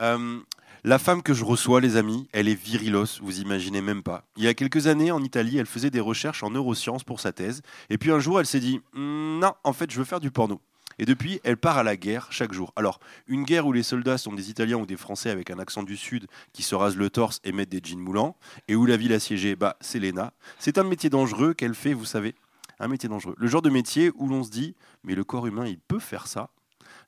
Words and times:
Euh, 0.00 0.40
la 0.84 0.98
femme 0.98 1.22
que 1.22 1.34
je 1.34 1.44
reçois, 1.44 1.80
les 1.80 1.96
amis, 1.96 2.28
elle 2.32 2.48
est 2.48 2.54
virilos, 2.54 3.18
vous 3.20 3.40
imaginez 3.40 3.80
même 3.80 4.02
pas. 4.02 4.24
Il 4.36 4.44
y 4.44 4.48
a 4.48 4.54
quelques 4.54 4.86
années, 4.86 5.10
en 5.10 5.22
Italie, 5.22 5.58
elle 5.58 5.66
faisait 5.66 5.90
des 5.90 6.00
recherches 6.00 6.42
en 6.42 6.50
neurosciences 6.50 7.02
pour 7.02 7.18
sa 7.18 7.32
thèse. 7.32 7.62
Et 7.90 7.98
puis 7.98 8.12
un 8.12 8.20
jour, 8.20 8.38
elle 8.38 8.46
s'est 8.46 8.60
dit 8.60 8.80
Hmm, 8.92 9.40
Non, 9.40 9.54
en 9.64 9.72
fait, 9.72 9.90
je 9.90 9.98
veux 9.98 10.04
faire 10.04 10.20
du 10.20 10.30
porno. 10.30 10.60
Et 10.98 11.04
depuis, 11.04 11.40
elle 11.44 11.56
part 11.56 11.76
à 11.76 11.82
la 11.82 11.96
guerre 11.96 12.28
chaque 12.30 12.52
jour. 12.52 12.72
Alors, 12.76 13.00
une 13.26 13.44
guerre 13.44 13.66
où 13.66 13.72
les 13.72 13.82
soldats 13.82 14.16
sont 14.16 14.32
des 14.32 14.48
Italiens 14.48 14.78
ou 14.78 14.86
des 14.86 14.96
Français 14.96 15.30
avec 15.30 15.50
un 15.50 15.58
accent 15.58 15.82
du 15.82 15.96
Sud 15.96 16.26
qui 16.52 16.62
se 16.62 16.74
rasent 16.74 16.96
le 16.96 17.10
torse 17.10 17.40
et 17.44 17.52
mettent 17.52 17.68
des 17.68 17.80
jeans 17.82 17.98
moulants, 17.98 18.36
et 18.68 18.76
où 18.76 18.86
la 18.86 18.96
ville 18.96 19.12
assiégée, 19.12 19.56
bah, 19.56 19.76
c'est 19.80 19.98
l'ENA. 19.98 20.32
C'est 20.58 20.78
un 20.78 20.84
métier 20.84 21.10
dangereux 21.10 21.52
qu'elle 21.52 21.74
fait, 21.74 21.92
vous 21.92 22.06
savez. 22.06 22.34
Un 22.78 22.88
métier 22.88 23.08
dangereux. 23.08 23.34
Le 23.38 23.46
genre 23.46 23.62
de 23.62 23.70
métier 23.70 24.10
où 24.14 24.28
l'on 24.28 24.44
se 24.44 24.50
dit, 24.50 24.74
mais 25.04 25.14
le 25.14 25.24
corps 25.24 25.46
humain, 25.46 25.66
il 25.66 25.78
peut 25.78 25.98
faire 25.98 26.26
ça. 26.26 26.50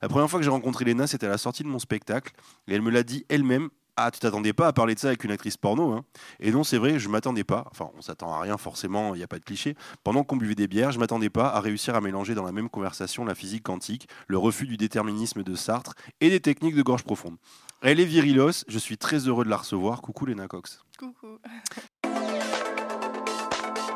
La 0.01 0.07
première 0.07 0.29
fois 0.29 0.39
que 0.39 0.45
j'ai 0.45 0.49
rencontré 0.49 0.85
Léna, 0.85 1.07
c'était 1.07 1.25
à 1.25 1.29
la 1.29 1.37
sortie 1.37 1.63
de 1.63 1.67
mon 1.67 1.79
spectacle. 1.79 2.33
Et 2.67 2.75
elle 2.75 2.81
me 2.81 2.89
l'a 2.89 3.03
dit 3.03 3.25
elle-même. 3.27 3.69
Ah, 4.01 4.11
tu 4.11 4.19
t'attendais 4.21 4.53
pas 4.53 4.67
à 4.67 4.71
parler 4.71 4.95
de 4.95 4.99
ça 4.99 5.09
avec 5.09 5.25
une 5.25 5.31
actrice 5.31 5.57
porno. 5.57 5.91
Hein? 5.91 6.05
Et 6.39 6.51
non, 6.51 6.63
c'est 6.63 6.77
vrai, 6.77 6.99
je 6.99 7.09
m'attendais 7.09 7.43
pas. 7.43 7.65
Enfin, 7.69 7.89
on 7.97 8.01
s'attend 8.01 8.33
à 8.33 8.39
rien 8.39 8.57
forcément, 8.57 9.13
il 9.13 9.17
n'y 9.17 9.25
a 9.25 9.27
pas 9.27 9.39
de 9.39 9.43
cliché. 9.43 9.75
Pendant 10.05 10.23
qu'on 10.23 10.37
buvait 10.37 10.55
des 10.55 10.69
bières, 10.69 10.93
je 10.93 10.99
m'attendais 10.99 11.29
pas 11.29 11.49
à 11.49 11.59
réussir 11.59 11.95
à 11.95 12.01
mélanger 12.01 12.33
dans 12.33 12.45
la 12.45 12.53
même 12.53 12.69
conversation 12.69 13.25
la 13.25 13.35
physique 13.35 13.63
quantique, 13.63 14.07
le 14.27 14.37
refus 14.37 14.67
du 14.67 14.77
déterminisme 14.77 15.43
de 15.43 15.53
Sartre 15.53 15.95
et 16.21 16.29
des 16.29 16.39
techniques 16.39 16.75
de 16.75 16.81
gorge 16.81 17.03
profonde. 17.03 17.35
Elle 17.81 17.99
est 17.99 18.05
virilos, 18.05 18.63
je 18.69 18.79
suis 18.79 18.97
très 18.97 19.27
heureux 19.27 19.43
de 19.43 19.49
la 19.49 19.57
recevoir. 19.57 20.01
Coucou 20.01 20.25
Léna 20.25 20.47
Cox. 20.47 20.79
Coucou. 20.97 21.39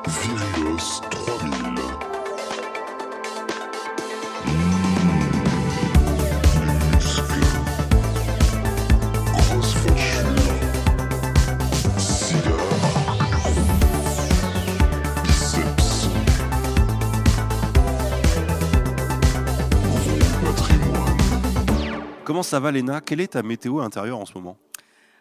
Virilos 0.06 1.02
3000. 1.12 1.83
Comment 22.26 22.44
ça 22.44 22.60
va 22.60 22.72
Léna? 22.72 23.02
Quelle 23.02 23.22
est 23.22 23.34
ta 23.34 23.44
météo 23.44 23.80
intérieure 23.80 24.18
en 24.20 24.26
ce 24.26 24.34
moment? 24.36 24.58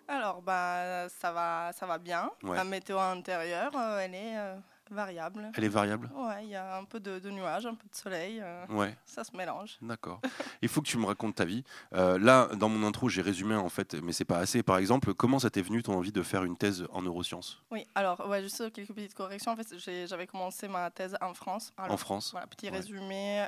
Alors, 0.09 0.43
bah, 0.43 1.09
ça 1.09 1.33
va, 1.33 1.73
ça 1.73 1.87
va 1.87 1.99
bien. 1.99 2.31
Ouais. 2.43 2.57
La 2.57 2.65
météo 2.65 2.99
intérieure, 2.99 3.73
euh, 3.77 3.99
elle 4.01 4.15
est 4.15 4.37
euh, 4.37 4.57
variable. 4.91 5.51
Elle 5.57 5.65
est 5.65 5.69
variable? 5.69 6.11
Ouais, 6.15 6.45
il 6.45 6.51
y 6.51 6.55
a 6.55 6.77
un 6.77 6.85
peu 6.85 7.01
de, 7.01 7.19
de 7.19 7.31
nuages, 7.31 7.67
un 7.67 7.75
peu 7.75 7.89
de 7.89 7.95
soleil. 7.95 8.41
euh, 8.43 8.65
Ouais. 8.69 8.97
ça 9.05 9.25
se 9.25 9.37
mélange. 9.37 9.79
D'accord. 9.83 10.21
Il 10.61 10.69
faut 10.69 10.81
que 10.83 10.87
tu 10.87 10.99
me 10.99 11.07
racontes 11.07 11.35
ta 11.37 11.45
vie. 11.45 11.65
Là, 11.93 12.49
dans 12.55 12.69
mon 12.69 12.87
intro, 12.87 13.09
j'ai 13.09 13.23
résumé 13.23 13.55
en 13.57 13.69
fait, 13.69 13.95
mais 14.03 14.13
c'est 14.13 14.25
pas 14.25 14.39
assez. 14.39 14.63
Par 14.63 14.77
exemple, 14.77 15.13
comment 15.15 15.39
ça 15.41 15.51
t'est 15.51 15.63
venu 15.63 15.83
ton 15.83 15.95
envie 15.95 16.13
de 16.13 16.23
faire 16.23 16.45
une 16.45 16.57
thèse 16.57 16.87
en 16.93 17.03
neurosciences? 17.03 17.63
Oui, 17.73 17.85
alors, 17.97 18.29
ouais, 18.29 18.43
juste 18.43 18.71
quelques 18.73 18.93
petites 18.93 19.15
corrections. 19.15 19.53
En 19.53 19.57
fait, 19.57 19.67
j'avais 20.07 20.27
commencé 20.29 20.69
ma 20.69 20.91
thèse 20.91 21.17
en 21.21 21.35
France. 21.35 21.73
Alors, 21.79 21.93
en 21.93 21.97
France 21.97 22.31
Voilà, 22.33 22.47
petit 22.47 22.67
Ouais. 22.67 22.77
résumé. 22.77 23.47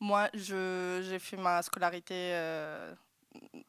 Moi, 0.00 0.28
j'ai 0.34 1.18
fait 1.18 1.36
ma 1.36 1.60
scolarité 1.62 2.14
euh, 2.34 2.94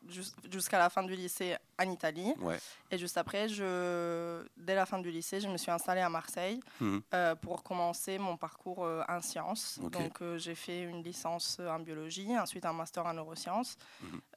jus- 0.07 0.31
jusqu'à 0.51 0.77
la 0.77 0.89
fin 0.89 1.01
du 1.03 1.15
lycée 1.15 1.55
en 1.79 1.89
Italie. 1.91 2.33
Ouais. 2.39 2.59
Et 2.91 2.97
juste 2.97 3.17
après, 3.17 3.49
je, 3.49 4.45
dès 4.55 4.75
la 4.75 4.85
fin 4.85 4.99
du 4.99 5.09
lycée, 5.09 5.41
je 5.41 5.47
me 5.47 5.57
suis 5.57 5.71
installée 5.71 6.01
à 6.01 6.09
Marseille 6.09 6.59
Mhm. 6.79 7.01
euh, 7.13 7.35
pour 7.35 7.63
commencer 7.63 8.17
mon 8.19 8.37
parcours 8.37 8.83
euh, 8.85 9.01
en 9.09 9.21
sciences. 9.21 9.79
Donc, 9.79 10.21
euh, 10.21 10.37
j'ai 10.37 10.55
fait 10.55 10.81
une 10.83 11.03
licence 11.03 11.59
en 11.59 11.79
biologie, 11.79 12.37
ensuite 12.37 12.65
un 12.65 12.73
master 12.73 13.05
en 13.05 13.13
neurosciences. 13.13 13.75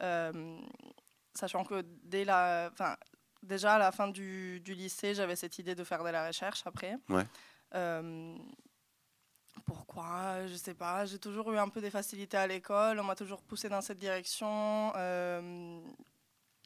Euh, 0.02 0.58
sachant 1.34 1.64
que 1.64 1.84
dès 2.02 2.24
la, 2.24 2.70
déjà 3.42 3.74
à 3.74 3.78
la 3.78 3.92
fin 3.92 4.08
du, 4.08 4.60
du 4.60 4.72
lycée, 4.74 5.14
j'avais 5.14 5.36
cette 5.36 5.58
idée 5.58 5.74
de 5.74 5.84
faire 5.84 6.02
de 6.04 6.08
la 6.10 6.26
recherche 6.26 6.62
après. 6.66 6.96
Ouais. 7.10 7.26
Pourquoi? 9.66 10.46
Je 10.46 10.54
sais 10.54 10.74
pas. 10.74 11.04
J'ai 11.06 11.18
toujours 11.18 11.52
eu 11.52 11.58
un 11.58 11.68
peu 11.68 11.80
des 11.80 11.90
facilités 11.90 12.36
à 12.36 12.46
l'école. 12.46 12.98
On 13.00 13.04
m'a 13.04 13.14
toujours 13.14 13.42
poussé 13.42 13.68
dans 13.68 13.80
cette 13.80 13.98
direction. 13.98 14.92
Euh, 14.96 15.80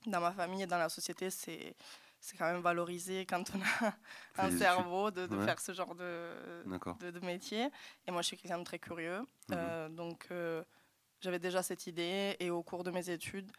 dans 0.06 0.20
ma 0.20 0.32
famille 0.32 0.62
et 0.62 0.66
dans 0.66 0.78
la 0.78 0.88
société, 0.88 1.30
c'est 1.30 1.74
c'est 2.19 2.36
quand 2.36 2.50
même 2.50 2.62
valorisé 2.62 3.24
quand 3.26 3.44
on 3.54 3.60
a 3.84 3.94
un 4.47 4.50
cerveau 4.56 5.10
de, 5.10 5.26
de 5.26 5.36
Ouais. 5.36 5.44
faire 5.44 5.60
ce 5.60 5.72
genre 5.72 5.94
de, 5.94 6.64
de, 7.00 7.10
de 7.10 7.20
métier. 7.20 7.69
Et 8.06 8.10
moi, 8.10 8.22
je 8.22 8.28
suis 8.28 8.36
quelqu'un 8.36 8.58
de 8.58 8.64
très 8.64 8.78
curieux. 8.78 9.20
Mhm. 9.20 9.26
Euh, 9.53 9.88
donc, 9.91 10.26
euh, 10.30 10.64
j'avais 11.20 11.38
déjà 11.38 11.62
cette 11.62 11.86
idée. 11.86 12.34
Et 12.41 12.50
au 12.50 12.62
cours 12.62 12.82
de 12.84 12.91
mes 12.91 13.10
études, 13.10 13.50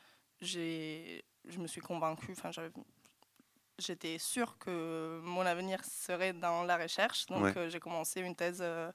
je 0.41 1.21
me 1.57 1.67
suis 1.67 1.81
convaincue. 1.81 2.31
Enfin, 2.31 2.51
j'avais- 2.51 2.71
j'étais 3.79 4.17
sûre 4.17 4.57
que 4.57 5.19
mon 5.23 5.45
avenir 5.45 5.83
serait 5.85 6.33
dans 6.33 6.63
la 6.63 6.77
recherche. 6.77 7.25
Donc, 7.27 7.43
Ouais. 7.43 7.57
euh, 7.57 7.69
j'ai 7.69 7.79
commencé 7.79 8.21
une 8.21 8.35
thèse 8.35 8.59
euh, 8.61 8.91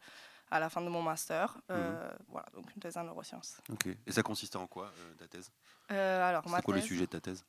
à 0.51 0.61
la 0.61 0.69
fin 0.69 0.81
de 0.83 0.89
mon 0.89 1.03
master. 1.03 1.57
Euh, 1.71 2.11
Voilà, 2.29 2.47
donc 2.55 2.67
une 2.75 2.83
thèse 2.83 2.97
en 2.97 3.05
neurosciences. 3.05 3.59
Ok. 3.71 3.89
Et 4.07 4.13
ça 4.13 4.23
consistait 4.23 4.57
en 4.59 4.67
quoi 4.67 4.93
ta 5.19 5.27
thèse? 5.29 5.51
Alors, 5.89 6.49
ma 6.49 6.59
C'est 6.59 6.63
quoi 6.65 6.75
le 6.75 6.81
thèse- 6.81 6.89
sujet 6.89 7.03
de 7.03 7.07
ta 7.11 7.21
thèse? 7.21 7.45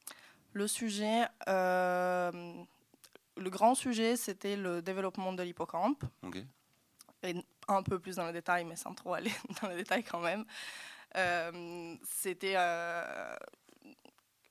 Le 0.53 0.67
sujet, 0.67 1.25
le 1.47 2.65
grand 3.49 3.75
sujet, 3.75 4.15
c'était 4.15 4.55
le 4.55 4.81
développement 4.81 5.33
de 5.33 5.43
l'hippocampe. 5.43 6.03
Ok. 6.23 6.37
et 7.25 7.35
un 7.69 7.81
peu 7.81 7.97
plus 7.99 8.17
dans 8.17 8.25
le 8.25 8.33
détail, 8.33 8.65
mais 8.65 8.75
sans 8.75 8.93
trop 8.93 9.13
aller 9.13 9.31
dans 9.61 9.69
le 9.69 9.75
détail 9.77 10.03
quand 10.03 10.19
même. 10.19 10.43
C'était 12.03 12.55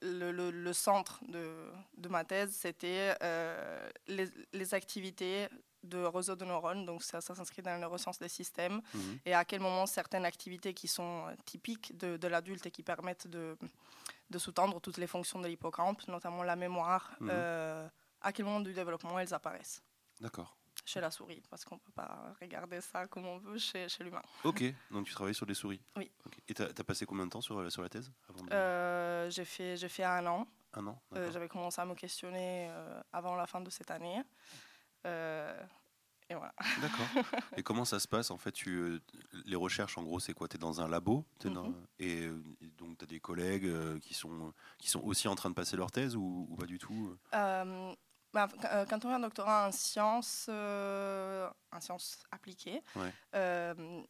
le, 0.03 0.33
le- 0.33 0.51
le 0.51 0.73
centre 0.73 1.21
de, 1.29 1.71
de 1.97 2.09
ma 2.09 2.25
thèse, 2.25 2.55
c'était 2.55 3.15
euh, 3.23 3.89
les, 4.09 4.29
les 4.53 4.75
activités 4.75 5.49
de 5.85 5.99
réseau 6.05 6.37
de 6.37 6.45
neurones, 6.45 6.85
donc 6.87 7.03
ça, 7.03 7.21
ça 7.21 7.35
s'inscrit 7.35 7.63
dans 7.63 7.71
la 7.73 7.79
neurosciences 7.79 8.19
des 8.19 8.29
systèmes, 8.29 8.81
Mhm. 8.95 9.19
et 9.25 9.35
à 9.35 9.45
quel 9.45 9.61
moment 9.61 9.87
certaines 9.87 10.25
activités 10.25 10.75
qui 10.75 10.87
sont 10.89 11.27
typiques 11.45 11.97
de, 11.97 12.17
de 12.17 12.29
l'adulte 12.29 12.67
et 12.67 12.71
qui 12.71 12.83
permettent 12.83 13.27
de, 13.27 13.57
de 14.31 14.39
sous-tendre 14.39 14.81
toutes 14.81 14.99
les 14.99 15.07
fonctions 15.09 15.41
de 15.41 15.49
l'hippocampe, 15.49 16.07
notamment 16.09 16.43
la 16.45 16.57
mémoire, 16.57 17.17
Mhm. 17.21 17.29
euh, 17.31 17.89
à 18.21 18.33
quel 18.33 18.45
moment 18.45 18.61
du 18.61 18.73
développement 18.73 19.19
elles 19.19 19.35
apparaissent? 19.35 19.83
D'accord. 20.21 20.57
Chez 20.85 21.01
la 21.01 21.11
souris, 21.11 21.43
parce 21.49 21.65
qu'on 21.65 21.77
ne 21.77 21.81
peut 21.81 21.93
pas 21.93 22.35
regarder 22.41 22.81
ça 22.81 23.07
comme 23.07 23.27
on 23.27 23.39
veut 23.39 23.59
chez, 23.59 23.89
chez 23.89 24.03
l'humain. 24.05 24.23
Ok. 24.45 24.65
Donc 24.91 25.07
tu 25.07 25.13
travailles 25.15 25.35
sur 25.35 25.47
des 25.47 25.55
souris 25.55 25.81
Oui. 25.97 26.11
Et 26.49 26.55
t'as 26.55 26.67
as 26.77 26.85
passé 26.85 27.07
combien 27.07 27.25
de 27.27 27.31
temps 27.31 27.41
sur, 27.41 27.59
euh, 27.59 27.71
sur 27.71 27.83
la 27.83 27.89
thèse 27.89 28.11
de- 28.37 28.53
Euh, 28.53 29.31
j'ai 29.31 29.45
fait, 29.45 29.77
fait 29.89 30.05
un 30.05 30.27
an. 30.27 30.47
Un 30.75 30.87
an 30.89 31.01
Euh. 31.15 31.31
J'avais 31.31 31.49
commencé 31.49 31.81
à 31.81 31.85
me 31.85 31.95
questionner 31.95 32.69
euh, 32.71 33.01
avant 33.13 33.37
la 33.37 33.47
fin 33.47 33.61
de 33.61 33.71
cette 33.71 33.91
année. 33.91 34.23
Et 35.05 36.35
voilà. 36.35 36.55
D'accord. 36.81 37.07
Et 37.59 37.63
comment 37.63 37.85
ça 37.85 38.01
se 38.01 38.09
passe 38.09 38.31
En 38.31 38.39
fait, 38.39 38.53
tu, 38.53 38.99
les 39.45 39.57
recherches, 39.57 39.99
en 39.99 40.03
gros, 40.03 40.19
c'est 40.19 40.33
quoi? 40.33 40.49
Tu 40.49 40.57
es 40.57 40.59
dans 40.59 40.81
un 40.81 40.89
labo 40.89 41.27
t'es 41.39 41.51
dans- 41.51 41.69
Mhm. 41.69 41.87
et, 41.99 42.23
et 42.63 42.71
donc 42.79 42.97
tu 42.97 43.05
as 43.05 43.07
des 43.07 43.21
collègues 43.21 43.99
qui, 44.01 44.15
sont, 44.15 44.55
qui 44.79 44.89
sont 44.89 45.01
aussi 45.03 45.29
en 45.29 45.35
train 45.35 45.51
de 45.51 45.55
passer 45.55 45.77
leur 45.77 45.91
thèse 45.91 46.17
ou, 46.17 46.47
ou 46.49 46.57
pas 46.57 46.65
du 46.67 46.79
tout 46.79 47.17
Qu- 48.33 48.39
euh, 48.67 48.85
quand 48.89 48.97
on 49.05 49.09
fait 49.09 49.15
un 49.15 49.21
doctorat 49.21 49.69
en 49.69 49.73
sciences, 49.73 50.47
euh, 50.49 51.49
en 51.71 51.81
sciences 51.81 52.23
appliquées, 52.31 52.83
Ouais. 52.97 53.13
euh, 53.35 54.03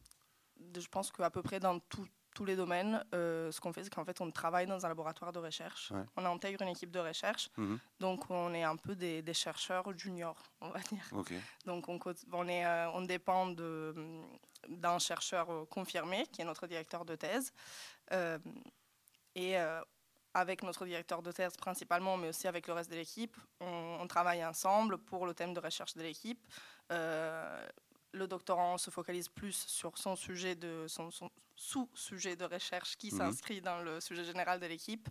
je 0.77 0.87
pense 0.89 1.11
qu'à 1.11 1.29
peu 1.31 1.43
près 1.43 1.59
dans 1.61 1.79
tout- 1.81 2.07
tous 2.35 2.45
les 2.47 2.57
domaines, 2.57 3.05
euh, 3.15 3.53
ce 3.53 3.61
qu'on 3.61 3.75
fait, 3.75 3.85
c'est 3.85 3.91
qu'en 3.93 4.07
fait, 4.07 4.19
on 4.23 4.31
travaille 4.31 4.67
dans 4.67 4.87
un 4.87 4.89
laboratoire 4.89 5.33
de 5.33 5.39
recherche. 5.39 5.91
Ouais. 5.91 6.03
On 6.17 6.25
intègre 6.25 6.63
une 6.63 6.69
équipe 6.69 6.91
de 6.91 6.99
recherche. 7.01 7.51
Mhm. 7.59 7.79
Donc, 8.01 8.31
on 8.31 8.55
est 8.55 8.63
un 8.63 8.77
peu 8.77 8.95
des, 8.97 9.21
des 9.21 9.35
chercheurs 9.35 9.93
juniors, 9.99 10.43
on 10.63 10.71
va 10.71 10.79
dire. 10.81 11.05
Donc, 11.67 11.89
on, 11.89 11.99
on, 12.33 12.49
est, 12.49 12.67
on 12.95 13.03
dépend 13.03 13.49
d'un 13.49 14.99
chercheur 14.99 15.69
confirmé, 15.69 16.27
qui 16.33 16.41
est 16.41 16.45
notre 16.47 16.67
directeur 16.67 17.05
de 17.05 17.17
thèse. 17.17 17.53
Et 19.35 19.57
avec 20.35 20.63
notre 20.63 20.87
directeur 20.87 21.23
de 21.23 21.31
thèse 21.33 21.57
principalement, 21.57 22.17
mais 22.17 22.29
aussi 22.29 22.49
avec 22.49 22.67
le 22.67 22.73
reste 22.73 22.91
de 22.91 22.97
l'équipe, 22.97 23.37
on, 23.61 23.99
on 24.01 24.07
travaille 24.07 24.45
ensemble 24.45 24.99
pour 24.99 25.27
le 25.27 25.35
thème 25.35 25.53
de 25.55 25.61
recherche 25.61 25.95
de 25.95 26.03
l'équipe. 26.03 26.41
Euh, 26.91 27.67
le 28.13 28.27
doctorant 28.27 28.79
se 28.79 28.91
focalise 28.91 29.29
plus 29.29 29.57
sur 29.67 29.97
son 29.99 30.17
sujet 30.17 30.55
de 30.55 30.87
son, 30.89 31.11
son 31.11 31.31
sous-sujet 31.55 32.37
de 32.37 32.45
recherche 32.45 32.97
qui 32.97 33.11
Mhm. 33.13 33.19
s'inscrit 33.19 33.61
dans 33.61 33.79
le 33.83 34.01
sujet 34.01 34.25
général 34.25 34.59
de 34.61 34.67
l'équipe. 34.67 35.09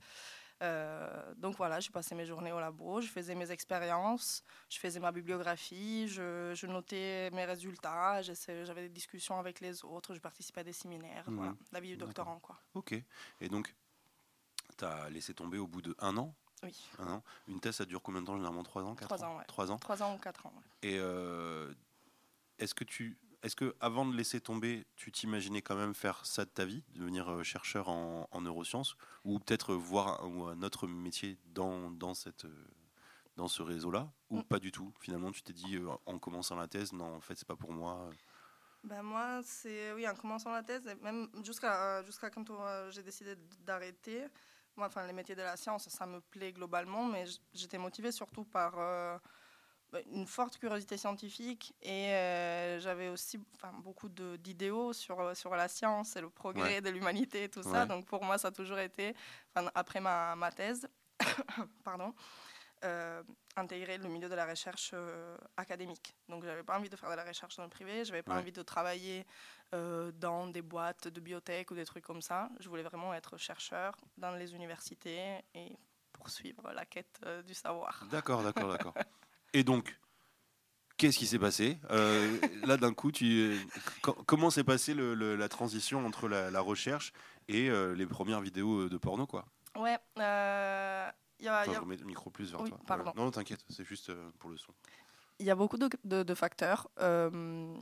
Euh, 0.63 1.33
donc 1.37 1.55
voilà, 1.55 1.79
j'ai 1.79 1.89
passé 1.89 2.13
mes 2.13 2.25
journées 2.25 2.51
au 2.51 2.59
labo, 2.59 3.01
je 3.01 3.07
faisais 3.07 3.33
mes 3.33 3.49
expériences, 3.49 4.43
je 4.69 4.77
faisais 4.77 4.99
ma 4.99 5.11
bibliographie, 5.11 6.07
je, 6.07 6.53
je 6.53 6.67
notais 6.67 7.31
mes 7.31 7.45
résultats, 7.45 8.21
j'avais 8.21 8.83
des 8.83 8.89
discussions 8.89 9.39
avec 9.39 9.59
les 9.59 9.83
autres, 9.83 10.13
je 10.13 10.19
participais 10.19 10.61
à 10.61 10.63
des 10.63 10.73
séminaires, 10.73 11.23
voilà, 11.27 11.55
la 11.71 11.79
vie 11.79 11.89
du 11.89 11.97
doctorant 11.97 12.39
quoi. 12.39 12.59
Ok. 12.75 12.93
Et 13.39 13.49
donc, 13.49 13.73
tu 14.77 14.85
as 14.85 15.09
laissé 15.09 15.33
tomber 15.33 15.57
au 15.57 15.67
bout 15.67 15.81
de 15.81 15.95
un 15.99 16.17
an 16.17 16.33
Oui, 16.63 16.75
Un 16.99 17.07
an. 17.07 17.23
Une 17.47 17.59
thèse, 17.59 17.75
ça 17.77 17.85
dure 17.85 18.01
combien 18.01 18.21
de 18.21 18.27
temps 18.27 18.35
Généralement 18.35 18.63
3 18.63 18.83
ans 18.83 18.95
4 18.95 19.07
Trois 19.07 19.23
ans, 19.23 19.37
ouais. 19.37 19.43
Trois 19.47 19.71
ans. 19.71 19.77
trois 19.77 20.03
ans 20.03 20.15
ou 20.15 20.17
quatre 20.17 20.45
ans. 20.45 20.53
ouais. 20.55 20.89
Et 20.89 20.97
euh, 20.99 21.71
est-ce 22.59 22.73
que 22.75 22.83
tu 22.83 23.17
est-ce 23.43 23.55
que 23.55 23.75
avant 23.79 24.05
de 24.05 24.15
laisser 24.15 24.39
tomber, 24.39 24.85
tu 24.95 25.11
t'imaginais 25.11 25.63
quand 25.63 25.75
même 25.75 25.95
faire 25.95 26.23
ça 26.27 26.45
de 26.45 26.49
ta 26.51 26.63
vie, 26.63 26.83
devenir 26.93 27.27
euh, 27.31 27.41
chercheur 27.41 27.89
en, 27.89 28.27
en 28.29 28.41
neurosciences, 28.41 28.95
ou 29.25 29.39
peut-être 29.39 29.73
voir 29.73 30.23
un, 30.23 30.61
autre 30.61 30.85
métier 30.85 31.39
dans, 31.47 31.89
dans, 31.89 32.13
cette, 32.13 32.45
euh, 32.45 32.67
dans 33.37 33.47
ce 33.47 33.63
réseau-là, 33.63 34.11
ou 34.29 34.41
Mm. 34.41 34.43
pas 34.43 34.59
du 34.59 34.71
tout? 34.71 34.93
Finalement, 34.99 35.31
tu 35.31 35.41
t'es 35.41 35.53
dit 35.53 35.77
euh, 35.77 35.89
en 36.05 36.19
commençant 36.19 36.55
la 36.55 36.67
thèse, 36.67 36.93
non, 36.93 37.15
en 37.15 37.19
fait, 37.19 37.33
c'est 37.33 37.47
pas 37.47 37.55
pour 37.55 37.73
moi. 37.73 38.11
Ben 38.83 39.01
moi, 39.01 39.41
c'est 39.43 39.91
oui, 39.93 40.07
en 40.07 40.13
commençant 40.13 40.51
la 40.51 40.61
thèse, 40.61 40.85
même 41.01 41.27
jusqu'à 41.43 42.03
jusqu'à 42.03 42.29
quand 42.29 42.47
euh, 42.51 42.91
j'ai 42.91 43.01
décidé 43.01 43.35
d'arrêter. 43.65 44.27
Moi, 44.81 44.87
enfin, 44.87 45.05
les 45.05 45.13
métiers 45.13 45.35
de 45.35 45.43
la 45.43 45.57
science, 45.57 45.87
ça 45.89 46.07
me 46.07 46.21
plaît 46.21 46.51
globalement, 46.53 47.05
mais 47.05 47.25
j'étais 47.53 47.77
motivée 47.77 48.11
surtout 48.11 48.43
par 48.45 48.79
euh, 48.79 49.15
bah, 49.91 49.99
une 50.11 50.25
forte 50.25 50.57
curiosité 50.57 50.97
scientifique 50.97 51.75
et 51.83 52.07
euh, 52.15 52.79
j'avais 52.79 53.09
aussi 53.09 53.39
enfin, 53.53 53.73
beaucoup 53.83 54.09
d'idéaux 54.09 54.91
sur, 54.91 55.19
euh, 55.19 55.35
sur 55.35 55.55
la 55.55 55.67
science 55.67 56.15
et 56.15 56.21
le 56.21 56.31
progrès 56.31 56.77
Ouais. 56.77 56.81
de 56.81 56.89
l'humanité 56.89 57.43
et 57.43 57.49
tout 57.49 57.61
ça. 57.61 57.85
Donc 57.85 58.07
pour 58.07 58.23
moi, 58.23 58.39
ça 58.39 58.47
a 58.47 58.51
toujours 58.51 58.79
été, 58.79 59.13
après 59.53 59.99
ma, 59.99 60.35
ma 60.35 60.51
thèse, 60.51 60.87
pardon, 61.83 62.15
euh, 62.83 63.21
intégrer 63.55 63.97
le 63.97 64.07
milieu 64.09 64.29
de 64.29 64.35
la 64.35 64.45
recherche 64.45 64.91
euh, 64.93 65.37
académique. 65.57 66.15
Donc, 66.29 66.43
j'avais 66.45 66.63
pas 66.63 66.77
envie 66.77 66.89
de 66.89 66.95
faire 66.95 67.09
de 67.09 67.15
la 67.15 67.23
recherche 67.25 67.55
dans 67.57 67.63
le 67.63 67.69
privé, 67.69 68.05
j'avais 68.05 68.23
pas 68.23 68.35
Ouais. 68.35 68.41
envie 68.41 68.51
de 68.51 68.61
travailler 68.61 69.25
euh, 69.73 70.11
dans 70.13 70.47
des 70.47 70.61
boîtes 70.61 71.07
de 71.07 71.19
biotech 71.19 71.71
ou 71.71 71.75
des 71.75 71.85
trucs 71.85 72.03
comme 72.03 72.21
ça. 72.21 72.49
Je 72.59 72.69
voulais 72.69 72.83
vraiment 72.83 73.13
être 73.13 73.37
chercheur 73.37 73.95
dans 74.17 74.31
les 74.31 74.53
universités 74.53 75.39
et 75.53 75.77
poursuivre 76.13 76.71
la 76.73 76.85
quête 76.85 77.19
euh, 77.25 77.41
du 77.43 77.53
savoir. 77.53 78.05
D'accord, 78.11 78.43
d'accord, 78.43 78.69
d'accord. 78.71 78.93
Et 79.53 79.63
donc, 79.63 79.97
qu'est-ce 80.97 81.17
qui 81.17 81.27
s'est 81.27 81.39
passé? 81.39 81.79
Là, 81.89 82.77
d'un 82.77 82.93
coup, 82.93 83.11
tu, 83.11 83.59
comment 84.01 84.49
s'est 84.49 84.63
passée 84.63 84.93
le- 84.93 85.13
le- 85.15 85.35
la 85.35 85.49
transition 85.49 86.05
entre 86.05 86.27
la, 86.27 86.51
la 86.51 86.61
recherche 86.61 87.11
et 87.47 87.69
les 87.69 88.05
premières 88.05 88.41
vidéos 88.41 88.87
de 88.89 88.97
porno, 88.97 89.25
quoi? 89.27 89.45
Ouais, 89.77 89.97
euh, 90.19 90.90
il 91.41 91.45
y 91.45 91.47
a- 91.49 91.59
il 91.59 91.63
Attends, 91.63 91.71
y 91.71 91.75
a 91.75 91.77
je 91.79 91.81
remets 91.83 91.97
le 91.97 92.05
micro 92.05 92.29
plus 92.29 92.51
vers 92.51 92.61
Oui, 92.61 92.69
toi. 92.69 92.79
pardon. 92.87 93.11
Euh, 93.11 93.13
non, 93.19 93.31
t'inquiète, 93.31 93.65
c'est 93.69 93.83
juste 93.83 94.09
euh, 94.09 94.31
pour 94.39 94.49
le 94.49 94.57
son. 94.57 94.73
il 95.39 95.45
y 95.45 95.49
a 95.51 95.55
beaucoup 95.55 95.77
de, 95.77 95.89
de- 96.05 96.23
de 96.23 96.33
facteurs. 96.35 96.87
Euh, 96.99 97.75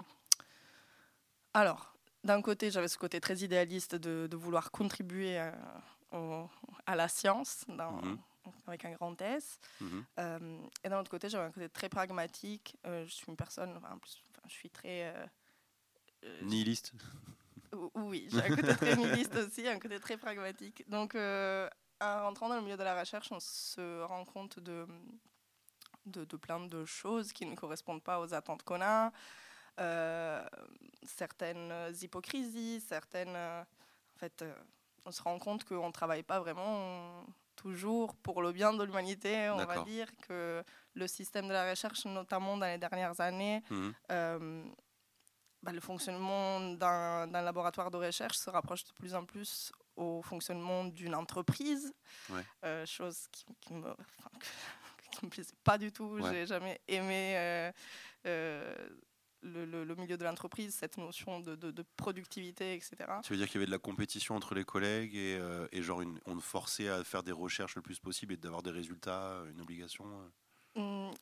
alors, 1.54 1.94
d'un 2.24 2.42
côté, 2.42 2.72
j'avais 2.72 2.88
ce 2.88 2.98
côté 2.98 3.20
très 3.20 3.38
idéaliste 3.38 3.96
de, 3.96 4.28
de 4.28 4.38
vouloir 4.38 4.72
contribuer 4.72 5.38
à, 5.38 5.56
au- 6.12 6.48
à 6.86 6.96
la 6.96 7.08
science 7.08 7.66
dans- 7.68 8.02
Mhm. 8.02 8.18
avec 8.68 8.86
un 8.86 8.92
grand 8.92 9.20
S. 9.22 9.60
Mhm. 9.82 10.06
Euh, 10.20 10.60
et 10.84 10.90
d'un 10.90 11.00
autre 11.00 11.12
côté, 11.12 11.28
j'avais 11.30 11.46
un 11.46 11.52
côté 11.52 11.70
très 11.70 11.90
pragmatique. 11.90 12.78
Euh, 12.86 13.06
je 13.06 13.12
suis 13.12 13.28
une 13.28 13.36
personne, 13.38 13.74
enfin, 13.78 13.94
en 13.94 13.98
plus, 14.00 14.22
enfin, 14.32 14.42
je 14.48 14.54
suis 14.54 14.70
très... 14.70 15.14
Nihiliste. 16.42 16.94
ou- 17.74 17.92
Oui, 17.96 18.28
j'ai 18.32 18.42
un 18.44 18.56
côté 18.56 18.76
très 18.76 18.96
nihiliste 18.96 19.36
aussi, 19.36 19.68
un 19.68 19.80
côté 19.80 20.00
très 20.00 20.18
pragmatique. 20.18 20.84
Donc, 20.90 21.16
en 22.02 22.24
rentrant 22.24 22.50
dans 22.50 22.56
le 22.56 22.62
milieu 22.62 22.78
de 22.78 22.84
la 22.84 23.00
recherche, 23.00 23.32
on 23.32 23.40
se 23.40 24.02
rend 24.04 24.26
compte 24.26 24.60
de, 24.60 24.88
de, 26.06 26.26
de 26.26 26.38
plein 26.38 26.60
de 26.60 26.86
choses 26.86 27.32
qui 27.34 27.46
ne 27.46 27.56
correspondent 27.56 28.04
pas 28.04 28.20
aux 28.20 28.34
attentes 28.34 28.64
qu'on 28.64 28.82
a, 28.82 29.12
euh, 29.80 30.46
certaines 31.06 31.74
hypocrisies, 32.02 32.82
certaines... 32.82 33.36
euh, 33.36 33.62
en 33.62 34.20
fait, 34.20 34.42
euh, 34.42 34.54
on 35.06 35.12
se 35.12 35.22
rend 35.22 35.40
compte 35.40 35.64
qu'on 35.64 35.88
ne 35.88 35.92
travaille 35.94 36.24
pas 36.24 36.40
vraiment 36.40 37.26
toujours 37.56 38.16
pour 38.18 38.42
le 38.42 38.52
bien 38.52 38.74
de 38.74 38.84
l'humanité, 38.84 39.50
on 39.50 39.58
va 39.66 39.76
dire, 39.86 40.08
que 40.28 40.64
le 40.94 41.08
système 41.08 41.48
de 41.48 41.54
la 41.54 41.70
recherche, 41.70 42.06
notamment 42.06 42.58
dans 42.58 42.66
les 42.66 42.78
dernières 42.78 43.20
années, 43.22 43.64
euh, 44.12 44.64
bah, 45.62 45.72
le 45.74 45.80
fonctionnement 45.82 46.60
d'un 46.72 47.28
laboratoire 47.42 47.92
de 47.92 47.98
recherche 47.98 48.38
se 48.38 48.50
rapproche 48.50 48.84
de 48.86 48.92
plus 48.94 49.14
en 49.16 49.26
plus 49.26 49.72
au 50.00 50.22
fonctionnement 50.22 50.86
d'une 50.86 51.14
entreprise, 51.16 51.94
Ouais. 52.30 52.44
Euh, 52.66 52.86
chose 52.86 53.28
qui, 53.32 53.46
qui 53.62 53.74
me, 53.74 53.90
enfin, 53.90 54.30
que- 54.40 54.46
qui 55.20 55.26
me 55.26 55.30
plaisait 55.30 55.54
pas 55.64 55.78
du 55.78 55.92
tout. 55.92 56.06
Ouais. 56.20 56.32
J'ai 56.32 56.46
jamais 56.48 56.80
aimé 56.88 57.36
euh, 57.38 57.72
euh, 58.26 58.90
le, 59.42 59.66
le- 59.66 59.84
le 59.84 59.96
milieu 59.96 60.18
de 60.18 60.24
l'entreprise, 60.24 60.74
cette 60.76 60.98
notion 60.98 61.40
de, 61.40 61.56
de- 61.56 61.72
de 61.72 61.84
productivité, 61.98 62.74
etc. 62.76 62.96
Tu 63.24 63.34
veux 63.34 63.38
dire 63.38 63.48
qu'il 63.48 63.56
y 63.56 63.58
avait 63.60 63.66
de 63.66 63.72
la 63.72 63.78
compétition 63.80 64.36
entre 64.36 64.54
les 64.56 64.66
collègues 64.66 65.16
et, 65.16 65.40
et 65.72 65.82
genre 65.82 66.02
une, 66.02 66.20
on 66.26 66.40
forçait 66.40 66.90
à 66.90 67.04
faire 67.04 67.24
des 67.24 67.32
recherches 67.32 67.76
le 67.76 67.82
plus 67.82 68.00
possible 68.00 68.34
et 68.34 68.38
d'avoir 68.38 68.64
des 68.64 68.72
résultats, 68.72 69.44
une 69.52 69.62
obligation 69.62 70.06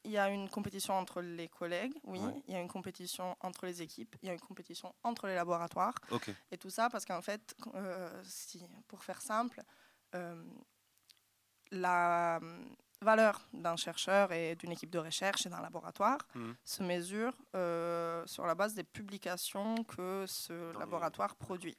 Il 0.03 0.11
y 0.11 0.17
a 0.17 0.29
une 0.29 0.49
compétition 0.49 0.93
entre 0.93 1.21
les 1.21 1.47
collègues, 1.47 1.93
oui. 2.03 2.19
Ouais. 2.19 2.41
Il 2.47 2.53
y 2.53 2.57
a 2.57 2.61
une 2.61 2.67
compétition 2.67 3.35
entre 3.41 3.65
les 3.65 3.81
équipes. 3.81 4.15
Il 4.21 4.27
y 4.27 4.29
a 4.29 4.33
une 4.33 4.39
compétition 4.39 4.93
entre 5.03 5.27
les 5.27 5.35
laboratoires. 5.35 5.95
Et 6.51 6.57
tout 6.57 6.69
ça 6.69 6.89
parce 6.89 7.05
qu'en 7.05 7.21
fait, 7.21 7.55
euh, 7.75 8.21
si, 8.25 8.63
pour 8.87 9.03
faire 9.03 9.21
simple, 9.21 9.61
euh, 10.15 10.43
la 11.71 12.39
hum, 12.41 12.75
valeur 13.01 13.47
d'un 13.53 13.75
chercheur 13.75 14.31
et 14.31 14.55
d'une 14.55 14.71
équipe 14.71 14.89
de 14.89 14.99
recherche 14.99 15.45
et 15.45 15.49
d'un 15.49 15.61
laboratoire 15.61 16.19
Mhm. 16.35 16.55
se 16.63 16.83
mesure 16.83 17.33
euh, 17.55 18.25
sur 18.25 18.45
la 18.47 18.55
base 18.55 18.73
des 18.73 18.83
publications 18.83 19.83
que 19.83 20.25
ce 20.27 20.53
Dans 20.53 20.73
les- 20.73 20.79
laboratoire 20.79 21.35
produit. 21.35 21.77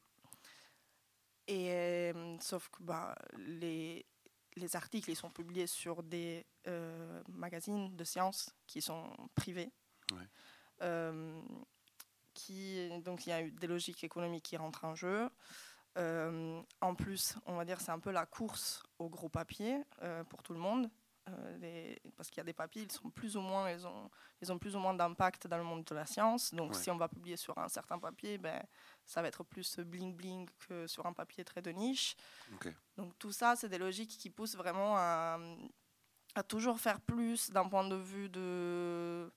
Et, 1.47 1.71
euh, 1.71 2.37
sauf 2.39 2.69
que 2.69 2.83
bah, 2.83 3.15
les, 3.37 4.05
les 4.55 4.75
articles 4.75 5.09
ils 5.09 5.15
sont 5.15 5.29
publiés 5.29 5.67
sur 5.67 6.03
des 6.03 6.45
euh, 6.67 7.21
magazines 7.29 7.95
de 7.95 8.03
sciences 8.03 8.55
qui 8.67 8.81
sont 8.81 9.11
privés. 9.35 9.71
Ouais. 10.11 10.27
Euh, 10.81 11.41
qui, 12.33 12.89
donc 13.01 13.25
il 13.25 13.29
y 13.29 13.33
a 13.33 13.41
eu 13.41 13.51
des 13.51 13.67
logiques 13.67 14.03
économiques 14.03 14.43
qui 14.43 14.57
rentrent 14.57 14.85
en 14.85 14.95
jeu. 14.95 15.29
Euh, 15.97 16.61
en 16.81 16.95
plus, 16.95 17.35
on 17.45 17.55
va 17.55 17.65
dire 17.65 17.81
c'est 17.81 17.91
un 17.91 17.99
peu 17.99 18.11
la 18.11 18.25
course 18.25 18.83
au 18.97 19.09
gros 19.09 19.29
papier 19.29 19.81
pour 20.29 20.43
tout 20.43 20.53
le 20.53 20.59
monde. 20.59 20.89
Euh, 21.37 21.57
les- 21.57 22.01
parce 22.17 22.29
qu'il 22.29 22.37
y 22.37 22.41
a 22.41 22.43
des 22.43 22.53
papiers, 22.53 22.81
ils 22.83 22.91
sont 22.91 23.09
plus 23.09 23.35
ou 23.37 23.41
moins, 23.41 23.69
ils 23.71 23.85
ont, 23.85 24.09
ils 24.41 24.51
ont 24.51 24.57
plus 24.57 24.75
ou 24.75 24.79
moins 24.79 24.93
d'impact 24.93 25.47
dans 25.47 25.57
le 25.57 25.63
monde 25.63 25.83
de 25.83 25.95
la 25.95 26.05
science. 26.05 26.53
Donc, 26.53 26.71
Ouais. 26.71 26.77
si 26.77 26.89
on 26.89 26.97
va 26.97 27.07
publier 27.07 27.37
sur 27.37 27.57
un 27.57 27.67
certain 27.69 27.99
papier, 27.99 28.37
ben, 28.37 28.61
ça 29.05 29.21
va 29.21 29.27
être 29.27 29.43
plus 29.43 29.77
bling 29.79 30.15
bling 30.15 30.49
que 30.67 30.87
sur 30.87 31.05
un 31.05 31.13
papier 31.13 31.43
très 31.43 31.61
de 31.61 31.71
niche. 31.71 32.15
Donc 32.97 33.17
tout 33.19 33.31
ça, 33.31 33.55
c'est 33.55 33.69
des 33.69 33.77
logiques 33.77 34.17
qui 34.17 34.29
poussent 34.29 34.55
vraiment 34.57 34.95
à, 34.97 35.39
à 36.35 36.43
toujours 36.43 36.79
faire 36.79 36.99
plus 36.99 37.49
d'un 37.51 37.67
point 37.67 37.87
de 37.87 37.95
vue 37.95 38.27
de, 38.29 39.31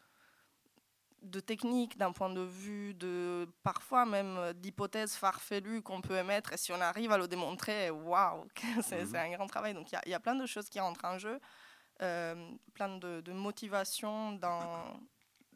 de 1.23 1.39
technique, 1.41 1.97
d'un 1.97 2.11
point 2.13 2.31
de 2.31 2.41
vue 2.41 2.95
de 2.95 3.49
parfois 3.63 4.05
même 4.05 4.53
d'hypothèses 4.55 5.15
farfelues 5.15 5.81
qu'on 5.83 6.01
peut 6.01 6.17
émettre. 6.17 6.53
Et 6.53 6.57
si 6.57 6.73
on 6.73 6.81
arrive 6.81 7.13
à 7.13 7.19
le 7.19 7.29
démontrer, 7.29 7.91
waouh, 7.91 8.49
c'est 8.83 9.03
Mhm. 9.05 9.07
c'est 9.11 9.19
un 9.19 9.31
grand 9.37 9.47
travail. 9.47 9.75
Donc 9.75 9.91
il 9.93 9.95
y 9.95 9.99
a- 9.99 10.03
il 10.07 10.11
y, 10.11 10.15
a 10.15 10.21
plein 10.21 10.35
de 10.35 10.47
choses 10.47 10.69
qui 10.69 10.81
rentrent 10.81 11.05
en 11.05 11.19
jeu, 11.19 11.35
euh, 11.35 11.39
plein 12.75 12.99
de, 12.99 13.21
de 13.21 13.33
motivation 13.33 14.33
dans, 14.33 14.99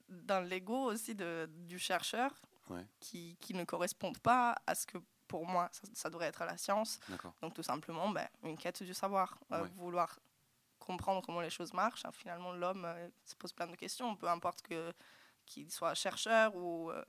dans 0.08 0.40
l'ego 0.44 0.84
aussi 0.92 1.14
de, 1.14 1.48
du 1.50 1.78
chercheur 1.78 2.30
Ouais. 2.68 2.84
qui, 2.98 3.36
qui 3.40 3.54
ne 3.54 3.62
correspondent 3.64 4.18
pas 4.18 4.56
à 4.66 4.74
ce 4.74 4.86
que 4.86 4.98
pour 5.28 5.46
moi 5.46 5.68
ça, 5.72 5.82
ça 5.94 6.10
devrait 6.10 6.26
être 6.26 6.44
la 6.44 6.56
science. 6.56 6.98
Donc 7.40 7.54
tout 7.54 7.62
simplement, 7.62 8.08
ben, 8.10 8.28
une 8.42 8.56
quête 8.58 8.82
du 8.82 8.92
savoir, 8.94 9.38
euh, 9.52 9.62
Ouais. 9.62 9.68
vouloir 9.76 10.18
comprendre 10.80 11.22
comment 11.24 11.40
les 11.40 11.50
choses 11.50 11.72
marchent. 11.72 12.04
hein. 12.04 12.12
Finalement, 12.12 12.52
l'homme 12.52 12.84
euh, 12.84 13.08
se 13.24 13.34
pose 13.36 13.52
plein 13.52 13.66
de 13.68 13.76
questions, 13.76 14.16
peu 14.16 14.28
importe 14.28 14.62
que 14.62 14.92
qu'il 15.44 15.70
soit 15.70 15.94
chercheur 15.94 16.54
ou 16.56 16.90
euh, 16.90 17.04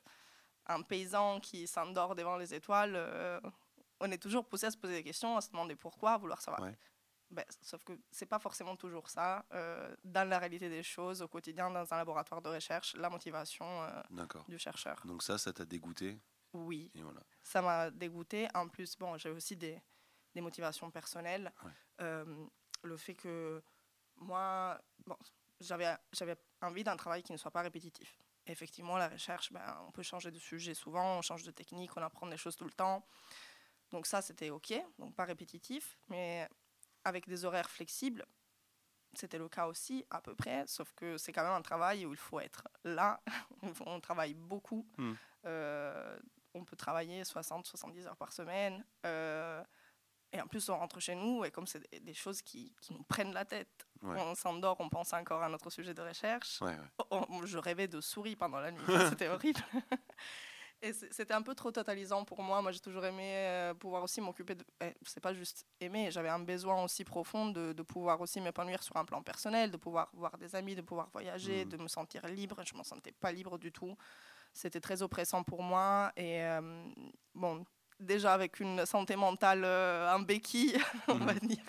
un 0.67 0.81
paysan 0.83 1.39
qui 1.39 1.65
s'endort 1.67 2.13
devant 2.15 2.37
les 2.37 2.53
étoiles. 2.53 2.93
euh, 2.95 3.39
on 3.99 4.11
est 4.11 4.21
toujours 4.21 4.45
poussé 4.45 4.67
à 4.67 4.71
se 4.71 4.77
poser 4.77 4.93
des 4.97 5.03
questions, 5.03 5.37
à 5.37 5.41
se 5.41 5.49
demander 5.49 5.75
pourquoi, 5.75 6.11
à 6.13 6.17
vouloir 6.17 6.39
savoir. 6.41 6.61
Ouais. 6.61 6.77
Ben, 7.29 7.43
sauf 7.61 7.83
que 7.83 7.93
c'est 8.09 8.25
pas 8.25 8.39
forcément 8.39 8.75
toujours 8.77 9.09
ça. 9.09 9.45
euh, 9.51 9.93
dans 10.03 10.27
la 10.27 10.39
réalité 10.39 10.69
des 10.69 10.83
choses, 10.83 11.21
au 11.21 11.27
quotidien, 11.27 11.69
dans 11.69 11.93
un 11.93 11.97
laboratoire 11.97 12.41
de 12.41 12.49
recherche, 12.49 12.95
la 12.95 13.09
motivation 13.09 13.65
euh, 13.83 14.25
du 14.47 14.57
chercheur. 14.57 15.01
Donc 15.05 15.23
ça, 15.23 15.37
ça 15.37 15.51
t'a 15.51 15.65
dégoûté? 15.65 16.19
Oui, 16.53 16.89
et 16.95 17.01
voilà. 17.01 17.19
ça 17.43 17.61
m'a 17.61 17.91
dégoûté. 17.91 18.47
En 18.53 18.69
plus, 18.69 18.97
bon, 18.97 19.17
j'ai 19.17 19.29
aussi 19.29 19.57
des, 19.57 19.81
des 20.33 20.41
motivations 20.41 20.89
personnelles. 20.89 21.51
Ouais. 21.63 21.71
Euh, 22.01 22.45
le 22.83 22.95
fait 22.95 23.15
que 23.15 23.61
moi, 24.15 24.79
bon, 25.05 25.17
j'avais, 25.59 25.93
j'avais 26.13 26.37
envie 26.61 26.83
d'un 26.83 26.95
travail 26.95 27.23
qui 27.23 27.33
ne 27.33 27.37
soit 27.37 27.51
pas 27.51 27.61
répétitif. 27.61 28.17
Effectivement, 28.45 28.97
la 28.97 29.09
recherche, 29.09 29.51
ben, 29.51 29.83
on 29.85 29.91
peut 29.91 30.03
changer 30.03 30.31
de 30.31 30.39
sujet 30.39 30.73
souvent, 30.73 31.17
on 31.17 31.21
change 31.21 31.43
de 31.43 31.51
technique, 31.51 31.91
on 31.97 32.01
apprend 32.01 32.27
des 32.27 32.37
choses 32.37 32.55
tout 32.55 32.63
le 32.65 32.71
temps. 32.71 33.05
Donc 33.91 34.05
ça, 34.05 34.21
c'était 34.21 34.49
OK, 34.49 34.73
donc 34.97 35.13
pas 35.15 35.25
répétitif, 35.25 35.97
mais 36.07 36.47
avec 37.07 37.27
des 37.27 37.45
horaires 37.45 37.69
flexibles, 37.69 38.25
c'était 39.13 39.37
le 39.37 39.47
cas 39.47 39.67
aussi, 39.67 40.05
à 40.09 40.21
peu 40.21 40.35
près, 40.35 40.65
sauf 40.67 40.91
que 40.93 41.17
c'est 41.17 41.31
quand 41.31 41.43
même 41.43 41.53
un 41.53 41.61
travail 41.61 42.05
où 42.05 42.11
il 42.11 42.17
faut 42.17 42.39
être 42.41 42.67
là, 42.83 43.21
on 43.85 43.99
travaille 44.01 44.33
beaucoup. 44.33 44.85
Hmm. 44.97 45.13
Euh, 45.45 46.19
on 46.53 46.65
peut 46.65 46.75
travailler 46.75 47.23
60-70 47.23 48.07
heures 48.07 48.17
par 48.17 48.33
semaine. 48.33 48.83
Euh, 49.05 49.63
Et 50.33 50.41
en 50.41 50.47
plus, 50.47 50.67
on 50.67 50.77
rentre 50.77 50.99
chez 50.99 51.15
nous 51.15 51.45
et 51.45 51.51
comme 51.51 51.65
c'est 51.65 51.87
des, 52.03 52.13
choses 52.13 52.41
qui, 52.41 52.75
qui 52.81 52.93
nous 52.93 53.03
prennent 53.03 53.33
la 53.33 53.45
tête, 53.45 53.87
Ouais. 54.03 54.19
on 54.19 54.35
s'endort, 54.35 54.75
on 54.79 54.89
pense 54.89 55.13
encore 55.13 55.41
à 55.41 55.49
notre 55.49 55.69
sujet 55.71 55.93
de 55.93 56.01
recherche. 56.01 56.61
Ouais, 56.61 56.75
ouais. 56.75 57.05
Oh, 57.09 57.25
oh, 57.29 57.45
je 57.45 57.57
rêvais 57.57 57.87
de 57.87 58.01
souris 58.01 58.35
pendant 58.35 58.59
la 58.59 58.71
nuit, 58.71 58.83
c'était 59.09 59.29
horrible. 59.29 59.61
Et 60.81 60.93
c'était 60.93 61.33
un 61.33 61.41
peu 61.41 61.55
trop 61.55 61.71
totalisant 61.71 62.23
pour 62.23 62.41
moi. 62.43 62.61
Moi, 62.61 62.71
j'ai 62.71 62.79
toujours 62.79 63.03
aimé 63.03 63.23
euh, 63.35 63.73
pouvoir 63.73 64.03
aussi 64.03 64.21
m'occuper 64.21 64.53
de. 64.55 64.63
eh, 64.81 64.93
c'est 65.07 65.19
pas 65.19 65.33
juste 65.33 65.65
aimer, 65.79 66.11
j'avais 66.11 66.29
un 66.29 66.39
besoin 66.39 66.83
aussi 66.83 67.03
profond 67.03 67.47
de, 67.49 67.73
de 67.73 67.81
pouvoir 67.83 68.21
aussi 68.21 68.39
m'épanouir 68.41 68.83
sur 68.83 68.95
un 68.97 69.03
plan 69.05 69.23
personnel, 69.23 69.71
de 69.71 69.77
pouvoir 69.77 70.09
voir 70.13 70.37
des 70.37 70.55
amis, 70.55 70.75
de 70.75 70.81
pouvoir 70.81 71.09
voyager, 71.11 71.65
Mhm. 71.65 71.69
de 71.71 71.77
me 71.77 71.87
sentir 71.87 72.27
libre. 72.27 72.61
Je 72.63 72.75
me 72.75 72.83
sentais 72.83 73.11
pas 73.11 73.31
libre 73.31 73.57
du 73.57 73.71
tout. 73.71 73.97
C'était 74.53 74.79
très 74.81 75.01
oppressant 75.01 75.43
pour 75.43 75.63
moi. 75.63 76.11
Et 76.15 76.43
euh, 76.43 76.83
bon, 77.33 77.65
déjà 77.99 78.33
avec 78.35 78.59
une 78.59 78.85
santé 78.85 79.15
mentale 79.15 79.63
euh, 79.65 80.13
en 80.15 80.19
béquille, 80.19 80.77
on 81.07 81.15
va 81.15 81.33
dire, 81.33 81.63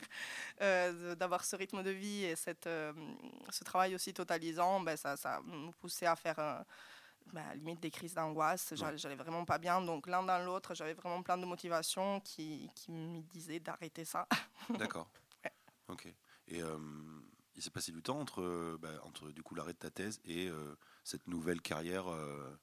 euh, 0.61 1.15
d'avoir 1.15 1.45
ce 1.45 1.57
rythme 1.57 1.83
de 1.83 1.91
vie 1.91 2.25
et 2.25 2.37
cette, 2.37 2.67
euh, 2.67 2.93
ce 3.51 3.65
travail 3.65 3.95
aussi 3.95 4.13
totalisant, 4.13 4.81
ben, 4.81 4.97
ça, 4.99 5.17
ça 5.17 5.41
me 5.47 5.71
poussait 5.73 6.07
à 6.07 6.15
faire 6.17 6.65
ben, 7.33 7.55
limite 7.55 7.81
des 7.81 7.91
crises 7.91 8.15
d'angoisse. 8.15 8.75
J'allais 8.75 9.17
vraiment 9.17 9.45
pas 9.45 9.59
bien. 9.59 9.81
Donc 9.81 10.07
l'un 10.07 10.23
dans 10.23 10.39
l'autre, 10.45 10.75
j'avais 10.75 10.95
vraiment 10.95 11.23
plein 11.23 11.39
de 11.39 11.45
motivations 11.45 12.21
qui, 12.21 12.71
qui 12.75 12.91
me 12.93 13.21
disaient 13.23 13.61
d'arrêter 13.61 14.05
ça. 14.05 14.27
D'accord. 14.79 15.09
Ouais. 15.45 15.53
Ok. 15.89 16.07
Et 16.49 16.63
euh, 16.63 16.79
il 17.55 17.63
s'est 17.63 17.71
passé 17.71 17.93
du 17.93 18.03
temps 18.03 18.19
entre, 18.21 18.77
bah, 18.81 18.91
entre 19.03 19.31
du 19.31 19.43
coup 19.43 19.55
l'arrêt 19.55 19.73
de 19.75 19.79
ta 19.79 19.91
thèse 19.91 20.21
et 20.25 20.49
euh, 20.49 20.77
cette 21.05 21.27
nouvelle 21.27 21.61
carrière 21.61 22.09
euh, 22.11 22.57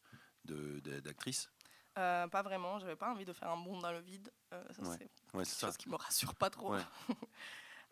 d'actrice? 0.46 1.50
Euh, 1.98 2.28
pas 2.28 2.42
vraiment, 2.44 2.78
j'avais 2.80 2.96
pas 2.98 3.10
envie 3.12 3.24
de 3.26 3.32
faire 3.34 3.50
un 3.50 3.58
bond 3.58 3.80
dans 3.80 3.92
le 3.92 4.00
vide. 4.00 4.32
Euh, 4.54 4.64
Ouais. 4.80 4.98
C'est 5.00 5.38
Ouais, 5.38 5.44
quelque 5.44 5.48
ça. 5.48 5.72
qui 5.72 5.90
me 5.90 5.96
rassure 5.96 6.36
pas 6.36 6.50
trop. 6.50 6.74
Ouais. 6.74 6.82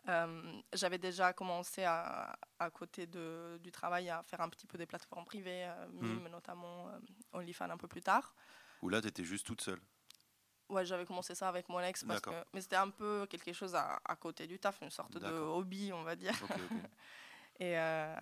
Euh, 0.08 0.60
j'avais 0.74 0.98
déjà 0.98 1.32
commencé 1.32 1.84
à, 1.84 2.36
à 2.58 2.70
côté 2.70 3.06
de, 3.06 3.58
du 3.62 3.72
travail 3.72 4.10
à 4.10 4.22
faire 4.22 4.40
un 4.42 4.48
petit 4.50 4.66
peu 4.66 4.76
des 4.76 4.86
plateformes 4.86 5.24
privées, 5.24 5.64
euh. 5.64 5.88
Mime 5.92 6.28
notamment, 6.28 6.88
euh, 6.88 6.98
OnlyFans 7.32 7.70
un 7.70 7.76
peu 7.78 7.88
plus 7.88 8.02
tard. 8.02 8.34
Où 8.82 8.88
là, 8.90 9.00
tu 9.00 9.08
étais 9.08 9.24
juste 9.24 9.46
toute 9.46 9.62
seule. 9.62 9.80
Ouais, 10.68 10.84
j'avais 10.84 11.04
commencé 11.06 11.34
ça 11.34 11.48
avec 11.48 11.68
mon 11.68 11.80
ex, 11.80 12.04
parce 12.04 12.20
que, 12.20 12.30
D'accord. 12.30 12.44
mais 12.52 12.60
c'était 12.60 12.76
un 12.76 12.90
peu 12.90 13.26
quelque 13.28 13.52
chose 13.52 13.74
à, 13.74 14.00
à 14.04 14.16
côté 14.16 14.46
du 14.46 14.58
taf, 14.58 14.80
une 14.82 14.90
sorte 14.90 15.16
de 15.18 15.26
hobby, 15.26 15.90
on 15.92 16.02
va 16.02 16.16
dire. 16.16 16.34
Et, 17.60 17.78
euh, 17.78 18.16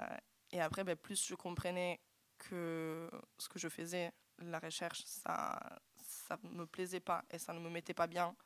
et 0.50 0.60
après, 0.60 0.84
ben, 0.84 0.94
plus 0.94 1.26
je 1.26 1.34
comprenais 1.34 1.98
que 2.36 3.08
ce 3.38 3.48
que 3.48 3.58
je 3.58 3.68
faisais, 3.68 4.12
la 4.38 4.58
recherche, 4.58 5.02
ça 5.06 5.58
ça 6.02 6.36
me 6.42 6.66
plaisait 6.66 7.00
pas 7.00 7.24
et 7.30 7.38
ça 7.38 7.54
ne 7.54 7.58
me 7.60 7.70
mettait 7.70 7.94
pas 7.94 8.06
bien. 8.06 8.36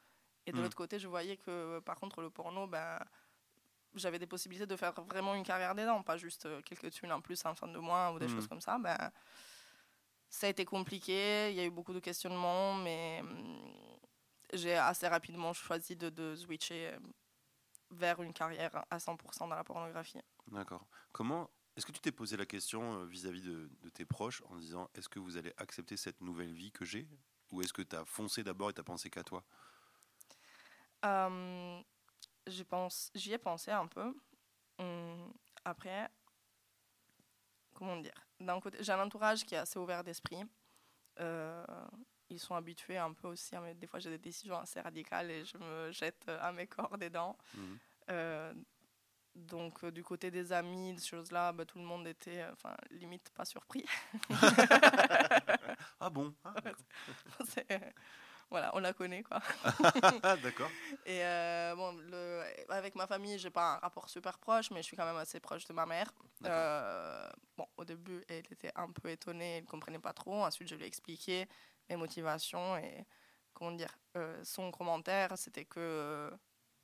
Et 0.46 0.52
de 0.52 0.58
Mm. 0.58 0.62
l'autre 0.62 0.76
côté, 0.76 0.98
je 1.00 1.08
voyais 1.08 1.36
que 1.38 1.80
par 1.80 1.96
contre, 1.98 2.20
le 2.20 2.30
porno, 2.30 2.68
ben, 2.68 3.00
j'avais 3.98 4.18
des 4.18 4.26
possibilités 4.26 4.66
de 4.66 4.76
faire 4.76 4.92
vraiment 5.02 5.34
une 5.34 5.44
carrière 5.44 5.74
dedans, 5.74 6.02
pas 6.02 6.16
juste 6.16 6.46
euh, 6.46 6.60
quelques 6.62 6.90
thunes 6.90 7.12
en 7.12 7.20
plus 7.20 7.44
en 7.44 7.54
fin 7.54 7.68
de 7.68 7.78
mois 7.78 8.12
ou 8.12 8.18
des 8.18 8.26
Mm. 8.26 8.30
choses 8.30 8.46
comme 8.48 8.60
ça. 8.60 8.78
Ben, 8.78 9.10
ça 10.28 10.46
a 10.46 10.50
été 10.50 10.64
compliqué, 10.64 11.50
il 11.50 11.56
y 11.56 11.60
a 11.60 11.64
eu 11.64 11.70
beaucoup 11.70 11.92
de 11.92 12.00
questionnements, 12.00 12.74
mais 12.74 13.20
hum, 13.22 13.98
j'ai 14.52 14.74
assez 14.76 15.08
rapidement 15.08 15.52
choisi 15.52 15.96
de, 15.96 16.08
de 16.10 16.34
switcher 16.34 16.88
euh, 16.94 16.98
vers 17.90 18.20
une 18.22 18.32
carrière 18.32 18.84
à 18.90 18.98
100% 18.98 19.48
dans 19.48 19.54
la 19.54 19.64
pornographie. 19.64 20.18
D'accord. 20.48 20.86
Comment 21.12 21.48
est-ce 21.76 21.86
que 21.86 21.92
tu 21.92 22.00
t'es 22.00 22.12
posé 22.12 22.36
la 22.36 22.46
question 22.46 23.00
euh, 23.00 23.04
vis-à-vis 23.04 23.42
de, 23.42 23.70
de 23.82 23.88
tes 23.90 24.04
proches 24.04 24.42
en 24.48 24.56
disant 24.56 24.88
est-ce 24.94 25.08
que 25.08 25.18
vous 25.18 25.36
allez 25.36 25.52
accepter 25.58 25.96
cette 25.96 26.20
nouvelle 26.20 26.52
vie 26.52 26.72
que 26.72 26.84
j'ai? 26.84 27.06
Ou 27.52 27.62
est-ce 27.62 27.72
que 27.72 27.82
tu 27.82 27.94
as 27.94 28.04
foncé 28.04 28.42
d'abord 28.42 28.70
et 28.70 28.72
tu 28.74 28.80
as 28.80 28.84
pensé 28.84 29.08
qu'à 29.10 29.22
toi? 29.22 29.44
Euh, 31.04 31.80
j'y 32.46 32.64
pense, 32.64 33.10
ai 33.14 33.38
pensé 33.38 33.70
un 33.70 33.86
peu. 33.86 34.14
Hum, 34.78 35.32
après, 35.64 36.08
comment 37.74 37.96
dire? 37.96 38.14
D'un 38.40 38.60
côté, 38.60 38.78
j'ai 38.82 38.92
un 38.92 39.00
entourage 39.00 39.44
qui 39.44 39.54
est 39.54 39.58
assez 39.58 39.78
ouvert 39.78 40.04
d'esprit. 40.04 40.42
Euh, 41.20 41.64
ils 42.28 42.40
sont 42.40 42.54
habitués 42.54 42.98
un 42.98 43.12
peu 43.12 43.28
aussi. 43.28 43.54
à 43.56 43.60
me- 43.60 43.74
des 43.74 43.86
fois, 43.86 44.00
j'ai 44.00 44.10
des 44.10 44.18
décisions 44.18 44.58
assez 44.58 44.80
radicales 44.80 45.30
et 45.30 45.44
je 45.44 45.56
me 45.58 45.90
jette 45.92 46.24
euh, 46.28 46.38
à 46.40 46.52
mes 46.52 46.66
corps 46.66 46.98
dedans. 46.98 47.36
Mhm. 47.54 47.78
Euh, 48.10 48.54
donc, 49.34 49.84
euh, 49.84 49.90
du 49.90 50.02
côté 50.02 50.30
des 50.30 50.52
amis, 50.52 50.94
des 50.94 51.02
choses-là, 51.02 51.52
bah, 51.52 51.64
tout 51.66 51.78
le 51.78 51.84
monde 51.84 52.06
était, 52.06 52.42
euh, 52.42 52.52
enfin, 52.52 52.74
limite 52.90 53.30
pas 53.30 53.44
surpris. 53.44 53.84
Ah 56.00 56.10
bon? 56.10 56.34
Ah, 56.44 56.54
voilà, 58.50 58.70
on 58.74 58.78
la 58.78 58.92
connaît, 58.92 59.22
quoi. 59.22 59.40
Ah, 60.22 60.36
d'accord. 60.36 60.70
Et 61.06 61.24
euh, 61.24 61.74
bon, 61.74 61.92
le, 62.10 62.42
avec 62.68 62.94
ma 62.94 63.06
famille, 63.06 63.38
j'ai 63.38 63.50
pas 63.50 63.74
un 63.74 63.78
rapport 63.78 64.08
super 64.08 64.38
proche, 64.38 64.70
mais 64.70 64.82
je 64.82 64.86
suis 64.86 64.96
quand 64.96 65.04
même 65.04 65.16
assez 65.16 65.40
proche 65.40 65.66
de 65.66 65.72
ma 65.72 65.84
mère. 65.84 66.12
Euh, 66.44 67.28
bon, 67.56 67.66
au 67.76 67.84
début, 67.84 68.24
elle 68.28 68.38
était 68.38 68.72
un 68.76 68.90
peu 68.90 69.10
étonnée, 69.10 69.56
elle 69.58 69.64
ne 69.64 69.68
comprenait 69.68 69.98
pas 69.98 70.12
trop. 70.12 70.44
Ensuite, 70.44 70.68
je 70.68 70.76
lui 70.76 70.84
ai 70.84 70.86
expliqué 70.86 71.48
mes 71.88 71.96
motivations 71.96 72.76
et 72.76 73.04
comment 73.52 73.72
dire, 73.72 73.96
euh, 74.16 74.42
son 74.44 74.70
commentaire, 74.70 75.36
c'était 75.36 75.64
que 75.64 76.30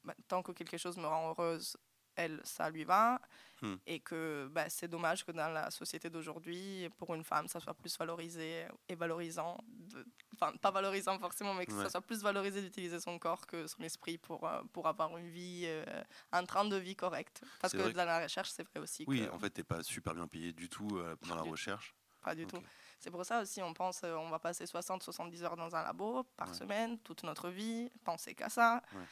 bah, 0.04 0.14
tant 0.26 0.42
que 0.42 0.52
quelque 0.52 0.78
chose 0.78 0.97
me 0.97 1.07
rend 1.07 1.31
heureuse, 1.31 1.76
elle, 2.25 2.41
ça 2.45 2.71
lui 2.71 2.85
va. 2.85 3.21
Hmm. 3.61 3.76
Et 3.87 4.00
que 4.00 4.49
bah, 4.50 4.69
c'est 4.69 4.88
dommage 4.88 5.25
que 5.25 5.31
dans 5.31 5.49
la 5.49 5.71
société 5.71 6.11
d'aujourd'hui, 6.11 6.88
pour 6.99 7.14
une 7.14 7.23
femme, 7.23 7.47
ça 7.47 7.61
soit 7.61 7.75
plus 7.75 7.97
valorisé 7.97 8.67
et 8.88 8.95
valorisant. 8.97 9.59
de- 9.69 10.05
Enfin, 10.35 10.52
pas 10.57 10.73
valorisant 10.73 11.17
forcément, 11.21 11.55
mais 11.55 11.67
que 11.67 11.73
Ouais. 11.73 11.85
ça 11.85 11.91
soit 11.91 12.00
plus 12.00 12.23
valorisé 12.23 12.61
d'utiliser 12.62 12.99
son 12.99 13.19
corps 13.21 13.47
que 13.47 13.67
son 13.69 13.81
esprit 13.83 14.19
pour, 14.19 14.49
euh, 14.49 14.62
pour 14.73 14.88
avoir 14.88 15.17
une 15.17 15.29
vie, 15.29 15.62
euh, 15.67 15.85
un 16.33 16.45
train 16.45 16.64
de 16.64 16.75
vie 16.76 16.97
correct. 16.97 17.43
Parce 17.61 17.73
que 17.75 17.93
dans 17.93 18.05
la 18.05 18.23
recherche, 18.25 18.50
c'est 18.50 18.64
vrai 18.64 18.81
aussi 18.81 19.05
Oui, 19.07 19.25
que 19.25 19.31
en 19.31 19.38
fait, 19.38 19.50
t'es 19.50 19.62
pas 19.62 19.83
super 19.85 20.14
bien 20.14 20.26
payé 20.26 20.52
du 20.52 20.69
tout 20.69 20.88
euh, 20.95 21.14
dans 21.29 21.37
la 21.37 21.43
recherche. 21.43 21.95
pas 22.23 22.35
du 22.35 22.47
tout. 22.47 22.61
C'est 23.00 23.11
pour 23.11 23.25
ça 23.25 23.43
aussi, 23.43 23.61
on 23.62 23.75
pense, 23.75 24.02
on 24.05 24.31
va 24.31 24.38
passer 24.38 24.64
60-70 24.64 25.43
heures 25.45 25.57
dans 25.57 25.75
un 25.75 25.83
labo 25.83 26.23
par 26.37 26.49
Ouais. 26.49 26.55
semaine, 26.55 26.99
toute 27.00 27.23
notre 27.25 27.49
vie, 27.50 27.91
penser 28.05 28.35
qu'à 28.35 28.49
ça, 28.49 28.81
Ouais. 28.95 29.02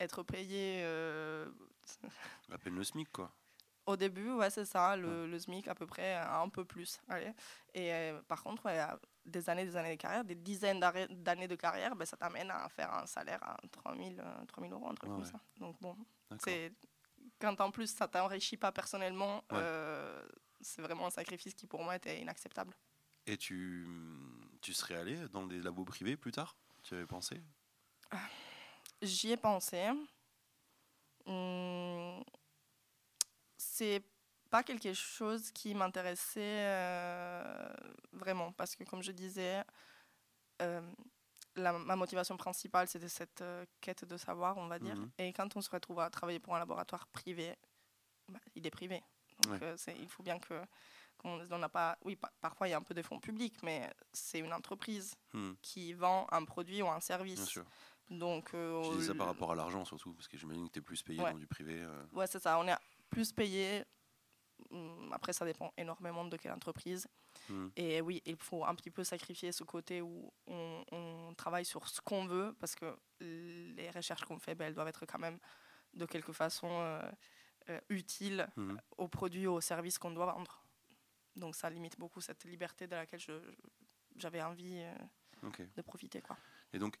Être 0.00 0.22
payé 0.22 0.82
euh, 0.84 1.46
À 2.50 2.58
peine 2.58 2.74
le 2.76 2.84
SMIC, 2.84 3.10
quoi. 3.12 3.32
Au 3.86 3.96
début, 3.96 4.32
ouais, 4.32 4.50
c'est 4.50 4.64
ça, 4.64 4.96
le, 4.96 5.28
le 5.28 5.38
SMIC 5.38 5.68
à 5.68 5.74
peu 5.76 5.86
près, 5.86 6.16
euh, 6.16 6.42
un 6.42 6.48
peu 6.48 6.64
plus. 6.64 7.00
Allez. 7.08 7.32
Et 7.72 7.92
euh, 7.92 8.20
par 8.22 8.42
contre, 8.42 8.64
ouais, 8.66 8.84
des 9.24 9.48
années, 9.48 9.64
des 9.64 9.76
années 9.76 9.94
de 9.94 10.00
carrière, 10.00 10.24
des 10.24 10.34
dizaines 10.34 10.80
d'années 10.80 11.46
de 11.46 11.54
carrière, 11.54 11.94
ben, 11.94 12.04
ça 12.04 12.16
t'amène 12.16 12.50
à 12.50 12.68
faire 12.68 12.92
un 12.92 13.06
salaire 13.06 13.40
à 13.44 13.56
3000 13.70 14.20
euh, 14.20 14.44
3000 14.46 14.72
euros, 14.72 14.88
un 14.88 14.94
truc 14.94 15.10
comme 15.10 15.24
ça. 15.24 15.40
Donc 15.58 15.80
bon, 15.80 15.96
c'est 16.40 16.72
quand 17.38 17.60
en 17.60 17.70
plus 17.70 17.86
ça 17.94 18.08
t'enrichit 18.08 18.56
pas 18.56 18.72
personnellement, 18.72 19.44
euh, 19.52 20.26
c'est 20.60 20.82
vraiment 20.82 21.06
un 21.06 21.10
sacrifice 21.10 21.54
qui 21.54 21.66
pour 21.68 21.84
moi 21.84 21.94
était 21.94 22.20
inacceptable. 22.20 22.74
Et 23.26 23.36
tu, 23.36 23.86
tu 24.62 24.72
serais 24.72 24.96
allé 24.96 25.28
dans 25.28 25.46
des 25.46 25.60
labos 25.60 25.84
privés 25.84 26.16
plus 26.16 26.32
tard? 26.32 26.56
Tu 26.82 26.94
avais 26.94 27.06
pensé? 27.06 27.40
J'y 29.02 29.32
ai 29.32 29.36
pensé. 29.36 29.90
Hum, 31.26 32.22
c'est 33.56 34.02
pas 34.50 34.62
quelque 34.62 34.92
chose 34.94 35.50
qui 35.50 35.74
m'intéressait 35.74 36.64
euh, 36.66 37.68
vraiment 38.12 38.52
parce 38.52 38.76
que 38.76 38.84
comme 38.84 39.02
je 39.02 39.10
disais, 39.12 39.62
euh, 40.62 40.80
la- 41.56 41.72
ma 41.72 41.96
motivation 41.96 42.36
principale 42.36 42.86
c'était 42.88 43.08
cette 43.08 43.40
euh, 43.42 43.66
quête 43.80 44.04
de 44.04 44.16
savoir, 44.16 44.56
on 44.56 44.68
va 44.68 44.78
dire. 44.78 44.96
Mhm. 44.96 45.10
Et 45.18 45.32
quand 45.32 45.56
on 45.56 45.60
se 45.60 45.70
retrouve 45.70 46.00
à 46.00 46.10
travailler 46.10 46.38
pour 46.38 46.54
un 46.54 46.58
laboratoire 46.60 47.06
privé, 47.08 47.56
bah, 48.28 48.38
il 48.54 48.66
est 48.66 48.70
privé. 48.70 49.02
Donc 49.42 49.60
Ouais. 49.60 49.74
il 49.98 50.08
faut 50.08 50.22
bien 50.22 50.38
que 50.38 50.54
qu'on 51.18 51.40
on 51.50 51.58
n'a 51.58 51.68
pas. 51.68 51.98
Oui, 52.04 52.14
pa- 52.16 52.32
parfois 52.40 52.68
il 52.68 52.70
y 52.70 52.74
a 52.74 52.78
un 52.78 52.82
peu 52.82 52.94
des 52.94 53.02
fonds 53.02 53.18
publics, 53.20 53.62
mais 53.62 53.92
c'est 54.12 54.38
une 54.38 54.52
entreprise 54.52 55.14
Hmm, 55.32 55.54
qui 55.60 55.92
vend 55.92 56.26
un 56.30 56.44
produit 56.44 56.82
ou 56.82 56.86
un 56.88 56.92
Bien 56.92 57.00
service. 57.00 57.44
sûr. 57.46 57.64
Donc, 58.10 58.54
euh, 58.54 58.82
Je 58.84 58.90
disais 58.98 59.06
ça 59.08 59.14
par 59.14 59.26
le- 59.26 59.32
rapport 59.32 59.52
à 59.52 59.54
l'argent 59.56 59.84
surtout, 59.84 60.12
parce 60.14 60.28
que 60.28 60.36
j'imagine 60.36 60.66
que 60.68 60.72
tu 60.74 60.78
es 60.78 60.82
plus 60.82 61.02
payé 61.02 61.20
Ouais. 61.22 61.32
dans 61.32 61.38
du 61.38 61.46
privé. 61.46 61.80
euh. 61.82 62.04
Ouais, 62.12 62.26
c'est 62.26 62.38
ça. 62.40 62.58
On 62.58 62.66
est 62.68 62.74
plus 63.10 63.32
payé. 63.32 63.84
Hum, 64.70 65.10
Après, 65.12 65.32
ça 65.32 65.44
dépend 65.44 65.72
énormément 65.76 66.24
de 66.24 66.36
quelle 66.36 66.52
entreprise. 66.52 67.06
Hmm. 67.48 67.68
Et 67.76 68.00
oui, 68.00 68.22
il 68.24 68.36
faut 68.36 68.64
un 68.64 68.74
petit 68.74 68.90
peu 68.90 69.04
sacrifier 69.04 69.52
ce 69.52 69.64
côté 69.64 70.00
où 70.00 70.32
on, 70.46 70.84
on 70.92 71.34
travaille 71.34 71.64
sur 71.64 71.86
ce 71.88 72.00
qu'on 72.00 72.26
veut, 72.26 72.54
parce 72.58 72.74
que 72.74 72.96
les 73.20 73.90
recherches 73.90 74.24
qu'on 74.24 74.38
fait, 74.38 74.54
ben, 74.54 74.66
elles 74.66 74.74
doivent 74.74 74.88
être 74.88 75.04
quand 75.04 75.18
même 75.18 75.38
de 75.94 76.06
quelque 76.06 76.32
façon 76.32 76.68
euh, 76.70 77.02
euh, 77.68 77.80
utiles 77.90 78.46
Mhm. 78.56 78.80
aux 78.98 79.08
produits 79.08 79.46
ou 79.46 79.52
aux 79.54 79.60
services 79.60 79.98
qu'on 79.98 80.10
doit 80.12 80.26
vendre. 80.26 80.62
Donc 81.36 81.54
ça 81.54 81.68
limite 81.68 81.98
beaucoup 81.98 82.20
cette 82.22 82.44
liberté 82.44 82.86
de 82.86 82.94
laquelle 82.96 83.20
j'avais 84.16 84.42
envie 84.42 84.78
euh, 85.42 85.66
de 85.76 85.82
profiter. 85.82 86.22
Quoi. 86.22 86.36
Et 86.76 86.78
donc, 86.78 86.98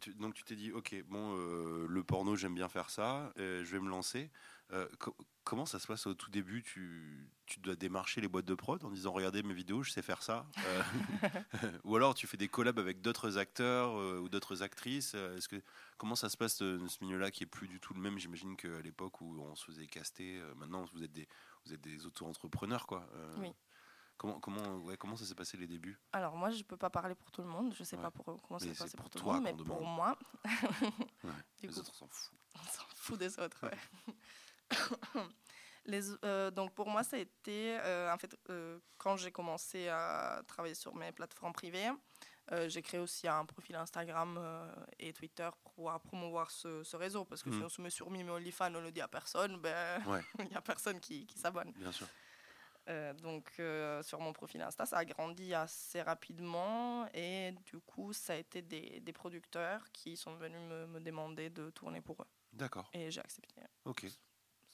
tu, 0.00 0.44
t'es 0.44 0.54
dit, 0.54 0.70
ok, 0.70 0.94
bon, 1.08 1.34
euh, 1.38 1.86
le 1.88 2.04
porno, 2.04 2.36
j'aime 2.36 2.54
bien 2.54 2.68
faire 2.68 2.90
ça, 2.90 3.32
euh, 3.38 3.64
je 3.64 3.72
vais 3.72 3.80
me 3.80 3.88
lancer. 3.88 4.30
Euh, 4.70 4.86
co- 4.98 5.16
comment 5.44 5.64
ça 5.64 5.78
se 5.78 5.86
passe 5.86 6.06
au 6.06 6.12
tout 6.12 6.30
début? 6.30 6.62
Tu, 6.62 7.26
tu 7.46 7.58
dois 7.60 7.74
démarcher 7.74 8.20
les 8.20 8.28
boîtes 8.28 8.44
de 8.44 8.54
prod 8.54 8.84
en 8.84 8.90
disant, 8.90 9.12
regardez 9.12 9.42
mes 9.42 9.54
vidéos, 9.54 9.82
je 9.82 9.90
sais 9.92 10.02
faire 10.02 10.22
ça. 10.22 10.46
Ou 11.84 11.96
alors 11.96 12.14
tu 12.14 12.26
fais 12.26 12.36
des 12.36 12.48
collabs 12.48 12.78
avec 12.78 13.00
d'autres 13.00 13.38
acteurs 13.38 13.94
ou 14.22 14.28
d'autres 14.28 14.62
actrices. 14.62 15.14
Est-ce 15.14 15.48
que 15.48 15.62
comment 15.96 16.16
ça 16.16 16.28
se 16.28 16.36
passe 16.36 16.60
euh, 16.60 16.86
ce 16.86 17.02
milieu-là 17.02 17.30
qui 17.30 17.44
est 17.44 17.46
plus 17.46 17.68
du 17.68 17.80
tout 17.80 17.94
le 17.94 18.00
même? 18.00 18.18
J'imagine 18.18 18.56
qu'à 18.56 18.80
l'époque 18.82 19.20
où 19.22 19.40
on 19.40 19.54
se 19.54 19.64
faisait 19.64 19.86
caster, 19.86 20.38
maintenant 20.56 20.84
vous 20.92 21.02
êtes 21.02 21.12
des 21.12 21.26
vous 21.64 21.72
êtes 21.72 21.80
des 21.80 22.04
auto-entrepreneurs 22.04 22.86
quoi. 22.86 23.08
Oui. 23.38 23.52
Comment 24.16 24.38
comment 24.40 24.76
ouais, 24.78 24.96
comment 24.96 25.16
ça 25.16 25.24
s'est 25.24 25.34
passé 25.34 25.56
les 25.56 25.66
débuts? 25.66 25.98
Alors 26.12 26.36
moi, 26.36 26.50
je 26.50 26.62
peux 26.62 26.76
pas 26.76 26.90
parler 26.90 27.14
pour 27.14 27.30
tout 27.32 27.42
le 27.42 27.48
monde. 27.48 27.74
Je 27.74 27.82
sais 27.84 27.96
Ouais. 27.96 28.02
pas 28.02 28.10
pour, 28.10 28.24
comment 28.42 28.58
ça 28.58 28.66
s'est 28.66 28.74
passé 28.84 28.96
pour 28.96 29.04
pour, 29.04 29.10
tout 29.10 29.18
toi 29.18 29.34
le 29.34 29.40
monde, 29.40 29.54
mais 29.58 29.64
pour 29.64 29.82
moi, 29.84 30.16
Ouais. 31.24 31.30
Les 31.62 31.68
coup, 31.68 31.78
autres 31.78 31.90
on 31.90 31.94
s'en 31.94 32.08
fout. 32.08 32.32
on 32.54 32.58
s'en 32.68 32.84
fout 32.94 33.18
des 33.18 33.38
autres. 33.38 33.66
ouais. 33.66 33.78
Les, 35.86 36.00
euh, 36.24 36.50
donc 36.50 36.72
pour 36.74 36.88
moi, 36.88 37.02
ça 37.04 37.16
a 37.16 37.18
été, 37.18 37.78
euh, 37.78 38.10
en 38.10 38.16
fait, 38.16 38.34
euh, 38.48 38.78
quand 38.96 39.18
j'ai 39.18 39.30
commencé 39.30 39.88
à 39.88 40.42
travailler 40.46 40.74
sur 40.74 40.94
mes 40.94 41.12
plateformes 41.12 41.52
privées, 41.52 41.90
euh, 42.52 42.70
j'ai 42.70 42.80
créé 42.80 42.98
aussi 43.00 43.28
un 43.28 43.44
profil 43.44 43.76
Instagram 43.76 44.36
euh, 44.38 44.72
et 44.98 45.12
Twitter 45.12 45.48
pour 45.62 45.72
pouvoir 45.74 46.00
promouvoir 46.00 46.50
ce, 46.50 46.82
ce 46.84 46.96
réseau. 46.96 47.26
Parce 47.26 47.42
que 47.42 47.50
si 47.52 47.62
on 47.62 47.68
se 47.68 47.82
met 47.82 47.90
sur 47.90 48.10
Mime 48.10 48.30
OnlyFans, 48.30 48.66
on 48.68 48.70
ne 48.70 48.80
le 48.80 48.92
dit 48.92 49.02
à 49.02 49.08
personne, 49.08 49.58
ben, 49.60 50.02
il 50.38 50.46
n'y 50.46 50.54
a 50.56 50.62
personne 50.62 51.00
qui, 51.00 51.26
qui 51.26 51.38
s'abonne. 51.38 51.70
Bien 51.72 51.92
sûr. 51.92 52.06
Euh, 52.88 53.14
donc 53.14 53.50
euh, 53.60 54.02
sur 54.02 54.20
mon 54.20 54.34
profil 54.34 54.60
Insta, 54.60 54.84
ça 54.84 54.98
a 54.98 55.04
grandi 55.06 55.54
assez 55.54 56.02
rapidement 56.02 57.08
et 57.14 57.52
du 57.64 57.78
coup, 57.80 58.12
ça 58.12 58.34
a 58.34 58.36
été 58.36 58.60
des, 58.60 59.00
des 59.00 59.12
producteurs 59.12 59.90
qui 59.90 60.16
sont 60.16 60.34
venus 60.34 60.60
me, 60.68 60.86
me 60.86 61.00
demander 61.00 61.48
de 61.48 61.70
tourner 61.70 62.02
pour 62.02 62.20
eux. 62.20 62.26
D'accord. 62.52 62.90
Et 62.92 63.10
j'ai 63.10 63.20
accepté 63.20 63.62
Ok. 63.86 64.06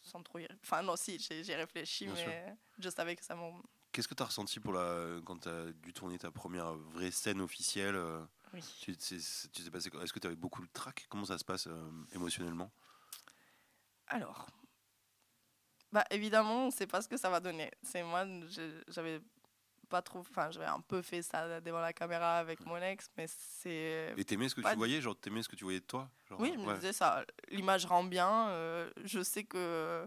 sans 0.00 0.22
trop 0.22 0.38
y 0.38 0.48
Enfin 0.62 0.82
non, 0.82 0.96
si, 0.96 1.18
j'ai 1.18 1.54
réfléchi, 1.54 2.06
Bien 2.06 2.14
mais 2.14 2.56
je 2.78 2.88
savais 2.88 3.14
que 3.14 3.24
ça 3.24 3.34
m'en... 3.36 3.62
Qu'est-ce 3.92 4.08
que 4.08 4.14
tu 4.14 4.22
as 4.22 4.26
ressenti 4.26 4.60
pour 4.60 4.72
la 4.72 5.20
quand 5.24 5.38
tu 5.38 5.48
as 5.48 5.72
dû 5.72 5.92
tourner 5.92 6.18
ta 6.18 6.30
première 6.30 6.74
vraie 6.74 7.10
scène 7.10 7.40
officielle 7.40 7.96
euh, 7.96 8.24
Oui. 8.52 8.62
tu, 8.80 8.90
Est-ce 8.92 10.12
que 10.12 10.18
tu 10.18 10.26
avais 10.26 10.36
beaucoup 10.36 10.62
de 10.62 10.68
trac? 10.72 11.06
Comment 11.08 11.24
ça 11.24 11.38
se 11.38 11.44
passe 11.44 11.66
euh, 11.66 11.90
émotionnellement? 12.12 12.70
Alors, 14.08 14.46
bah 15.92 16.04
évidemment, 16.10 16.64
on 16.64 16.66
ne 16.66 16.70
sait 16.70 16.86
pas 16.86 17.02
ce 17.02 17.08
que 17.08 17.16
ça 17.16 17.30
va 17.30 17.40
donner. 17.40 17.70
C'est 17.82 18.02
moi, 18.02 18.24
j'avais 18.88 19.20
pas 19.88 20.02
trop... 20.02 20.20
Enfin, 20.20 20.50
j'avais 20.52 20.66
un 20.66 20.80
peu 20.80 21.02
fait 21.02 21.20
ça 21.22 21.60
devant 21.60 21.80
la 21.80 21.92
caméra 21.92 22.38
avec 22.38 22.64
mon 22.64 22.76
ex, 22.76 23.10
mais 23.16 23.26
c'est... 23.26 24.14
Et 24.16 24.24
t'aimais 24.24 24.48
ce 24.48 24.54
que 24.54 24.60
tu 24.60 24.76
voyais 24.76 25.00
Genre 25.00 25.16
t'aimais 25.18 25.42
ce 25.42 25.48
que 25.48 25.56
tu 25.56 25.64
voyais 25.64 25.80
de 25.80 25.84
toi 25.86 26.08
Genre, 26.28 26.38
Oui, 26.40 26.52
je 26.54 26.60
me 26.60 26.74
disais 26.76 26.92
ça. 26.92 27.24
L'image 27.48 27.86
rend 27.86 28.04
bien. 28.04 28.50
euh, 28.50 28.88
je 29.04 29.20
sais 29.22 29.42
que, 29.42 30.06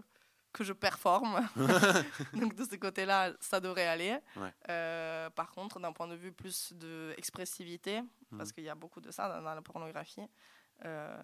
que 0.54 0.64
je 0.64 0.72
performe. 0.72 1.46
Donc 2.32 2.54
de 2.54 2.64
ce 2.64 2.76
côté-là, 2.76 3.32
ça 3.40 3.60
devrait 3.60 3.86
aller. 3.86 4.16
Ouais. 4.36 4.54
Euh, 4.70 5.28
par 5.30 5.50
contre, 5.50 5.78
d'un 5.80 5.92
point 5.92 6.08
de 6.08 6.14
vue 6.16 6.32
plus 6.32 6.72
d'expressivité, 6.72 8.00
Mhm. 8.30 8.38
parce 8.38 8.52
qu'il 8.52 8.64
y 8.64 8.70
a 8.70 8.74
beaucoup 8.74 9.00
de 9.02 9.10
ça 9.10 9.28
dans, 9.28 9.42
dans 9.42 9.54
la 9.54 9.60
pornographie, 9.62 10.26
euh, 10.86 11.22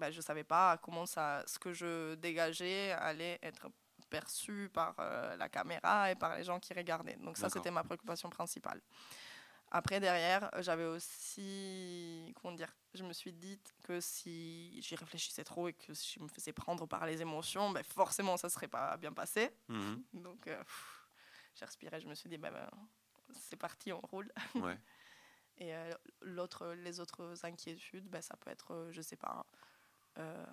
bah, 0.00 0.10
je 0.10 0.16
ne 0.16 0.22
savais 0.22 0.44
pas 0.44 0.78
comment 0.78 1.06
ça, 1.06 1.44
ce 1.46 1.58
que 1.58 1.72
je 1.72 2.14
dégageais 2.16 2.92
allait 2.92 3.38
être 3.42 3.68
perçu 4.08 4.70
par 4.72 4.94
euh, 4.98 5.36
la 5.36 5.48
caméra 5.48 6.10
et 6.10 6.16
par 6.16 6.36
les 6.36 6.42
gens 6.42 6.58
qui 6.58 6.74
regardaient. 6.74 7.16
Donc 7.16 7.36
ça, 7.36 7.48
c'était 7.48 7.70
ma 7.70 7.84
préoccupation 7.84 8.28
principale. 8.30 8.80
Après, 9.72 10.00
derrière, 10.00 10.50
j'avais 10.58 10.84
aussi, 10.84 12.34
comment 12.34 12.54
dire, 12.56 12.74
je 12.92 13.04
me 13.04 13.12
suis 13.12 13.32
dit 13.32 13.60
que 13.84 14.00
si 14.00 14.82
j'y 14.82 14.96
réfléchissais 14.96 15.44
trop 15.44 15.68
et 15.68 15.74
que 15.74 15.94
si 15.94 16.18
je 16.18 16.24
me 16.24 16.28
faisais 16.28 16.52
prendre 16.52 16.86
par 16.86 17.06
les 17.06 17.22
émotions, 17.22 17.70
ben 17.70 17.84
forcément, 17.84 18.36
ça 18.36 18.48
serait 18.48 18.66
pas 18.66 18.96
bien 18.96 19.12
passé. 19.12 19.50
Mhm. 19.68 20.02
Donc, 20.14 20.48
euh, 20.48 20.60
j'ai 21.54 21.64
respiré, 21.64 22.00
je 22.00 22.08
me 22.08 22.16
suis 22.16 22.28
dit, 22.28 22.36
ben, 22.36 22.50
ben, 22.50 22.68
c'est 23.32 23.56
parti, 23.56 23.92
on 23.92 24.00
roule. 24.00 24.32
Ouais. 24.56 24.76
Et 25.58 25.74
euh, 25.74 25.92
l'autre, 26.22 26.74
les 26.78 26.98
autres 27.00 27.44
inquiétudes, 27.44 28.08
ben, 28.08 28.22
ça 28.22 28.36
peut 28.38 28.50
être, 28.50 28.72
euh, 28.72 28.92
je 28.92 29.02
sais 29.02 29.16
pas, 29.16 29.44
euh, 30.18 30.44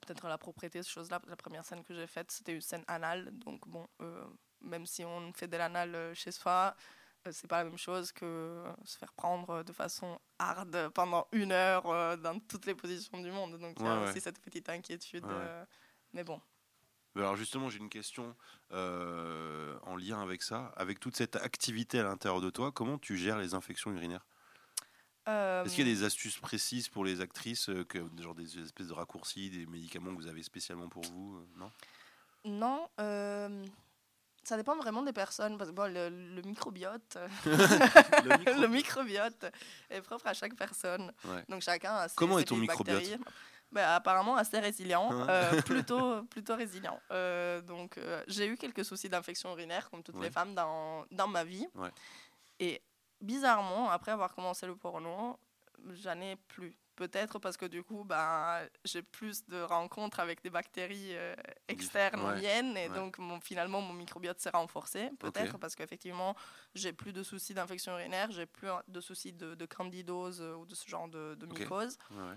peut-être 0.00 0.28
la 0.28 0.38
propriété, 0.38 0.82
ces 0.82 0.90
choses-là. 0.90 1.20
La 1.26 1.36
première 1.36 1.64
scène 1.64 1.82
que 1.84 1.94
j'ai 1.94 2.06
faite, 2.06 2.30
c'était 2.30 2.54
une 2.54 2.60
scène 2.60 2.84
anale. 2.86 3.30
Donc, 3.38 3.66
bon, 3.68 3.86
euh, 4.00 4.24
même 4.60 4.86
si 4.86 5.04
on 5.04 5.32
fait 5.32 5.48
de 5.48 5.56
l'anal 5.56 5.94
euh, 5.94 6.14
chez 6.14 6.32
soi, 6.32 6.76
c'est 7.30 7.48
pas 7.48 7.58
la 7.64 7.70
même 7.70 7.78
chose 7.78 8.12
que 8.12 8.64
se 8.84 8.98
faire 8.98 9.12
prendre 9.14 9.64
de 9.64 9.72
façon 9.72 10.20
hard 10.38 10.90
pendant 10.90 11.26
une 11.32 11.50
heure 11.52 12.16
dans 12.18 12.38
toutes 12.38 12.66
les 12.66 12.74
positions 12.76 13.20
du 13.20 13.32
monde. 13.32 13.58
Donc, 13.58 13.78
il 13.80 13.86
y 13.86 13.88
a 13.88 13.98
Ouais, 14.00 14.00
aussi 14.00 14.20
cette 14.20 14.40
petite 14.40 14.68
inquiétude. 14.68 15.32
Ouais, 15.32 15.64
mais 16.12 16.22
bon. 16.24 16.40
Alors 17.16 17.34
justement, 17.36 17.68
j'ai 17.70 17.78
une 17.78 17.88
question 17.88 18.36
euh, 18.72 19.78
en 19.82 19.96
lien 19.96 20.20
avec 20.20 20.42
ça. 20.42 20.66
Avec 20.76 21.00
toute 21.00 21.16
cette 21.16 21.36
activité 21.36 21.98
à 21.98 22.02
l'intérieur 22.04 22.40
de 22.40 22.50
toi, 22.50 22.72
comment 22.72 22.98
tu 22.98 23.16
gères 23.16 23.38
les 23.38 23.54
infections 23.54 23.90
urinaires? 23.92 24.26
Euh, 25.28 25.64
Est-ce 25.64 25.74
qu'il 25.74 25.88
y 25.88 25.90
a 25.90 25.94
des 25.94 26.04
astuces 26.04 26.38
précises 26.38 26.88
pour 26.88 27.04
les 27.04 27.20
actrices, 27.20 27.68
euh, 27.68 27.84
que, 27.84 27.98
genre 28.20 28.34
des 28.34 28.58
espèces 28.60 28.88
de 28.88 28.92
raccourcis, 28.92 29.50
des 29.50 29.66
médicaments 29.66 30.10
que 30.14 30.20
vous 30.22 30.28
avez 30.28 30.42
spécialement 30.42 30.88
pour 30.88 31.02
vous 31.04 31.36
euh, 31.38 31.46
Non? 31.58 31.72
Non, 32.44 32.88
euh, 33.00 33.64
ça 34.44 34.56
dépend 34.56 34.76
vraiment 34.76 35.02
des 35.02 35.12
personnes. 35.12 35.58
Parce 35.58 35.70
que 35.70 35.74
bon, 35.74 35.92
le, 35.92 36.08
le 36.08 36.42
microbiote, 36.42 37.18
Le 37.44 38.38
micro- 38.38 38.60
le 38.60 38.68
microbiote 38.68 39.46
est 39.90 40.00
propre 40.00 40.28
à 40.28 40.34
chaque 40.34 40.54
personne. 40.54 41.12
Ouais. 41.24 41.44
Donc 41.48 41.62
chacun 41.62 41.94
a 41.96 42.08
ses, 42.08 42.14
Comment 42.14 42.36
ses 42.36 42.42
est 42.42 42.44
ton 42.44 42.56
microbiote? 42.56 43.18
Ben, 43.72 43.82
apparemment 43.88 44.36
assez 44.36 44.60
résilient, 44.60 45.10
Hein 45.10 45.26
euh, 45.28 45.62
plutôt, 45.66 46.22
plutôt 46.22 46.54
résilient. 46.54 47.00
Euh, 47.10 47.60
donc 47.62 47.98
euh, 47.98 48.22
j'ai 48.28 48.46
eu 48.46 48.56
quelques 48.56 48.84
soucis 48.84 49.08
d'infection 49.08 49.50
urinaire, 49.50 49.90
comme 49.90 50.04
toutes 50.04 50.14
Ouais. 50.14 50.26
les 50.26 50.30
femmes, 50.30 50.54
dans, 50.54 51.04
dans 51.10 51.26
ma 51.26 51.42
vie. 51.42 51.66
Et 52.60 52.80
bizarrement, 53.20 53.90
après 53.90 54.12
avoir 54.12 54.34
commencé 54.34 54.66
le 54.66 54.76
porno, 54.76 55.38
j'en 55.90 56.20
ai 56.20 56.36
plus. 56.36 56.76
Peut-être 56.96 57.38
parce 57.38 57.58
que 57.58 57.66
du 57.66 57.82
coup, 57.82 58.04
ben, 58.04 58.66
j'ai 58.86 59.02
plus 59.02 59.46
de 59.48 59.60
rencontres 59.60 60.18
avec 60.18 60.42
des 60.42 60.48
bactéries 60.48 61.14
euh, 61.14 61.34
externes 61.68 62.22
Ouais, 62.26 62.40
miennes 62.40 62.74
et 62.78 62.88
ouais. 62.88 62.94
donc 62.94 63.18
mon, 63.18 63.38
finalement 63.38 63.82
mon 63.82 63.92
microbiote 63.92 64.40
s'est 64.40 64.48
renforcé. 64.48 65.10
Peut-être 65.18 65.58
parce 65.58 65.74
qu'effectivement, 65.74 66.34
j'ai 66.74 66.94
plus 66.94 67.12
de 67.12 67.22
soucis 67.22 67.52
d'infection 67.52 67.92
urinaire, 67.98 68.30
j'ai 68.30 68.46
plus 68.46 68.68
de 68.88 69.00
soucis 69.02 69.34
de, 69.34 69.54
de 69.54 69.66
candidose 69.66 70.40
euh, 70.40 70.54
ou 70.54 70.64
de 70.64 70.74
ce 70.74 70.88
genre 70.88 71.06
de, 71.08 71.34
de 71.34 71.44
mycose. 71.46 71.98
Ouais, 72.10 72.16
ouais. 72.30 72.36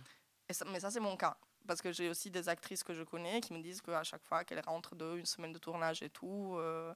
Et 0.50 0.54
ça- 0.54 0.66
mais 0.66 0.82
ça, 0.82 0.92
c'est 0.92 1.00
mon 1.00 1.16
cas. 1.16 1.38
Parce 1.66 1.82
que 1.82 1.94
j'ai 1.94 2.10
aussi 2.10 2.30
des 2.30 2.50
actrices 2.50 2.84
que 2.84 2.94
je 2.94 3.04
connais 3.04 3.40
qui 3.40 3.54
me 3.54 3.62
disent 3.62 3.82
qu'à 3.82 4.04
chaque 4.04 4.24
fois 4.26 4.44
qu'elles 4.44 4.60
rentrent 4.66 4.96
de 4.96 5.18
une 5.18 5.26
semaine 5.26 5.54
de 5.54 5.60
tournage 5.60 6.02
et 6.04 6.10
tout, 6.10 6.56
euh, 6.58 6.94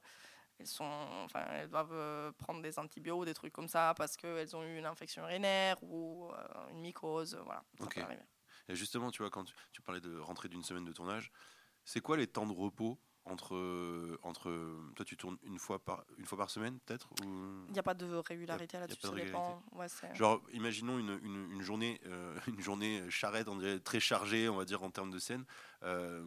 elles, 0.58 0.66
sont, 0.66 0.84
enfin, 1.24 1.44
elles 1.50 1.68
doivent 1.68 1.92
euh, 1.92 2.32
prendre 2.32 2.62
des 2.62 2.78
antibiotiques, 2.78 3.26
des 3.26 3.34
trucs 3.34 3.52
comme 3.52 3.68
ça, 3.68 3.94
parce 3.96 4.16
qu'elles 4.16 4.54
ont 4.56 4.62
eu 4.62 4.78
une 4.78 4.86
infection 4.86 5.22
urinaire 5.24 5.82
ou 5.82 6.30
euh, 6.32 6.68
une 6.70 6.80
mycose. 6.80 7.36
Voilà, 7.44 7.64
ça 7.78 7.86
Ok. 7.86 7.96
peut 7.96 8.02
arriver. 8.02 8.22
Et 8.68 8.74
justement, 8.76 9.10
tu 9.10 9.22
vois, 9.22 9.30
quand 9.30 9.44
tu, 9.44 9.54
tu 9.72 9.82
parlais 9.82 10.00
de 10.00 10.16
rentrer 10.18 10.48
d'une 10.48 10.62
semaine 10.62 10.84
de 10.84 10.92
tournage, 10.92 11.30
c'est 11.84 12.00
quoi 12.00 12.16
les 12.16 12.26
temps 12.26 12.46
de 12.46 12.52
repos 12.52 12.98
entre, 13.26 14.18
entre 14.22 14.50
toi 14.94 15.04
tu 15.04 15.16
tournes 15.16 15.38
une 15.44 15.58
fois 15.58 15.82
par 15.82 16.04
une 16.18 16.26
fois 16.26 16.36
par 16.38 16.50
semaine 16.50 16.78
peut-être 16.80 17.08
ou? 17.12 17.64
Il 17.68 17.72
n'y 17.72 17.78
a 17.78 17.82
pas 17.82 17.94
de 17.94 18.14
régularité 18.16 18.78
là-dessus, 18.78 19.00
ça 19.00 19.12
dépend. 19.12 19.62
Ouais, 19.72 19.88
c'est- 19.88 20.14
genre 20.14 20.42
imaginons 20.52 20.98
une, 20.98 21.18
une, 21.22 21.52
une 21.52 21.62
journée 21.62 22.00
euh, 22.06 22.38
une 22.46 22.60
journée 22.60 23.02
charrette 23.10 23.48
on 23.48 23.56
dirait 23.56 23.80
très 23.80 24.00
chargée 24.00 24.48
on 24.48 24.56
va 24.56 24.64
dire 24.64 24.82
en 24.82 24.90
termes 24.90 25.10
de 25.10 25.18
scène 25.18 25.44
Euh, 25.82 26.22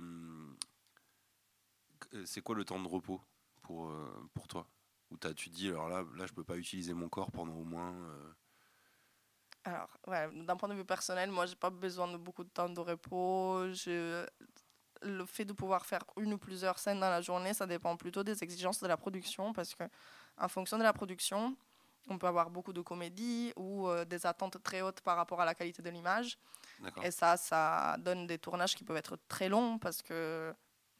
c'est 2.25 2.41
quoi 2.41 2.55
le 2.55 2.65
temps 2.65 2.81
de 2.81 2.87
repos? 2.87 3.21
Pour 3.67 3.89
euh, 3.89 4.29
pour 4.33 4.47
toi 4.47 4.65
où 5.11 5.17
t'as 5.17 5.33
tu 5.33 5.49
dis 5.49 5.67
alors 5.67 5.89
là 5.89 6.03
là 6.15 6.25
je 6.25 6.33
peux 6.33 6.43
pas 6.43 6.57
utiliser 6.57 6.93
mon 6.93 7.09
corps 7.09 7.31
pendant 7.31 7.53
au 7.53 7.63
moins 7.63 7.93
euh, 7.93 8.31
Alors, 9.65 9.89
ouais, 10.07 10.29
d'un 10.45 10.55
point 10.55 10.69
de 10.69 10.75
vue 10.75 10.85
personnel, 10.85 11.29
moi, 11.29 11.45
j'ai 11.45 11.57
pas 11.57 11.69
besoin 11.69 12.07
de 12.07 12.15
beaucoup 12.15 12.45
de 12.45 12.49
temps 12.49 12.69
de 12.69 12.79
repos. 12.79 13.73
Je... 13.73 14.25
Le 15.01 15.25
fait 15.25 15.43
de 15.43 15.51
pouvoir 15.53 15.85
faire 15.85 16.03
une 16.15 16.33
ou 16.33 16.37
plusieurs 16.37 16.79
scènes 16.79 17.01
dans 17.01 17.09
la 17.09 17.21
journée, 17.21 17.53
ça 17.53 17.67
dépend 17.67 17.97
plutôt 17.97 18.23
des 18.23 18.41
exigences 18.43 18.79
de 18.79 18.87
la 18.87 18.95
production, 18.95 19.51
parce 19.51 19.75
que 19.75 19.83
en 20.37 20.47
fonction 20.47 20.77
de 20.77 20.83
la 20.83 20.93
production, 20.93 21.57
on 22.07 22.17
peut 22.17 22.27
avoir 22.27 22.49
beaucoup 22.49 22.73
de 22.73 22.81
comédie 22.81 23.51
ou 23.57 23.89
euh, 23.89 24.05
des 24.05 24.25
attentes 24.25 24.63
très 24.63 24.81
hautes 24.81 25.01
par 25.01 25.17
rapport 25.17 25.41
à 25.41 25.45
la 25.45 25.53
qualité 25.53 25.81
de 25.81 25.89
l'image. 25.89 26.37
d'accord 26.79 27.03
Et 27.03 27.11
ça, 27.11 27.35
ça 27.35 27.97
donne 27.99 28.25
des 28.25 28.39
tournages 28.39 28.73
qui 28.73 28.85
peuvent 28.85 28.97
être 28.97 29.17
très 29.27 29.49
longs 29.49 29.77
parce 29.79 30.01
que 30.01 30.53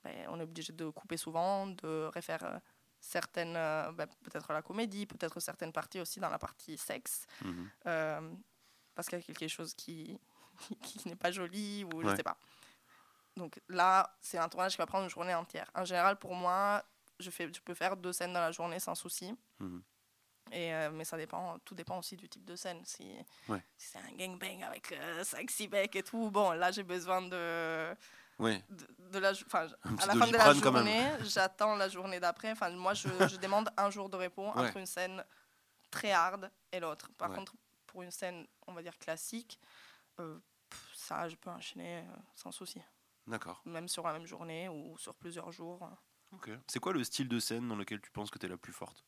ben, 0.08 0.28
on 0.30 0.40
est 0.40 0.44
obligé 0.44 0.74
de 0.74 0.90
couper 0.90 1.18
souvent, 1.18 1.68
de 1.68 2.10
refaire 2.14 2.44
euh, 2.44 2.60
certaines, 3.00 3.56
euh, 3.58 3.92
ben, 3.92 4.08
peut-être 4.24 4.52
la 4.54 4.62
comédie, 4.62 5.06
peut-être 5.06 5.40
certaines 5.40 5.72
parties 5.74 6.00
aussi 6.00 6.20
dans 6.20 6.30
la 6.30 6.40
partie 6.40 6.78
sexe. 6.78 7.26
Mhm. 7.44 7.70
Euh, 7.88 8.34
parce 8.96 9.08
qu'il 9.10 9.20
y 9.20 9.22
a 9.22 9.26
quelque 9.26 9.48
chose 9.48 9.74
qui, 9.74 10.20
qui 10.82 11.08
n'est 11.08 11.16
pas 11.16 11.32
joli 11.32 11.84
ou 11.84 12.02
je 12.02 12.08
Ouais. 12.08 12.16
sais 12.16 12.24
pas. 12.24 12.38
Donc 13.36 13.60
là, 13.68 14.18
c'est 14.22 14.38
un 14.40 14.50
tournage 14.50 14.72
qui 14.72 14.78
va 14.80 14.86
prendre 14.88 15.04
une 15.04 15.10
journée 15.10 15.36
entière. 15.36 15.70
En 15.76 15.86
général, 15.86 16.18
pour 16.18 16.34
moi, 16.34 16.84
je, 17.20 17.30
fais, 17.30 17.52
je 17.54 17.62
peux 17.62 17.76
faire 17.76 17.96
deux 17.96 18.14
scènes 18.14 18.34
dans 18.34 18.40
la 18.40 18.52
journée 18.52 18.80
sans 18.80 18.96
souci. 18.96 19.36
Mhm. 19.60 19.84
Et, 20.54 20.74
euh, 20.74 20.90
mais 20.92 21.04
ça 21.04 21.18
dépend, 21.18 21.60
tout 21.60 21.76
dépend 21.76 22.00
aussi 22.00 22.16
du 22.16 22.30
type 22.30 22.46
de 22.46 22.56
scène. 22.56 22.82
Si, 22.86 23.06
Ouais. 23.50 23.62
si 23.78 23.88
c'est 23.90 24.00
un 24.00 24.16
gangbang 24.16 24.64
avec 24.64 24.92
5-6 25.24 25.68
becs 25.68 25.96
et 25.98 26.04
tout, 26.04 26.32
bon, 26.32 26.52
là 26.52 26.72
j'ai 26.72 26.84
besoin 26.84 27.22
de, 27.22 27.94
Ouais. 28.40 28.64
de, 28.70 28.88
de 29.12 29.20
la, 29.20 29.30
à 29.30 30.06
la 30.06 30.16
fin 30.16 30.28
de 30.28 30.38
la 30.38 30.54
journée, 30.54 31.12
j'attends 31.24 31.76
la 31.76 31.90
journée 31.90 32.20
d'après. 32.20 32.52
Enfin, 32.52 32.70
moi, 32.70 32.94
je, 32.94 33.08
je 33.28 33.38
demande 33.38 33.70
un 33.78 33.90
jour 33.90 34.10
de 34.10 34.18
repos 34.18 34.46
Ouais. 34.52 34.68
entre 34.68 34.78
une 34.78 34.86
scène 34.86 35.24
très 35.90 36.12
hard 36.12 36.52
et 36.72 36.80
l'autre. 36.80 37.10
Par 37.18 37.30
Ouais. 37.32 37.36
contre, 37.38 37.54
pour 37.88 38.04
une 38.04 38.12
scène, 38.12 38.46
on 38.68 38.74
va 38.74 38.84
dire 38.84 38.98
classique, 39.00 39.60
euh, 40.20 40.40
ça, 40.94 41.28
je 41.30 41.36
peux 41.36 41.50
enchaîner 41.50 42.00
euh, 42.00 42.16
sans 42.36 42.52
souci. 42.52 42.82
D'accord. 43.26 43.62
Même 43.66 43.88
sur 43.88 44.06
la 44.06 44.14
même 44.14 44.28
journée 44.28 44.70
ou 44.70 44.98
sur 44.98 45.16
plusieurs 45.16 45.52
jours. 45.52 45.90
Ok. 46.34 46.50
C'est 46.68 46.80
quoi 46.80 46.94
le 46.94 47.04
style 47.04 47.28
de 47.28 47.40
scène 47.40 47.68
dans 47.68 47.76
lequel 47.76 48.02
tu 48.02 48.12
penses 48.12 48.30
que 48.30 48.38
tu 48.38 48.46
es 48.46 48.50
la 48.50 48.58
plus 48.58 48.74
forte? 48.74 49.04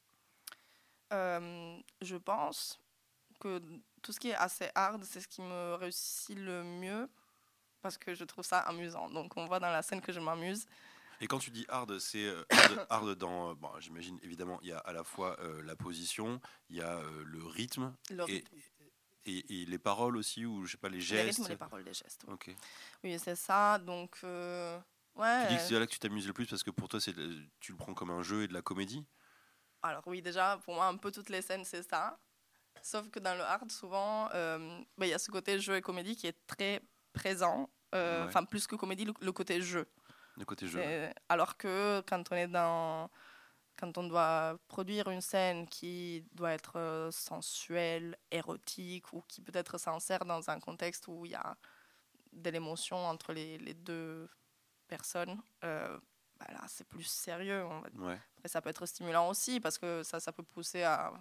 Euh, 1.14 1.78
je 2.02 2.16
pense 2.16 2.80
que 3.40 3.62
tout 4.02 4.12
ce 4.12 4.20
qui 4.20 4.30
est 4.30 4.36
assez 4.36 4.70
hard, 4.76 5.04
c'est 5.04 5.22
ce 5.22 5.28
qui 5.28 5.42
me 5.42 5.76
réussit 5.76 6.38
le 6.38 6.64
mieux 6.64 7.10
parce 7.82 7.98
que 7.98 8.14
je 8.14 8.24
trouve 8.24 8.46
ça 8.46 8.60
amusant. 8.60 9.10
Donc 9.10 9.36
on 9.38 9.46
voit 9.46 9.60
dans 9.60 9.72
la 9.72 9.82
scène 9.82 10.02
que 10.02 10.12
je 10.12 10.20
m'amuse. 10.20 10.66
Et 11.22 11.28
quand 11.28 11.40
tu 11.40 11.52
dis 11.52 11.66
hard, 11.68 12.00
c'est 12.00 12.26
euh, 12.26 12.44
hard, 12.52 12.88
hard 12.90 13.16
dans. 13.16 13.52
euh, 13.52 13.56
bon, 13.56 13.70
j'imagine 13.80 14.20
évidemment, 14.24 14.60
il 14.62 14.70
y 14.70 14.72
a 14.72 14.78
à 14.80 14.94
la 14.94 15.04
fois 15.04 15.38
euh, 15.42 15.62
la 15.64 15.76
position, 15.76 16.40
il 16.70 16.78
y 16.78 16.82
a 16.82 16.98
euh, 16.98 17.24
le 17.26 17.44
rythme 17.46 17.94
Le 18.10 18.24
et, 18.24 18.26
rythme, 18.36 18.56
et, 19.26 19.62
et 19.62 19.66
les 19.66 19.80
paroles 19.80 20.16
aussi, 20.16 20.46
ou 20.46 20.66
je 20.66 20.72
sais 20.72 20.78
pas, 20.78 20.88
les 20.88 20.96
les 20.98 21.02
gestes. 21.02 21.40
rythmes, 21.40 21.50
les 21.52 21.58
paroles, 21.58 21.84
les 21.84 21.94
gestes. 21.94 22.26
Oui. 22.28 22.56
Oui, 23.04 23.20
c'est 23.20 23.36
ça. 23.36 23.78
Donc, 23.80 24.18
euh, 24.24 24.80
ouais. 25.16 25.42
Tu 25.48 25.48
dis 25.54 25.56
que 25.58 25.62
c'est 25.64 25.80
là 25.80 25.86
que 25.86 25.92
tu 25.92 26.00
t'amuses 26.00 26.26
le 26.28 26.34
plus 26.34 26.46
parce 26.48 26.64
que 26.64 26.72
pour 26.72 26.88
toi, 26.88 27.02
c'est 27.02 27.14
tu 27.60 27.74
le 27.74 27.78
prends 27.78 27.94
comme 27.94 28.12
un 28.12 28.24
jeu 28.24 28.44
et 28.44 28.48
de 28.48 28.54
la 28.54 28.62
comédie? 28.62 29.06
Alors 29.82 30.04
oui, 30.08 30.22
déjà, 30.22 30.58
pour 30.64 30.76
moi, 30.76 30.88
un 30.88 30.96
peu 30.98 31.12
toutes 31.12 31.30
les 31.30 31.42
scènes, 31.42 31.66
c'est 31.66 31.84
ça. 31.84 32.18
Sauf 32.82 33.10
que 33.10 33.20
dans 33.20 33.36
le 33.36 33.42
hard, 33.42 33.70
souvent, 33.72 34.28
bah, 34.30 35.06
il 35.06 35.10
y 35.10 35.14
a 35.14 35.20
ce 35.20 35.30
côté 35.32 35.60
jeu 35.60 35.76
et 35.76 35.82
comédie 35.82 36.16
qui 36.16 36.28
est 36.28 36.48
très 36.48 36.82
présent. 37.14 37.70
Euh, 37.96 38.22
Ouais. 38.22 38.28
Enfin, 38.28 38.44
plus 38.46 38.68
que 38.68 38.76
comédie, 38.76 39.06
le, 39.06 39.14
le 39.20 39.32
côté 39.32 39.62
jeu. 39.62 39.88
Le 40.38 40.46
côté 40.46 40.68
jeu. 40.68 40.80
C'est- 40.80 41.14
Alors 41.28 41.58
que 41.58 42.02
quand 42.08 42.32
on 42.32 42.36
est 42.36 42.48
dans... 42.48 43.10
Quand 43.78 43.98
on 43.98 44.04
doit 44.04 44.58
produire 44.68 45.08
une 45.10 45.22
scène 45.22 45.66
qui 45.68 46.26
doit 46.34 46.52
être 46.52 46.74
euh, 46.78 47.12
sensuelle, 47.12 48.18
érotique, 48.30 49.14
ou 49.14 49.22
qui 49.22 49.42
peut-être 49.42 49.78
s'insère 49.78 50.26
dans 50.26 50.50
un 50.50 50.60
contexte 50.60 51.08
où 51.08 51.26
il 51.26 51.32
y 51.32 51.36
a 51.36 51.56
de 52.34 52.50
l'émotion 52.50 52.98
entre 52.98 53.32
les, 53.32 53.58
les 53.58 53.74
deux 53.74 54.30
personnes, 54.88 55.42
euh, 55.64 55.98
bah 56.40 56.48
là, 56.52 56.60
c'est 56.68 56.86
plus 56.88 57.04
sérieux. 57.06 57.64
On 57.66 57.80
va 57.80 57.88
Ouais. 58.08 58.20
après, 58.38 58.50
ça 58.50 58.62
peut 58.62 58.70
être 58.70 58.86
stimulant 58.86 59.30
aussi 59.30 59.60
parce 59.62 59.78
que 59.78 60.04
ça, 60.04 60.20
ça 60.20 60.34
peut 60.34 60.44
pousser 60.44 60.84
à, 60.84 61.14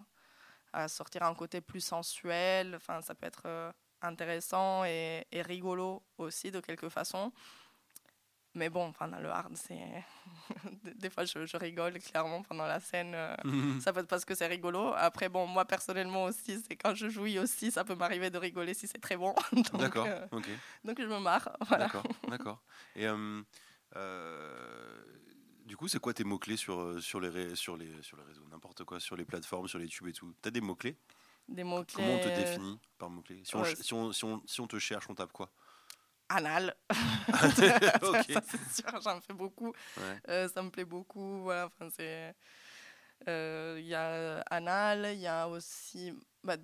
à 0.72 0.88
sortir 0.88 1.22
un 1.22 1.35
côté 1.35 1.61
plus 1.61 1.81
sensuel. 1.81 2.74
Enfin, 2.74 3.01
ça 3.03 3.14
peut 3.14 3.27
être 3.27 3.42
euh, 3.46 3.72
intéressant 4.02 4.84
et, 4.84 5.26
et 5.32 5.42
rigolo 5.42 6.02
aussi 6.18 6.50
de 6.50 6.61
quelque 6.61 6.88
façon. 6.88 7.32
Mais 8.54 8.70
bon, 8.70 8.92
dans 8.98 9.18
le 9.20 9.28
hard, 9.28 9.56
c'est. 9.56 9.78
des 10.96 11.11
fois, 11.11 11.24
je, 11.24 11.46
je 11.46 11.56
rigole 11.56 11.98
clairement 12.00 12.42
pendant 12.42 12.66
la 12.66 12.80
scène. 12.80 13.12
euh, 13.14 13.37
ça 13.80 13.92
peut 13.92 14.00
être 14.00 14.08
parce 14.08 14.24
que 14.24 14.34
c'est 14.34 14.46
rigolo. 14.48 14.94
Après, 14.96 15.28
bon, 15.28 15.46
moi 15.46 15.64
personnellement 15.64 16.24
aussi, 16.24 16.61
c'est 16.66 16.74
quand 16.76 16.94
je 16.94 17.08
jouis 17.08 17.38
aussi, 17.38 17.70
ça 17.70 17.84
peut 17.84 17.94
m'arriver 17.94 18.30
de 18.30 18.38
rigoler 18.38 18.74
si 18.74 18.88
c'est 18.88 18.98
très 19.00 19.16
bon. 19.16 19.34
D'accord. 19.74 20.06
euh, 20.08 20.26
Ok. 20.32 20.48
donc 20.82 21.00
je 21.00 21.06
me 21.06 21.18
marre. 21.20 21.50
Voilà. 21.68 21.84
D'accord. 21.84 22.02
D'accord. 22.28 22.62
Et 22.96 23.06
euh, 23.06 23.42
euh, 23.96 25.02
du 25.64 25.76
coup, 25.76 25.87
c'est 25.87 26.00
quoi 26.00 26.14
tes 26.14 26.24
mots 26.24 26.38
clés 26.38 26.56
sur 26.56 27.00
sur 27.02 27.20
les 27.20 27.54
sur 27.54 27.76
les 27.76 28.02
sur 28.02 28.16
les 28.16 28.24
réseaux, 28.24 28.46
n'importe 28.50 28.82
quoi, 28.84 28.98
sur 28.98 29.14
les 29.16 29.24
plateformes, 29.26 29.68
sur 29.68 29.78
les 29.78 29.87
tubes 29.88 30.08
et 30.08 30.12
tout. 30.12 30.34
T'as 30.40 30.50
des 30.50 30.62
mots 30.62 30.74
clés 30.74 30.96
Des 31.48 31.64
mots-clés. 31.64 31.94
Comment 32.04 32.14
on 32.14 32.18
te 32.20 32.28
définit 32.28 32.78
par 32.98 33.08
mots 33.11 33.22
clés 33.22 33.42
si, 33.44 33.56
on 33.56 33.62
Ouais, 33.62 33.74
si, 33.74 33.94
on, 33.94 34.12
si, 34.12 34.24
on, 34.24 34.42
si 34.46 34.61
on 34.61 34.66
te 34.66 34.78
cherche, 34.78 35.08
on 35.08 35.14
tape 35.14 35.32
quoi? 35.32 35.50
Anal. 36.28 36.74
Ok. 38.02 38.32
ça, 38.32 38.40
c'est 38.46 38.82
sûr, 38.82 39.00
j'en 39.02 39.20
fais 39.20 39.32
beaucoup. 39.32 39.72
Ouais. 39.96 40.20
Euh, 40.28 40.48
ça 40.48 40.62
me 40.62 40.70
plaît 40.70 40.84
beaucoup. 40.84 41.40
Voilà, 41.42 41.66
enfin, 41.66 41.88
c'est. 41.94 42.34
euh, 43.28 43.76
Il 43.80 43.87
y 43.87 43.94
a 43.94 44.40
anal, 44.50 45.08
il 45.14 45.20
y 45.20 45.26
a 45.26 45.48
aussi. 45.48 46.12
bah, 46.44 46.56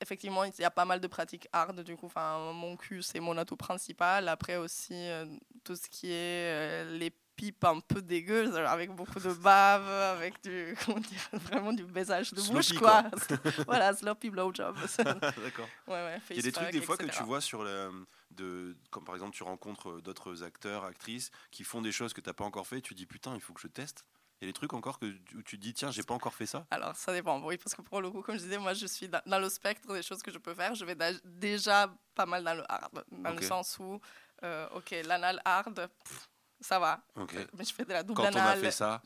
effectivement, 0.00 0.44
il 0.44 0.52
y 0.60 0.64
a 0.64 0.70
pas 0.70 0.84
mal 0.84 1.00
de 1.00 1.06
pratiques 1.08 1.48
hard. 1.52 1.80
Du 1.82 1.96
coup, 1.96 2.06
enfin, 2.06 2.52
mon 2.52 2.76
cul, 2.76 3.02
c'est 3.02 3.18
mon 3.20 3.36
atout 3.36 3.56
principal. 3.56 4.28
Après 4.28 4.56
aussi, 4.56 4.94
euh, 4.94 5.26
tout 5.64 5.74
ce 5.74 5.88
qui 5.88 6.12
est 6.12 6.84
les 6.84 7.12
pipes 7.38 7.64
un 7.64 7.78
peu 7.78 8.02
dégueu, 8.02 8.52
avec 8.66 8.90
beaucoup 8.90 9.20
de 9.20 9.32
bave, 9.32 9.88
avec 9.88 10.42
du. 10.42 10.76
Comment 10.84 10.98
dire 10.98 11.28
Vraiment 11.32 11.72
du 11.72 11.84
baisage 11.84 12.32
de 12.32 12.42
bouche, 12.42 12.66
Sloppy, 12.66 12.74
quoi. 12.74 13.04
voilà, 13.66 13.94
sloppy 13.94 14.28
blowjob. 14.28 14.76
ouais, 14.76 15.04
D'accord. 15.04 15.68
ouais, 15.86 16.18
Il 16.30 16.36
y 16.36 16.40
a 16.40 16.42
des 16.42 16.52
trucs 16.52 16.72
des 16.72 16.82
fois 16.82 16.96
que 16.96 17.06
tu 17.06 17.22
vois 17.22 17.40
sur 17.40 17.62
le, 17.62 17.90
de 18.32 18.76
comme 18.90 19.04
par 19.04 19.14
exemple 19.14 19.36
tu 19.36 19.44
rencontres 19.44 19.88
euh, 19.88 20.02
d'autres 20.02 20.42
acteurs, 20.42 20.84
actrices 20.84 21.30
qui 21.52 21.62
font 21.62 21.80
des 21.80 21.92
choses 21.92 22.12
que 22.12 22.20
t'as 22.20 22.32
pas 22.32 22.44
encore 22.44 22.66
fait, 22.66 22.78
et 22.78 22.82
tu 22.82 22.94
dis 22.94 23.06
putain 23.06 23.34
il 23.36 23.40
faut 23.40 23.52
que 23.52 23.60
je 23.60 23.68
teste. 23.68 24.04
Il 24.40 24.44
y 24.44 24.48
a 24.48 24.50
des 24.50 24.54
trucs 24.54 24.72
encore 24.72 24.98
que 24.98 25.06
où 25.06 25.42
tu 25.42 25.58
te 25.58 25.62
dis 25.62 25.74
tiens 25.74 25.92
j'ai 25.92 26.02
pas 26.02 26.14
encore 26.14 26.34
fait 26.34 26.46
ça. 26.46 26.66
Alors, 26.72 26.94
ça 26.96 27.12
dépend. 27.12 27.40
Oui, 27.42 27.56
parce 27.56 27.74
que 27.74 27.82
pour 27.82 28.00
le 28.00 28.10
coup, 28.10 28.22
comme 28.22 28.36
je 28.36 28.42
disais, 28.42 28.58
moi, 28.58 28.72
je 28.72 28.86
suis 28.86 29.08
dans, 29.08 29.20
dans 29.26 29.40
le 29.40 29.48
spectre 29.48 29.92
des 29.92 30.02
choses 30.02 30.22
que 30.22 30.30
je 30.30 30.38
peux 30.38 30.54
faire. 30.54 30.76
Je 30.76 30.84
vais 30.84 30.96
déjà 31.24 31.92
pas 32.14 32.24
mal 32.24 32.44
dans 32.44 32.54
le 32.54 32.62
hard, 32.68 33.04
dans 33.10 33.32
le 33.32 33.42
sens 33.42 33.76
où, 33.80 34.00
euh, 34.44 34.68
ok, 34.76 34.94
l'anal 35.04 35.42
hard, 35.44 35.74
pff, 36.04 36.28
ça 36.60 36.78
va. 36.78 37.00
Ok. 37.16 37.34
Mais 37.56 37.64
je 37.64 37.72
fais 37.74 37.84
de 37.84 37.92
la 37.92 38.02
double 38.02 38.20
Quand 38.20 38.34
on 38.34 38.36
a 38.38 38.56
fait 38.56 38.70
ça. 38.70 39.00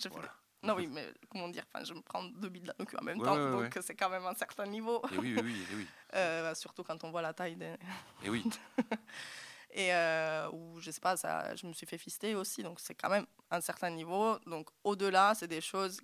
Non, 0.65 0.75
oui, 0.77 0.87
mais 0.87 1.13
comment 1.29 1.49
dire 1.49 1.65
enfin, 1.73 1.85
Je 1.85 1.93
me 1.93 2.01
prends 2.03 2.23
deux 2.23 2.49
billes 2.49 2.63
dans 2.63 2.75
le 2.79 2.85
cul 2.85 2.97
en 2.97 3.03
même 3.03 3.19
Ouais, 3.19 3.25
temps, 3.27 3.35
ouais, 3.35 3.57
ouais, 3.57 3.69
donc 3.69 3.79
c'est 3.85 3.97
quand 3.97 4.09
même 4.09 4.25
un 4.25 4.35
certain 4.35 4.65
niveau. 4.65 5.03
Et 5.13 5.19
oui, 5.19 5.35
oui, 5.37 5.41
oui, 5.43 5.67
et 5.73 5.75
oui. 5.77 5.87
Euh, 6.15 6.55
surtout 6.55 6.85
quand 6.85 7.03
on 7.05 7.11
voit 7.11 7.23
la 7.23 7.33
taille 7.33 7.57
des. 7.57 7.75
Et 8.23 8.29
oui. 8.31 8.45
Et 9.75 9.93
euh, 9.95 10.51
où, 10.53 10.79
je 10.81 10.91
sais 10.91 11.01
pas, 11.01 11.17
ça, 11.17 11.57
je 11.57 11.67
me 11.67 11.73
suis 11.73 11.87
fait 11.87 11.97
fister 11.97 12.35
aussi, 12.35 12.63
donc 12.63 12.79
c'est 12.79 12.95
quand 12.95 13.09
même 13.09 13.27
un 13.51 13.61
certain 13.63 13.89
niveau. 13.91 14.39
Donc 14.47 14.69
au-delà, 14.85 15.35
c'est 15.35 15.49
des 15.49 15.63
choses 15.63 15.99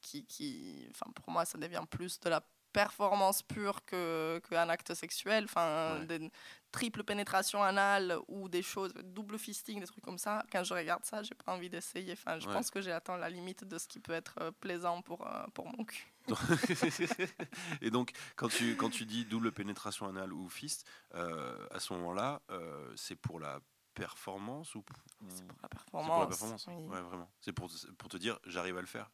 qui, 0.00 0.24
qui, 0.24 0.88
enfin 0.90 1.10
pour 1.12 1.30
moi, 1.30 1.44
ça 1.44 1.58
devient 1.58 1.84
plus 1.90 2.18
de 2.20 2.30
la 2.30 2.42
performance 2.72 3.42
pure 3.42 3.84
que 3.84 4.40
qu'un 4.48 4.68
acte 4.70 4.94
sexuel. 4.94 5.44
Enfin, 5.44 5.98
Ouais. 6.00 6.06
des 6.18 6.30
triple 6.70 7.02
pénétration 7.04 7.62
anale 7.62 8.18
ou 8.28 8.48
des 8.48 8.62
choses, 8.62 8.92
double 9.04 9.38
fisting, 9.38 9.80
des 9.80 9.86
trucs 9.86 10.04
comme 10.04 10.18
ça. 10.18 10.44
Quand 10.52 10.62
je 10.64 10.74
regarde 10.74 11.04
ça, 11.04 11.22
j'ai 11.22 11.34
pas 11.34 11.52
envie 11.54 11.70
d'essayer. 11.70 12.12
Enfin, 12.12 12.38
je 12.38 12.46
Ouais. 12.46 12.52
pense 12.54 12.70
que 12.70 12.80
j'ai 12.80 12.92
atteint 12.92 13.16
la 13.16 13.30
limite 13.30 13.64
de 13.64 13.78
ce 13.78 13.88
qui 13.88 14.00
peut 14.00 14.12
être 14.12 14.34
euh, 14.40 14.50
plaisant 14.52 15.00
pour, 15.02 15.26
euh, 15.26 15.44
pour 15.54 15.66
mon 15.66 15.84
cul. 15.84 16.06
et 17.80 17.90
donc, 17.90 18.12
quand 18.36 18.48
tu, 18.48 18.76
quand 18.76 18.90
tu 18.90 19.06
dis 19.06 19.24
double 19.24 19.52
pénétration 19.52 20.06
anale 20.06 20.32
ou 20.32 20.48
fist, 20.48 20.86
euh, 21.14 21.66
à 21.70 21.80
ce 21.80 21.92
moment-là, 21.94 22.42
euh, 22.50 22.92
c'est 22.96 23.16
pour 23.16 23.40
la 23.40 23.60
performance 23.94 24.74
ou 24.74 24.84
C'est 25.28 25.44
pour 25.46 25.56
la 25.62 25.68
c'est 25.68 25.68
performance. 25.70 26.06
pour 26.12 26.20
la 26.20 26.26
performance 26.28 26.66
oui. 26.68 26.74
Ouais, 26.86 27.00
vraiment. 27.00 27.30
C'est 27.40 27.52
pour, 27.52 27.70
pour 27.98 28.08
te 28.08 28.16
dire, 28.16 28.38
j'arrive 28.44 28.76
à 28.76 28.80
le 28.80 28.86
faire. 28.86 29.10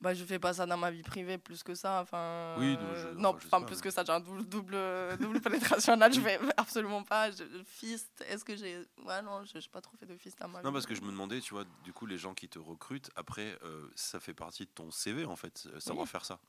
Bah, 0.00 0.14
je 0.14 0.24
fais 0.24 0.38
pas 0.38 0.54
ça 0.54 0.64
dans 0.64 0.78
ma 0.78 0.90
vie 0.90 1.02
privée 1.02 1.36
plus 1.36 1.62
que 1.62 1.74
ça. 1.74 2.00
Enfin, 2.00 2.54
Oui, 2.58 2.74
euh, 2.80 2.82
non, 2.82 2.94
je- 2.94 3.18
non, 3.18 3.28
enfin, 3.36 3.60
plus 3.60 3.76
mais- 3.76 3.82
que 3.82 3.90
ça, 3.90 4.02
genre 4.02 4.18
double, 4.20 4.44
double, 4.46 4.78
double 5.20 5.40
pénétration 5.82 5.92
anale, 5.92 6.12
je 6.14 6.20
fais 6.20 6.38
absolument 6.56 7.02
pas. 7.04 7.30
Je, 7.30 7.44
fist, 7.66 8.24
est-ce 8.26 8.42
que 8.42 8.56
j'ai. 8.56 8.78
Ouais, 9.04 9.20
non, 9.20 9.44
je 9.44 9.58
n'ai 9.58 9.64
pas 9.70 9.82
trop 9.82 9.94
fait 9.98 10.06
de 10.06 10.16
fist 10.16 10.38
dans 10.38 10.48
ma 10.48 10.60
vie. 10.60 10.64
Non, 10.64 10.72
parce 10.72 10.86
que 10.86 10.94
je 10.94 11.02
me 11.02 11.10
demandais, 11.10 11.40
tu 11.40 11.52
vois, 11.52 11.64
du 11.84 11.92
coup, 11.92 12.06
les 12.06 12.16
gens 12.16 12.32
qui 12.32 12.48
te 12.48 12.58
recrutent, 12.58 13.10
après, 13.14 13.58
euh, 13.62 13.90
ça 13.94 14.20
fait 14.20 14.32
partie 14.32 14.64
de 14.64 14.70
ton 14.70 14.90
CV, 14.90 15.26
en 15.26 15.36
fait, 15.36 15.64
euh, 15.66 15.78
savoir 15.80 16.04
Oui. 16.04 16.10
faire 16.10 16.24
ça. 16.24 16.40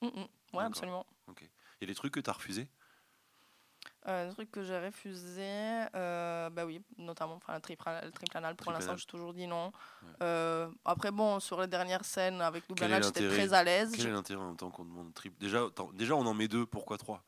Mm, 0.00 0.06
mm. 0.06 0.56
Ouais, 0.56 0.64
absolument. 0.64 1.04
Il 1.40 1.48
y 1.80 1.84
a 1.84 1.86
des 1.88 1.94
trucs 1.96 2.14
que 2.14 2.20
tu 2.20 2.30
as 2.30 2.32
refusés? 2.34 2.62
Euh, 2.62 2.83
un 4.04 4.28
truc 4.30 4.50
que 4.50 4.62
j'ai 4.62 4.78
refusé, 4.78 5.86
euh, 5.94 6.50
bah 6.50 6.66
oui, 6.66 6.82
notamment 6.98 7.36
enfin, 7.36 7.54
le, 7.54 7.60
triple, 7.60 7.84
le 8.02 8.10
triple 8.10 8.36
anal. 8.36 8.54
Pour 8.54 8.72
l'instant, 8.72 8.96
j'ai 8.96 9.06
toujours 9.06 9.32
dit 9.32 9.46
non. 9.46 9.66
Ouais. 10.02 10.08
Euh, 10.22 10.70
après, 10.84 11.10
bon, 11.10 11.40
sur 11.40 11.60
les 11.60 11.66
dernières 11.66 12.04
scènes 12.04 12.40
avec 12.40 12.68
double 12.68 12.84
anal, 12.84 13.02
j'étais 13.02 13.28
très 13.28 13.52
à 13.54 13.64
l'aise. 13.64 13.92
Quel 13.96 14.08
est 14.08 14.10
l'intérêt 14.10 14.42
en 14.42 14.48
même 14.48 14.56
temps 14.56 14.70
qu'on 14.70 14.84
demande 14.84 15.14
triple 15.14 15.38
déjà, 15.38 15.66
déjà, 15.94 16.14
on 16.16 16.26
en 16.26 16.34
met 16.34 16.48
deux, 16.48 16.66
pourquoi 16.66 16.98
trois? 16.98 17.22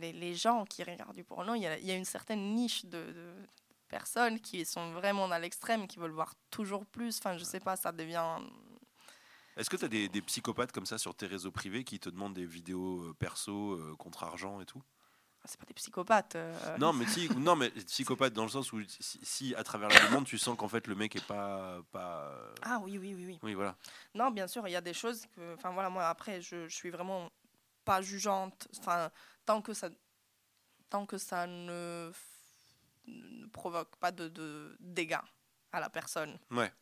Les, 0.00 0.12
les 0.12 0.34
gens 0.34 0.64
qui 0.64 0.82
regardent 0.84 1.14
du 1.14 1.24
porno, 1.24 1.54
il 1.54 1.62
y 1.62 1.66
a, 1.66 1.78
il 1.78 1.84
y 1.84 1.90
a 1.90 1.96
une 1.96 2.04
certaine 2.04 2.54
niche 2.54 2.84
de, 2.84 3.12
de 3.12 3.32
personnes 3.88 4.38
qui 4.40 4.64
sont 4.64 4.92
vraiment 4.92 5.26
dans 5.26 5.38
l'extrême, 5.38 5.86
qui 5.86 5.98
veulent 5.98 6.10
voir 6.12 6.34
toujours 6.50 6.86
plus. 6.86 7.18
Enfin, 7.18 7.36
je 7.36 7.44
sais 7.44 7.60
pas, 7.60 7.76
ça 7.76 7.90
devient. 7.92 8.38
Est-ce 9.56 9.68
que 9.68 9.76
tu 9.76 9.84
as 9.84 9.88
des, 9.88 10.08
des 10.08 10.22
psychopathes 10.22 10.72
comme 10.72 10.86
ça 10.86 10.96
sur 10.96 11.14
tes 11.14 11.26
réseaux 11.26 11.50
privés 11.50 11.84
qui 11.84 11.98
te 11.98 12.08
demandent 12.08 12.34
des 12.34 12.46
vidéos 12.46 13.02
euh, 13.02 13.14
perso 13.18 13.72
euh, 13.72 13.96
contre 13.98 14.22
argent 14.24 14.60
et 14.60 14.66
tout? 14.66 14.82
C'est 15.46 15.58
pas 15.58 15.66
des 15.66 15.74
psychopathes. 15.74 16.36
euh. 16.36 16.76
Non, 16.78 16.92
mais 16.92 17.06
si, 17.06 17.28
non, 17.36 17.56
mais 17.56 17.70
psychopathe 17.70 18.32
dans 18.34 18.42
le 18.44 18.50
sens 18.50 18.72
où 18.72 18.80
si, 18.86 19.18
si, 19.22 19.54
à 19.54 19.64
travers 19.64 19.88
la 19.88 20.00
demande 20.06 20.24
tu 20.26 20.36
sens 20.38 20.56
qu'en 20.56 20.68
fait 20.68 20.86
le 20.86 20.94
mec 20.94 21.16
est 21.16 21.26
pas, 21.26 21.80
pas. 21.92 22.24
euh, 22.26 22.54
Ah 22.62 22.78
oui, 22.82 22.98
oui, 22.98 23.14
oui, 23.14 23.24
oui. 23.26 23.38
Oui, 23.42 23.54
voilà. 23.54 23.76
Non, 24.14 24.30
bien 24.30 24.46
sûr, 24.46 24.66
il 24.68 24.72
y 24.72 24.76
a 24.76 24.80
des 24.82 24.92
choses 24.94 25.24
que. 25.34 25.54
Enfin, 25.54 25.70
voilà, 25.70 25.88
moi, 25.88 26.06
après, 26.08 26.40
je, 26.42 26.68
je 26.68 26.74
suis 26.74 26.90
vraiment 26.90 27.30
pas 27.84 28.02
jugeante. 28.02 28.68
Enfin, 28.78 29.10
tant 29.46 29.62
que 29.62 29.72
ça, 29.72 29.88
tant 30.90 31.06
que 31.06 31.16
ça 31.18 31.46
ne, 31.46 32.12
provoque 33.52 33.96
pas 33.96 34.12
de, 34.12 34.28
de 34.28 34.76
dégâts 34.78 35.18
à 35.72 35.80
la 35.80 35.88
personne. 35.88 36.38
Ouais. 36.50 36.72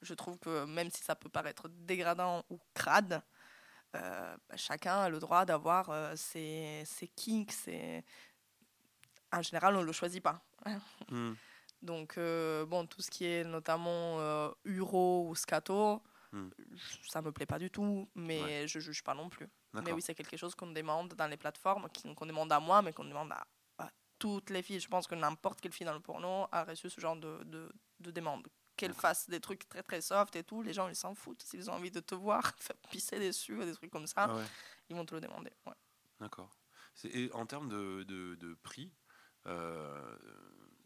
Je 0.00 0.14
trouve 0.14 0.38
que 0.38 0.64
même 0.64 0.90
si 0.90 1.02
ça 1.02 1.14
peut 1.14 1.28
paraître 1.28 1.68
dégradant 1.68 2.44
ou 2.50 2.58
crade, 2.74 3.22
euh, 3.94 4.36
bah, 4.48 4.56
chacun 4.56 5.02
a 5.02 5.08
le 5.08 5.18
droit 5.18 5.44
d'avoir 5.44 5.90
euh, 5.90 6.14
ses, 6.16 6.82
ses 6.86 7.08
kinks. 7.08 7.52
ses- 7.52 8.04
En 9.32 9.42
général, 9.42 9.76
on 9.76 9.80
ne 9.80 9.86
le 9.86 9.92
choisit 9.92 10.22
pas. 10.22 10.42
Hmm. 11.10 11.32
Donc, 11.82 12.16
euh, 12.16 12.64
bon, 12.64 12.86
tout 12.86 13.02
ce 13.02 13.10
qui 13.10 13.24
est 13.26 13.42
notamment 13.44 14.18
Uro 14.64 15.28
ou 15.28 15.34
Scato, 15.34 16.02
Hmm. 16.34 16.48
ça 17.10 17.20
me 17.20 17.30
plaît 17.30 17.44
pas 17.44 17.58
du 17.58 17.70
tout, 17.70 18.08
mais 18.14 18.42
Ouais. 18.42 18.66
je 18.66 18.78
juge 18.80 19.02
pas 19.04 19.12
non 19.12 19.28
plus. 19.28 19.46
Mais 19.74 19.92
oui, 19.92 20.00
c'est 20.00 20.14
quelque 20.14 20.38
chose 20.38 20.54
qu'on 20.54 20.68
demande 20.70 21.12
dans 21.12 21.26
les 21.26 21.36
plateformes, 21.36 21.88
qu'on 22.16 22.24
demande 22.24 22.50
à 22.52 22.58
moi, 22.58 22.80
mais 22.80 22.94
qu'on 22.94 23.04
demande 23.04 23.32
à, 23.32 23.46
à 23.76 23.90
toutes 24.18 24.48
les 24.48 24.62
filles. 24.62 24.80
Je 24.80 24.88
pense 24.88 25.06
que 25.06 25.14
n'importe 25.14 25.60
quelle 25.60 25.72
fille 25.74 25.84
dans 25.84 25.92
le 25.92 26.00
porno 26.00 26.46
a 26.50 26.64
reçu 26.64 26.88
ce 26.88 26.98
genre 27.02 27.16
de, 27.16 27.42
de, 27.44 27.70
de 28.00 28.10
demande. 28.10 28.48
Qu'elle 28.76 28.94
fasse 28.94 29.28
des 29.28 29.40
trucs 29.40 29.68
très 29.68 29.82
très 29.82 30.00
soft 30.00 30.34
et 30.34 30.42
tout, 30.44 30.62
les 30.62 30.72
gens 30.72 30.88
ils 30.88 30.96
s'en 30.96 31.14
foutent. 31.14 31.42
S'ils 31.42 31.70
ont 31.70 31.74
envie 31.74 31.90
de 31.90 32.00
te 32.00 32.14
voir 32.14 32.54
faire 32.58 32.76
pisser 32.90 33.18
dessus 33.20 33.56
des 33.64 33.72
trucs 33.74 33.90
comme 33.90 34.06
ça, 34.06 34.24
Ah 34.24 34.36
ouais. 34.36 34.44
ils 34.88 34.96
vont 34.96 35.04
te 35.04 35.14
le 35.14 35.20
demander. 35.20 35.50
ouais. 35.66 35.74
D'accord. 36.20 36.50
Et 37.04 37.30
en 37.32 37.46
termes 37.46 37.68
de, 37.68 38.04
de- 38.04 38.34
de 38.36 38.54
prix, 38.54 38.92
euh, 39.46 40.16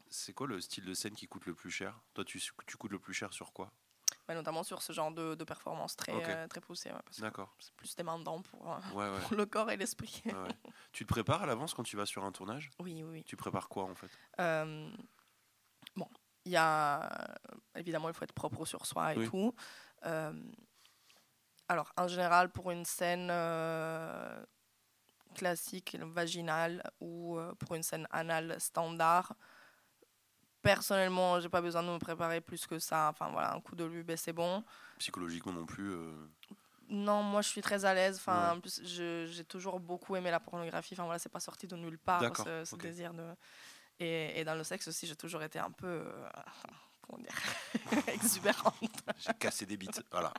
c'est 0.09 0.33
quoi 0.33 0.46
le 0.46 0.61
style 0.61 0.85
de 0.85 0.94
scène 0.94 1.14
qui 1.14 1.27
coûte 1.27 1.46
le 1.46 1.55
plus 1.55 1.70
cher? 1.70 2.01
Toi, 2.14 2.25
tu, 2.25 2.40
tu 2.66 2.77
coûtes 2.77 2.90
le 2.92 2.99
plus 2.99 3.14
cher 3.14 3.33
sur 3.33 3.53
quoi? 3.53 3.72
Ouais, 4.29 4.35
notamment 4.35 4.62
sur 4.62 4.83
ce 4.83 4.92
genre 4.92 5.12
de, 5.12 5.35
de 5.35 5.44
performance 5.44 5.96
très, 5.96 6.12
euh, 6.12 6.49
très 6.49 6.61
poussée. 6.61 6.90
ouais, 6.90 6.99
D'accord. 7.18 7.55
c'est 7.61 7.75
plus 7.75 7.94
demandant 7.96 8.40
pour, 8.42 8.72
euh, 8.72 8.79
Ouais, 8.94 9.09
ouais. 9.09 9.20
pour 9.20 9.37
le 9.37 9.46
corps 9.46 9.70
et 9.70 9.77
l'esprit. 9.77 10.22
Tu 10.92 11.05
te 11.05 11.09
prépares 11.12 11.42
à 11.42 11.46
l'avance 11.46 11.75
quand 11.75 11.83
tu 11.83 11.96
vas 11.96 12.07
sur 12.07 12.25
un 12.25 12.33
tournage? 12.33 12.70
Oui, 12.81 13.03
oui. 13.03 13.25
Tu 13.25 13.37
prépares 13.37 13.68
quoi 13.68 13.85
en 13.85 13.94
fait? 13.94 14.11
Il 16.46 16.52
y 16.52 16.56
a 16.56 17.11
évidemment 17.74 18.09
il 18.09 18.14
faut 18.14 18.24
être 18.24 18.32
propre 18.32 18.64
sur 18.64 18.87
soi 18.87 19.12
et 19.14 19.18
Oui. 19.18 19.28
tout. 19.28 19.52
Euh, 20.06 20.32
alors 21.68 21.92
en 21.96 22.06
général 22.06 22.50
pour 22.50 22.70
une 22.70 22.85
scène 22.85 23.28
euh, 23.30 24.42
classique 25.35 25.96
vaginale 26.00 26.82
ou 27.00 27.37
euh, 27.37 27.52
pour 27.56 27.74
une 27.74 27.82
scène 27.82 28.06
anale 28.12 28.61
standard, 28.61 29.35
personnellement 30.62 31.40
j'ai 31.40 31.48
pas 31.48 31.61
besoin 31.61 31.82
de 31.82 31.88
me 31.88 31.98
préparer 31.98 32.40
plus 32.40 32.64
que 32.66 32.78
ça. 32.78 33.09
Enfin 33.11 33.28
voilà 33.30 33.52
un 33.52 33.61
coup 33.61 33.74
de 33.74 33.85
lube 33.85 34.09
et 34.11 34.16
c'est 34.16 34.32
bon. 34.32 34.64
Psychologiquement 34.98 35.52
non 35.52 35.66
plus 35.66 35.92
Non, 36.88 37.24
moi 37.24 37.42
je 37.42 37.48
suis 37.48 37.61
très 37.61 37.85
à 37.85 37.92
l'aise. 37.92 38.18
Enfin, 38.18 38.50
Ouais. 38.52 38.56
en 38.56 38.61
plus, 38.61 38.80
j'ai 38.85 39.44
toujours 39.44 39.80
beaucoup 39.80 40.14
aimé 40.14 40.30
la 40.30 40.38
pornographie. 40.38 40.94
Enfin 40.94 41.04
voilà, 41.04 41.18
c'est 41.18 41.28
pas 41.28 41.40
sorti 41.40 41.66
de 41.66 41.74
nulle 41.74 41.98
part 41.98 42.22
ce, 42.37 42.76
désir 42.76 43.12
de. 43.12 43.35
Et, 44.00 44.40
et 44.40 44.44
dans 44.44 44.54
le 44.54 44.64
sexe 44.64 44.88
aussi, 44.88 45.06
j'ai 45.06 45.16
toujours 45.16 45.42
été 45.42 45.59
un 45.59 45.70
peu. 45.70 45.87
euh, 45.87 46.28
comment 47.02 47.22
dire 47.22 47.35
Exubérante. 48.09 48.74
J'ai 49.18 49.32
cassé 49.35 49.64
des 49.66 49.76
bites. 49.76 50.02
Voilà. 50.11 50.32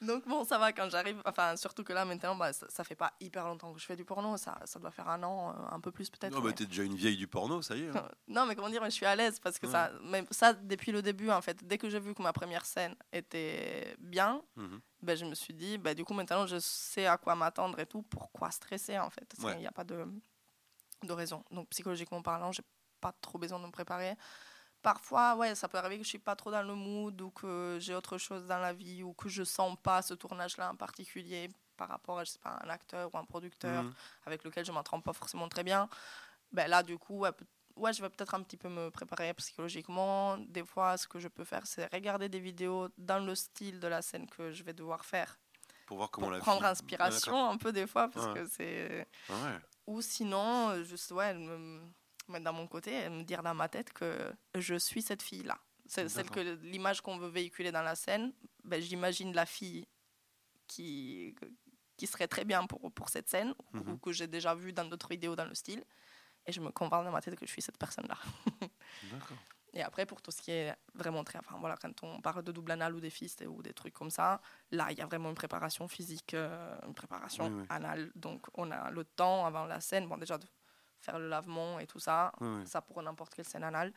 Donc 0.00 0.26
bon, 0.28 0.44
ça 0.44 0.58
va 0.58 0.72
quand 0.72 0.90
j'arrive. 0.90 1.20
Enfin, 1.24 1.56
surtout 1.56 1.82
que 1.84 1.92
là 1.92 2.04
maintenant, 2.04 2.34
bah, 2.36 2.52
ça, 2.52 2.66
ça 2.68 2.84
fait 2.84 2.94
pas 2.96 3.12
hyper 3.20 3.46
longtemps 3.46 3.72
que 3.72 3.80
je 3.80 3.86
fais 3.86 3.96
du 3.96 4.04
porno. 4.04 4.36
Ça, 4.36 4.58
ça 4.64 4.78
doit 4.78 4.90
faire 4.90 5.08
un 5.08 5.22
an, 5.22 5.50
euh, 5.50 5.74
un 5.74 5.80
peu 5.80 5.90
plus 5.90 6.10
peut-être. 6.10 6.32
Non, 6.34 6.40
bah, 6.40 6.48
mais- 6.48 6.54
t'es 6.54 6.66
déjà 6.66 6.82
une 6.82 6.94
vieille 6.96 7.16
du 7.16 7.26
porno, 7.28 7.62
ça 7.62 7.74
y 7.76 7.84
est. 7.84 7.96
hein. 7.96 8.08
non, 8.28 8.44
mais 8.46 8.54
comment 8.54 8.68
dire, 8.68 8.82
mais 8.82 8.90
je 8.90 8.94
suis 8.96 9.06
à 9.06 9.16
l'aise 9.16 9.38
parce 9.40 9.58
que 9.58 9.66
Ouais. 9.66 9.72
ça, 9.72 9.90
mais 10.04 10.24
ça 10.30 10.52
depuis 10.52 10.92
le 10.92 11.02
début 11.02 11.30
en 11.30 11.40
fait. 11.40 11.64
Dès 11.66 11.78
que 11.78 11.88
j'ai 11.88 12.00
vu 12.00 12.14
que 12.14 12.22
ma 12.22 12.32
première 12.32 12.64
scène 12.66 12.94
était 13.12 13.96
bien, 13.98 14.42
Mhm. 14.56 14.80
ben, 15.02 15.16
je 15.16 15.24
me 15.24 15.34
suis 15.34 15.54
dit, 15.54 15.78
ben, 15.78 15.94
du 15.94 16.04
coup, 16.04 16.14
maintenant, 16.14 16.46
je 16.46 16.58
sais 16.58 17.06
à 17.06 17.16
quoi 17.16 17.34
m'attendre 17.34 17.78
et 17.78 17.86
tout. 17.86 18.02
Pourquoi 18.02 18.50
stresser, 18.50 18.98
en 18.98 19.08
fait 19.10 19.32
Il 19.38 19.44
Ouais. 19.44 19.56
n'y 19.58 19.66
a 19.66 19.72
pas 19.72 19.84
de, 19.84 20.04
de 21.06 21.12
raison. 21.12 21.44
Donc, 21.50 21.68
psychologiquement 21.70 22.22
parlant, 22.22 22.52
j'ai 22.52 22.62
pas 23.00 23.12
trop 23.20 23.38
besoin 23.38 23.58
de 23.60 23.66
me 23.66 23.70
préparer. 23.70 24.14
Parfois, 24.82 25.36
ouais, 25.36 25.54
ça 25.54 25.68
peut 25.68 25.78
arriver 25.78 25.98
que 25.98 26.04
je 26.04 26.08
suis 26.08 26.18
pas 26.18 26.34
trop 26.34 26.50
dans 26.50 26.62
le 26.62 26.74
mood 26.74 27.20
ou 27.20 27.30
que 27.30 27.78
j'ai 27.80 27.94
autre 27.94 28.18
chose 28.18 28.46
dans 28.46 28.58
la 28.58 28.72
vie 28.72 29.02
ou 29.04 29.12
que 29.14 29.28
je 29.28 29.44
sens 29.44 29.76
pas 29.80 30.02
ce 30.02 30.14
tournage-là 30.14 30.70
en 30.72 30.76
particulier 30.76 31.48
par 31.76 31.88
rapport 31.88 32.18
à, 32.18 32.24
je 32.24 32.32
sais 32.32 32.38
pas, 32.40 32.58
un 32.64 32.68
acteur 32.68 33.14
ou 33.14 33.18
un 33.18 33.24
producteur 33.24 33.84
Mhm. 33.84 33.94
avec 34.26 34.42
lequel 34.44 34.64
je 34.64 34.72
m'entends 34.72 35.00
pas 35.00 35.12
forcément 35.12 35.48
très 35.48 35.62
bien. 35.62 35.88
Ben 36.50 36.66
là, 36.68 36.82
du 36.82 36.98
coup, 36.98 37.20
ouais, 37.76 37.92
je 37.92 38.02
vais 38.02 38.10
peut-être 38.10 38.34
un 38.34 38.42
petit 38.42 38.56
peu 38.56 38.68
me 38.68 38.90
préparer 38.90 39.32
psychologiquement. 39.34 40.36
Des 40.38 40.64
fois, 40.64 40.96
ce 40.96 41.06
que 41.06 41.20
je 41.20 41.28
peux 41.28 41.44
faire, 41.44 41.64
c'est 41.66 41.86
regarder 41.92 42.28
des 42.28 42.40
vidéos 42.40 42.88
dans 42.98 43.24
le 43.24 43.34
style 43.36 43.78
de 43.78 43.86
la 43.86 44.02
scène 44.02 44.28
que 44.28 44.50
je 44.52 44.64
vais 44.64 44.74
devoir 44.74 45.04
faire 45.04 45.38
Pour 45.86 45.96
voir 45.98 46.10
comment 46.10 46.26
pour 46.26 46.32
la 46.34 46.40
prendre 46.40 46.58
fille- 46.60 46.66
inspiration 46.70 47.50
un 47.50 47.56
peu 47.56 47.72
des 47.72 47.86
fois 47.86 48.08
parce 48.08 48.26
Ouais. 48.26 48.34
que 48.34 48.46
c'est 48.48 49.06
Ah. 49.28 49.32
Ouais. 49.44 49.58
Ou 49.92 50.02
sinon 50.02 50.70
euh, 50.70 50.82
juste 50.84 51.10
ouais 51.12 51.34
me 51.34 51.80
mettre 52.28 52.44
dans 52.44 52.52
mon 52.52 52.66
côté 52.68 52.92
et 53.04 53.08
me 53.08 53.22
dire 53.24 53.42
dans 53.42 53.54
ma 53.54 53.68
tête 53.68 53.92
que 53.92 54.32
je 54.54 54.74
suis 54.76 55.02
cette 55.02 55.22
fille 55.22 55.42
là 55.42 55.58
c'est 55.86 56.08
celle 56.08 56.30
que 56.30 56.40
l'image 56.62 57.00
qu'on 57.00 57.18
veut 57.18 57.28
véhiculer 57.28 57.72
dans 57.72 57.82
la 57.82 57.94
scène 57.94 58.32
ben, 58.64 58.80
j'imagine 58.80 59.32
la 59.34 59.46
fille 59.46 59.86
qui 60.66 61.34
qui 61.96 62.06
serait 62.06 62.28
très 62.28 62.44
bien 62.44 62.66
pour 62.66 62.92
pour 62.92 63.08
cette 63.08 63.28
scène 63.28 63.54
ou- 63.72 63.76
Mhm. 63.78 63.92
ou 63.92 63.98
que 63.98 64.12
j'ai 64.12 64.26
déjà 64.26 64.54
vue 64.54 64.72
dans 64.72 64.84
d'autres 64.84 65.08
vidéos 65.08 65.36
dans 65.36 65.44
le 65.44 65.54
style 65.54 65.84
et 66.46 66.52
je 66.52 66.60
me 66.60 66.70
convainc 66.70 67.04
dans 67.04 67.12
ma 67.12 67.20
tête 67.20 67.36
que 67.38 67.46
je 67.46 67.50
suis 67.52 67.62
cette 67.62 67.78
personne 67.78 68.06
là 68.08 68.16
D'accord. 69.12 69.36
Et 69.74 69.82
après, 69.82 70.04
pour 70.06 70.20
tout 70.20 70.30
ce 70.30 70.42
qui 70.42 70.50
est 70.50 70.74
vraiment 70.94 71.24
très. 71.24 71.38
Enfin, 71.38 71.56
voilà, 71.58 71.76
quand 71.76 72.02
on 72.02 72.20
parle 72.20 72.42
de 72.42 72.52
double 72.52 72.72
anal 72.72 72.94
ou 72.94 73.00
des 73.00 73.10
fistes 73.10 73.44
ou 73.48 73.62
des 73.62 73.72
trucs 73.72 73.94
comme 73.94 74.10
ça, 74.10 74.40
là, 74.70 74.88
il 74.90 74.98
y 74.98 75.00
a 75.00 75.06
vraiment 75.06 75.30
une 75.30 75.34
préparation 75.34 75.88
physique, 75.88 76.34
euh, 76.34 76.76
une 76.86 76.94
préparation 76.94 77.46
Oui, 77.46 77.52
oui. 77.60 77.66
anale. 77.70 78.10
Donc, 78.14 78.46
on 78.54 78.70
a 78.70 78.90
le 78.90 79.04
temps 79.04 79.46
avant 79.46 79.64
la 79.64 79.80
scène, 79.80 80.06
bon, 80.08 80.18
déjà 80.18 80.36
de 80.36 80.46
faire 81.00 81.18
le 81.18 81.28
lavement 81.28 81.78
et 81.80 81.86
tout 81.86 81.98
ça, 81.98 82.32
Oui, 82.40 82.66
ça 82.66 82.80
pour 82.82 83.02
n'importe 83.02 83.34
quelle 83.34 83.44
scène 83.46 83.64
anale, 83.64 83.92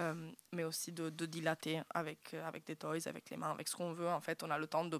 euh, 0.00 0.30
mais 0.52 0.64
aussi 0.64 0.92
de, 0.92 1.10
de 1.10 1.26
dilater 1.26 1.82
avec, 1.90 2.34
euh, 2.34 2.46
avec 2.46 2.64
des 2.66 2.74
toys, 2.76 3.06
avec 3.06 3.28
les 3.30 3.36
mains, 3.36 3.50
avec 3.52 3.68
ce 3.68 3.76
qu'on 3.76 3.92
veut. 3.92 4.08
En 4.08 4.20
fait, 4.20 4.42
on 4.42 4.50
a 4.50 4.58
le 4.58 4.66
temps 4.66 4.84
de 4.84 4.98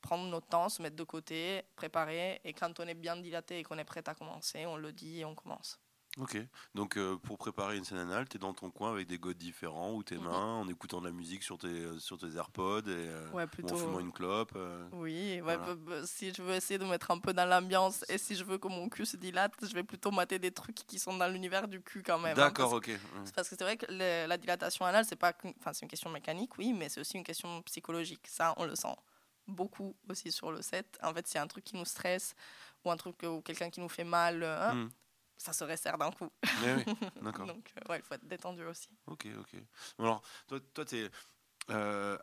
prendre 0.00 0.24
notre 0.30 0.46
temps, 0.46 0.68
se 0.68 0.80
mettre 0.80 0.94
de 0.96 1.02
côté, 1.02 1.64
préparer, 1.74 2.40
et 2.44 2.52
quand 2.54 2.78
on 2.78 2.84
est 2.86 2.94
bien 2.94 3.16
dilaté 3.16 3.58
et 3.58 3.62
qu'on 3.64 3.76
est 3.78 3.84
prêt 3.84 4.02
à 4.06 4.14
commencer, 4.14 4.64
on 4.66 4.76
le 4.76 4.92
dit 4.92 5.18
et 5.20 5.24
on 5.24 5.34
commence. 5.34 5.80
Ok. 6.20 6.36
Donc 6.74 6.96
euh, 6.96 7.16
pour 7.16 7.38
préparer 7.38 7.76
une 7.76 7.84
scène 7.84 7.98
anale, 7.98 8.28
t'es 8.28 8.38
dans 8.38 8.52
ton 8.54 8.70
coin 8.70 8.90
avec 8.92 9.06
des 9.06 9.18
godes 9.18 9.36
différents 9.38 9.92
ou 9.94 10.02
tes 10.02 10.16
Mhm. 10.16 10.24
mains, 10.24 10.54
en 10.56 10.68
écoutant 10.68 11.00
de 11.00 11.06
la 11.06 11.12
musique 11.12 11.42
sur 11.42 11.58
tes, 11.58 11.68
euh, 11.68 11.98
sur 11.98 12.18
tes 12.18 12.34
AirPods 12.36 12.80
et 12.80 12.84
euh, 12.88 13.30
Ouais, 13.32 13.44
ou 13.44 13.46
plutôt. 13.48 13.74
en 13.74 13.76
fumant 13.76 14.00
une 14.00 14.12
clope. 14.12 14.52
euh. 14.56 14.88
Oui, 14.92 15.40
ouais, 15.40 15.56
bah, 15.58 15.74
bah, 15.76 16.06
si 16.06 16.32
je 16.34 16.42
veux 16.42 16.54
essayer 16.54 16.78
de 16.78 16.84
mettre 16.84 17.10
un 17.10 17.18
peu 17.18 17.32
dans 17.32 17.44
l'ambiance 17.46 18.04
et 18.08 18.18
si 18.18 18.34
je 18.34 18.42
veux 18.44 18.58
que 18.58 18.68
mon 18.68 18.88
cul 18.88 19.06
se 19.06 19.16
dilate, 19.16 19.52
je 19.62 19.72
vais 19.74 19.84
plutôt 19.84 20.10
mater 20.10 20.38
des 20.38 20.50
trucs 20.50 20.74
qui 20.76 20.98
sont 20.98 21.16
dans 21.16 21.28
l'univers 21.28 21.68
du 21.68 21.80
cul 21.80 22.02
quand 22.02 22.18
même. 22.18 22.32
hein, 22.32 22.34
D'accord, 22.34 22.72
ok. 22.72 22.88
ouais. 22.88 22.98
parce 23.34 23.48
que 23.48 23.54
c'est 23.56 23.64
vrai 23.64 23.76
que 23.76 23.86
le- 23.88 24.26
la 24.26 24.36
dilatation 24.36 24.84
anale, 24.86 25.04
c'est 25.04 25.16
pas, 25.16 25.32
qu'une- 25.32 25.54
enfin 25.60 25.72
c'est 25.72 25.82
une 25.82 25.88
question 25.90 26.10
mécanique, 26.10 26.56
oui, 26.58 26.72
mais 26.72 26.88
c'est 26.88 27.00
aussi 27.00 27.16
une 27.16 27.24
question 27.24 27.62
psychologique. 27.62 28.26
Ça, 28.28 28.54
on 28.56 28.64
le 28.64 28.74
sent 28.74 28.96
beaucoup 29.46 29.94
aussi 30.10 30.32
sur 30.32 30.50
le 30.52 30.62
set. 30.62 30.98
En 31.02 31.14
fait, 31.14 31.26
c'est 31.26 31.38
un 31.38 31.46
truc 31.46 31.64
qui 31.64 31.76
nous 31.76 31.84
stresse 31.84 32.34
ou 32.84 32.90
un 32.90 32.96
truc 32.96 33.16
ou 33.22 33.40
quelqu'un 33.40 33.70
qui 33.70 33.80
nous 33.80 33.88
fait 33.88 34.04
mal, 34.04 34.42
euh, 34.42 34.72
Mm. 34.74 34.88
Ça 35.38 35.52
se 35.52 35.64
resserre 35.64 35.96
d'un 35.96 36.10
coup. 36.10 36.28
Mais 36.60 36.74
oui, 36.74 36.84
d'accord. 37.22 37.46
Donc, 37.46 37.72
euh, 37.78 37.90
ouais, 37.92 37.98
il 38.00 38.02
faut 38.02 38.14
être 38.14 38.26
détendu 38.26 38.64
aussi. 38.64 38.88
Ok, 39.06 39.26
ok. 39.38 39.54
Alors, 39.98 40.22
toi, 40.46 40.60
toi 40.74 40.84
tu 40.84 40.96
es 40.96 41.10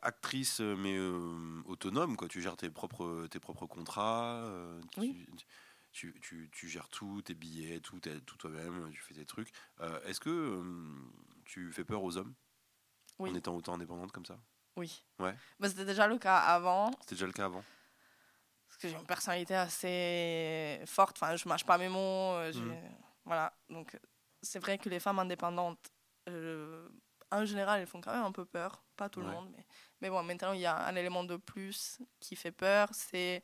actrice, 0.02 0.60
euh, 0.62 0.76
mais 0.76 0.96
euh, 0.98 1.62
autonome, 1.66 2.18
quoi. 2.18 2.28
Tu 2.28 2.42
gères 2.42 2.58
tes 2.58 2.70
propres, 2.70 3.28
tes 3.28 3.40
propres 3.40 3.66
contrats. 3.68 4.36
euh, 4.44 4.82
tu, 4.94 5.00
Oui. 5.00 5.26
tu, 5.92 6.14
tu- 6.22 6.50
tu 6.52 6.68
gères 6.68 6.90
tout, 6.90 7.22
tes 7.22 7.34
billets, 7.36 7.80
tout, 7.80 8.00
tout 8.00 8.38
toi-même, 8.38 8.92
tu 8.92 9.02
fais 9.02 9.14
tes 9.14 9.26
trucs. 9.26 9.52
Euh, 9.82 10.02
Est-ce 10.04 10.20
que 10.20 10.30
euh, 10.30 10.64
tu 11.46 11.72
fais 11.72 11.84
peur 11.86 12.04
aux 12.04 12.18
hommes? 12.18 12.34
Oui. 13.18 13.30
en 13.30 13.36
étant 13.36 13.56
autant 13.56 13.76
indépendante 13.76 14.12
comme 14.12 14.26
ça? 14.26 14.38
Oui. 14.76 15.06
Ouais. 15.20 15.34
Bah, 15.60 15.70
C'était 15.70 15.86
déjà 15.86 16.06
le 16.06 16.18
cas 16.18 16.36
avant. 16.38 16.92
C'était 17.02 17.16
déjà 17.16 17.28
le 17.28 17.32
cas 17.32 17.46
avant? 17.46 17.64
Parce 18.76 18.82
que 18.82 18.88
j'ai 18.90 18.96
une 19.02 19.06
personnalité 19.08 19.56
assez 19.56 20.82
forte. 20.86 21.18
Enfin, 21.22 21.36
je 21.36 21.48
mâche 21.48 21.64
pas 21.66 21.78
mes 21.78 21.88
mots. 21.90 22.34
euh, 22.36 22.52
Mhm. 22.54 22.76
Voilà. 23.26 23.54
Donc, 23.70 23.98
c'est 24.42 24.60
vrai 24.60 24.78
que 24.78 24.90
les 24.90 25.00
femmes 25.00 25.18
indépendantes, 25.20 25.80
euh, 26.30 26.88
en 27.32 27.46
général, 27.46 27.80
elles 27.82 27.88
font 27.88 28.02
quand 28.02 28.14
même 28.14 28.26
un 28.26 28.32
peu 28.32 28.46
peur. 28.46 28.84
Pas 28.98 29.10
tout 29.10 29.22
le 29.22 29.28
monde, 29.28 29.50
mais, 29.56 29.66
mais 30.02 30.10
bon, 30.10 30.22
maintenant, 30.24 30.52
il 30.54 30.60
y 30.60 30.66
a 30.66 30.78
un 30.88 30.96
élément 30.96 31.24
de 31.24 31.38
plus 31.38 32.00
qui 32.20 32.36
fait 32.36 32.52
peur. 32.52 32.90
C'est 32.92 33.44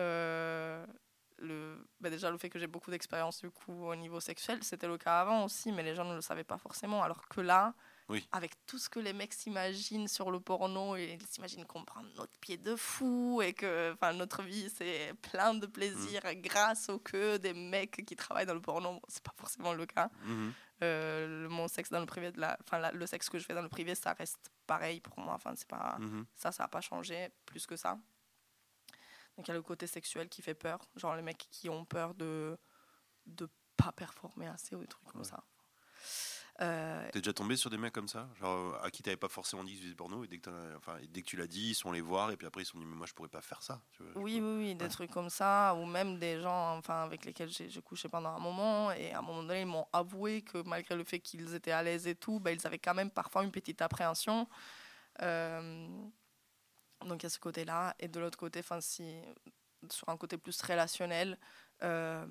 euh, 0.00 0.86
le, 1.38 1.84
bah, 2.00 2.08
déjà 2.10 2.30
le 2.30 2.38
fait 2.38 2.48
que 2.48 2.58
j'ai 2.58 2.66
beaucoup 2.66 2.90
d'expérience 2.90 3.40
du 3.40 3.50
coup 3.50 3.86
au 3.86 3.94
niveau 3.96 4.20
sexuel. 4.20 4.62
C'était 4.62 4.86
le 4.88 4.96
cas 4.98 5.20
avant 5.20 5.44
aussi, 5.44 5.72
mais 5.72 5.82
les 5.82 5.94
gens 5.94 6.04
ne 6.04 6.14
le 6.14 6.20
savaient 6.20 6.44
pas 6.44 6.58
forcément. 6.58 7.02
Alors 7.02 7.28
que 7.28 7.40
là, 7.40 7.74
Oui. 8.10 8.26
avec 8.32 8.52
tout 8.66 8.78
ce 8.78 8.88
que 8.88 8.98
les 9.00 9.12
mecs 9.12 9.34
s'imaginent 9.34 10.08
sur 10.08 10.30
le 10.30 10.40
porno, 10.40 10.96
et 10.96 11.18
ils 11.20 11.26
s'imaginent 11.26 11.66
qu'on 11.66 11.84
prend 11.84 12.02
notre 12.16 12.38
pied 12.40 12.56
de 12.56 12.74
fou 12.74 13.42
et 13.42 13.52
que 13.52 13.92
enfin, 13.92 14.12
notre 14.14 14.42
vie 14.42 14.70
c'est 14.74 15.12
plein 15.20 15.52
de 15.54 15.66
plaisir 15.66 16.22
grâce 16.36 16.88
au 16.88 16.98
que 16.98 17.36
des 17.36 17.52
mecs 17.52 18.04
qui 18.06 18.16
travaillent 18.16 18.46
dans 18.46 18.54
le 18.54 18.62
porno. 18.62 19.00
C'est 19.08 19.22
pas 19.22 19.34
forcément 19.36 19.74
le 19.74 19.84
cas. 19.86 20.08
Mhm. 20.24 20.52
Euh, 20.84 21.42
le- 21.42 21.48
mon 21.48 21.68
sexe 21.68 21.90
dans 21.90 22.00
le 22.00 22.06
privé, 22.06 22.30
de 22.32 22.40
la, 22.40 22.56
enfin, 22.64 22.78
la- 22.78 22.92
le 22.92 23.06
sexe 23.06 23.28
que 23.28 23.38
je 23.38 23.44
fais 23.44 23.52
dans 23.54 23.62
le 23.62 23.68
privé, 23.68 23.94
ça 23.94 24.12
reste 24.14 24.50
pareil 24.66 25.00
pour 25.00 25.18
moi. 25.18 25.34
Enfin, 25.34 25.52
c'est 25.56 25.68
pas, 25.68 25.96
Mhm. 25.98 26.24
ça, 26.36 26.50
ça 26.52 26.62
n'a 26.62 26.68
pas 26.68 26.80
changé 26.80 27.28
plus 27.44 27.66
que 27.66 27.76
ça. 27.76 27.98
Donc 29.36 29.46
il 29.46 29.48
y 29.48 29.50
a 29.50 29.54
le 29.54 29.62
côté 29.62 29.86
sexuel 29.86 30.28
qui 30.28 30.40
fait 30.42 30.54
peur, 30.54 30.80
genre 30.96 31.14
les 31.14 31.22
mecs 31.22 31.46
qui 31.50 31.68
ont 31.68 31.84
peur 31.84 32.14
de 32.14 32.56
de 33.26 33.48
pas 33.76 33.92
performer 33.92 34.46
assez 34.46 34.74
ou 34.74 34.80
des 34.80 34.86
trucs 34.86 35.04
comme 35.12 35.22
ça. 35.24 35.44
Euh, 36.60 37.08
T'es 37.12 37.20
déjà 37.20 37.32
tombé 37.32 37.56
sur 37.56 37.70
des 37.70 37.78
mecs 37.78 37.92
comme 37.92 38.08
ça? 38.08 38.28
Genre 38.40 38.74
euh, 38.74 38.82
à 38.82 38.90
qui 38.90 39.02
t'avais 39.02 39.16
pas 39.16 39.28
forcément 39.28 39.62
dit 39.62 39.74
que 39.74 39.78
tu 39.78 39.84
faisais 39.84 39.94
porno 39.94 40.24
et 40.24 40.28
dès 40.28 40.38
que, 40.38 40.42
t'as- 40.50 40.76
enfin, 40.76 40.96
dès 41.08 41.22
que 41.22 41.26
tu 41.26 41.36
l'as 41.36 41.46
dit, 41.46 41.70
ils 41.70 41.74
sont 41.74 41.90
allés 41.90 42.00
voir 42.00 42.30
et 42.32 42.36
puis 42.36 42.46
après 42.46 42.62
ils 42.62 42.64
se 42.64 42.72
sont 42.72 42.78
dit 42.78 42.84
mais 42.84 42.96
moi 42.96 43.06
je 43.06 43.14
pourrais 43.14 43.28
pas 43.28 43.40
faire 43.40 43.62
ça. 43.62 43.80
tu 43.92 44.02
vois. 44.02 44.20
oui, 44.22 44.40
oui, 44.40 44.56
oui, 44.58 44.74
des 44.74 44.88
trucs 44.88 45.10
comme 45.12 45.30
ça, 45.30 45.74
ou 45.76 45.86
même 45.86 46.18
des 46.18 46.40
gens 46.40 46.76
enfin, 46.76 47.04
avec 47.04 47.24
lesquels 47.24 47.48
j'ai 47.50 47.80
couché 47.82 48.08
pendant 48.08 48.30
un 48.30 48.40
moment, 48.40 48.90
et 48.90 49.12
à 49.12 49.18
un 49.20 49.22
moment 49.22 49.42
donné, 49.42 49.60
ils 49.60 49.66
m'ont 49.66 49.86
avoué 49.92 50.42
que 50.42 50.58
malgré 50.66 50.96
le 50.96 51.04
fait 51.04 51.20
qu'ils 51.20 51.54
étaient 51.54 51.70
à 51.70 51.82
l'aise 51.82 52.06
et 52.08 52.16
tout, 52.16 52.40
ben, 52.40 52.50
ils 52.58 52.66
avaient 52.66 52.78
quand 52.80 52.94
même 52.94 53.10
parfois 53.10 53.44
une 53.44 53.52
petite 53.52 53.80
appréhension. 53.80 54.48
Euh, 55.22 55.86
donc 57.06 57.22
il 57.22 57.24
y 57.24 57.26
a 57.26 57.30
ce 57.30 57.38
côté-là, 57.38 57.94
et 58.00 58.08
de 58.08 58.18
l'autre 58.18 58.38
côté, 58.38 58.58
enfin, 58.60 58.80
si, 58.80 59.20
sur 59.90 60.08
un 60.08 60.16
côté 60.16 60.36
plus 60.36 60.60
relationnel, 60.60 61.38
euh, 61.84 62.26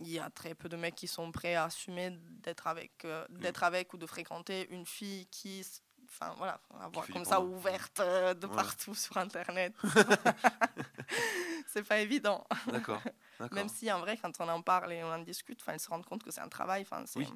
il 0.00 0.08
y 0.08 0.18
a 0.18 0.28
très 0.30 0.54
peu 0.54 0.68
de 0.68 0.76
mecs 0.76 0.94
qui 0.94 1.06
sont 1.08 1.30
prêts 1.32 1.54
à 1.54 1.64
assumer 1.64 2.10
d'être 2.42 2.66
avec, 2.66 3.04
euh, 3.04 3.26
d'être 3.30 3.62
avec 3.62 3.92
ou 3.94 3.96
de 3.96 4.06
fréquenter 4.06 4.68
une 4.70 4.84
fille 4.86 5.26
qui, 5.26 5.64
enfin 6.04 6.34
voilà, 6.38 6.60
avoir 6.80 7.06
comme 7.08 7.24
ça 7.24 7.40
ouverte 7.40 8.00
euh, 8.00 8.34
de 8.34 8.46
Ouais. 8.46 8.54
partout 8.56 8.94
sur 8.94 9.16
Internet. 9.18 9.74
c'est 11.66 11.82
pas 11.86 12.00
évident. 12.00 12.46
D'accord. 12.66 13.02
Même 13.52 13.68
si 13.68 13.90
en 13.92 14.00
vrai, 14.00 14.16
quand 14.16 14.32
on 14.40 14.48
en 14.48 14.62
parle 14.62 14.92
et 14.92 15.02
on 15.04 15.12
en 15.12 15.18
discute, 15.18 15.60
enfin, 15.60 15.74
ils 15.74 15.80
se 15.80 15.88
rendent 15.88 16.06
compte 16.06 16.22
que 16.24 16.30
c'est 16.30 16.40
un 16.40 16.48
travail. 16.48 16.82
Enfin, 16.82 17.04
Oui. 17.16 17.28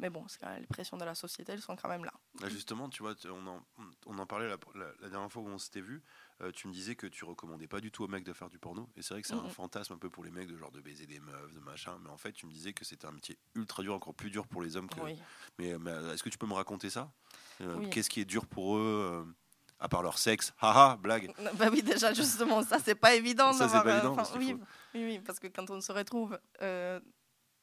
Mais 0.00 0.10
bon, 0.10 0.26
les 0.58 0.66
pressions 0.66 0.96
de 0.96 1.04
la 1.04 1.14
société, 1.14 1.52
elles 1.52 1.62
sont 1.62 1.76
quand 1.76 1.88
même 1.88 2.04
là. 2.04 2.12
Là, 2.40 2.48
justement, 2.48 2.88
tu 2.88 3.04
vois, 3.04 3.14
on 3.26 3.46
en, 3.46 3.60
on 4.06 4.18
en 4.18 4.26
parlait 4.26 4.48
la, 4.48 4.56
la- 4.74 4.92
la 4.98 5.08
dernière 5.08 5.30
fois 5.30 5.40
où 5.42 5.46
on 5.46 5.56
s'était 5.56 5.80
vu. 5.80 6.02
Euh, 6.42 6.50
tu 6.52 6.66
me 6.68 6.72
disais 6.72 6.96
que 6.96 7.06
tu 7.06 7.24
recommandais 7.24 7.68
pas 7.68 7.80
du 7.80 7.90
tout 7.92 8.04
aux 8.04 8.08
mecs 8.08 8.24
de 8.24 8.32
faire 8.32 8.50
du 8.50 8.58
porno. 8.58 8.88
Et 8.96 9.02
c'est 9.02 9.14
vrai 9.14 9.22
que 9.22 9.28
c'est 9.28 9.34
un 9.34 9.48
fantasme 9.48 9.92
un 9.92 9.98
peu 9.98 10.10
pour 10.10 10.24
les 10.24 10.30
mecs 10.30 10.48
de 10.48 10.56
genre 10.56 10.72
de 10.72 10.80
baiser 10.80 11.06
des 11.06 11.20
meufs, 11.20 11.52
de 11.52 11.60
machin. 11.60 11.96
Mais 12.02 12.10
en 12.10 12.16
fait, 12.16 12.32
tu 12.32 12.46
me 12.46 12.50
disais 12.50 12.72
que 12.72 12.84
c'était 12.84 13.06
un 13.06 13.12
métier 13.12 13.38
ultra 13.54 13.82
dur, 13.82 13.94
encore 13.94 14.14
plus 14.14 14.30
dur 14.30 14.46
pour 14.48 14.62
les 14.62 14.76
hommes. 14.76 14.88
Que... 14.88 15.00
Oui. 15.00 15.16
Mais, 15.58 15.78
mais, 15.78 15.92
euh, 15.92 16.12
est-ce 16.12 16.22
que 16.22 16.28
tu 16.30 16.38
peux 16.38 16.46
me 16.46 16.54
raconter 16.54 16.90
ça? 16.90 17.12
Euh, 17.60 17.76
Oui. 17.78 17.90
Qu'est-ce 17.90 18.10
qui 18.10 18.20
est 18.20 18.24
dur 18.24 18.46
pour 18.46 18.76
eux 18.76 19.24
euh, 19.26 19.32
à 19.78 19.88
part 19.88 20.02
leur 20.02 20.18
sexe? 20.18 20.52
Haha, 20.60 20.96
blague. 20.96 21.32
Bah 21.54 21.68
oui, 21.70 21.82
déjà, 21.82 22.12
justement, 22.12 22.62
ça, 22.62 22.78
c'est 22.80 22.96
pas 22.96 23.14
évident. 23.14 23.52
Ça, 23.52 23.68
c'est 23.68 23.82
pas 23.82 23.86
euh, 23.86 23.98
évident, 23.98 24.16
oui, 24.36 24.56
oui, 24.94 25.04
oui, 25.04 25.18
parce 25.20 25.38
que 25.38 25.46
quand 25.46 25.70
on 25.70 25.80
se 25.80 25.92
retrouve 25.92 26.38
euh, 26.62 26.98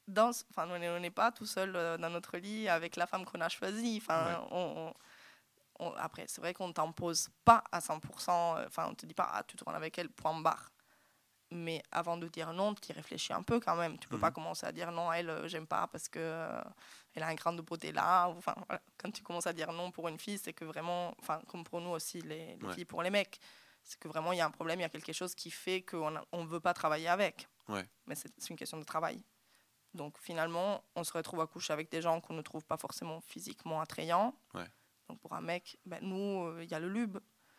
dans. 0.08 0.30
Enfin, 0.50 0.66
on 0.70 0.78
n'est 0.78 0.88
on 0.88 0.98
n'est 1.00 1.10
pas 1.10 1.30
tout 1.30 1.46
seul 1.46 1.76
euh, 1.76 1.98
dans 1.98 2.10
notre 2.10 2.38
lit 2.38 2.68
avec 2.68 2.96
la 2.96 3.06
femme 3.06 3.24
qu'on 3.26 3.40
a 3.40 3.48
choisie. 3.50 3.98
Enfin, 4.02 4.24
Ouais. 4.40 4.46
on, 4.50 4.88
on- 4.88 4.94
on- 5.78 5.92
après, 5.94 6.24
c'est 6.28 6.40
vrai 6.40 6.54
qu'on 6.54 6.68
ne 6.68 6.72
t'impose 6.72 7.28
pas 7.44 7.62
à 7.72 7.80
100%. 7.80 8.56
euh, 8.56 8.66
Enfin, 8.66 8.88
on 8.90 8.94
te 8.94 9.06
dit 9.06 9.14
pas, 9.14 9.28
ah, 9.32 9.42
tu 9.44 9.56
tournes 9.56 9.74
avec 9.74 9.98
elle, 9.98 10.08
point 10.10 10.38
barre. 10.40 10.70
Mais 11.54 11.82
avant 11.90 12.16
de 12.16 12.26
dire 12.28 12.50
non, 12.54 12.74
tu 12.74 12.90
y 12.90 12.94
réfléchis 12.94 13.32
un 13.34 13.42
peu 13.42 13.60
quand 13.60 13.76
même. 13.76 13.98
Tu 13.98 14.08
peux 14.08 14.18
pas 14.18 14.28
Mhm. 14.28 14.34
commencer 14.34 14.66
à 14.66 14.72
dire 14.72 14.90
non, 14.90 15.12
elle, 15.12 15.28
euh, 15.28 15.48
j'aime 15.48 15.66
pas 15.66 15.86
parce 15.86 16.08
que 16.08 16.18
euh, 16.18 16.62
elle 17.14 17.22
a 17.22 17.26
un 17.28 17.34
grain 17.34 17.52
de 17.52 17.60
beauté 17.60 17.92
là. 17.92 18.26
Enfin, 18.28 18.54
voilà. 18.66 18.80
Quand 18.96 19.10
tu 19.10 19.22
commences 19.22 19.46
à 19.46 19.52
dire 19.52 19.70
non 19.72 19.90
pour 19.90 20.08
une 20.08 20.18
fille, 20.18 20.38
c'est 20.38 20.54
que 20.54 20.64
vraiment, 20.64 21.14
enfin, 21.20 21.42
comme 21.48 21.62
pour 21.62 21.82
nous 21.82 21.90
aussi, 21.90 22.22
les, 22.22 22.56
les 22.56 22.66
Ouais. 22.66 22.74
filles 22.74 22.86
pour 22.86 23.02
les 23.02 23.10
mecs, 23.10 23.38
c'est 23.82 23.98
que 23.98 24.08
vraiment 24.08 24.32
il 24.32 24.38
y 24.38 24.40
a 24.40 24.46
un 24.46 24.50
problème, 24.50 24.78
il 24.80 24.82
y 24.82 24.86
a 24.86 24.88
quelque 24.88 25.12
chose 25.12 25.34
qui 25.34 25.50
fait 25.50 25.82
qu'on 25.82 26.10
ne 26.10 26.46
veut 26.46 26.60
pas 26.60 26.72
travailler 26.72 27.08
avec. 27.08 27.46
Ouais. 27.68 27.86
Mais 28.06 28.14
c'est 28.14 28.32
c'est 28.38 28.48
une 28.48 28.56
question 28.56 28.78
de 28.78 28.84
travail. 28.84 29.22
Donc 29.92 30.16
finalement, 30.18 30.82
on 30.96 31.04
se 31.04 31.12
retrouve 31.12 31.42
à 31.42 31.46
coucher 31.46 31.74
avec 31.74 31.90
des 31.90 32.00
gens 32.00 32.18
qu'on 32.22 32.32
ne 32.32 32.40
trouve 32.40 32.64
pas 32.64 32.78
forcément 32.78 33.20
physiquement 33.20 33.78
attrayants. 33.82 34.34
Ouais. 34.54 34.64
Donc 35.12 35.20
pour 35.20 35.34
un 35.34 35.42
mec, 35.42 35.76
ben, 35.84 35.98
nous, 36.02 36.46
euh, 36.46 36.60
il 36.64 36.70
y 36.70 36.74
a 36.74 36.80
le 36.80 36.88
lube. 36.88 37.18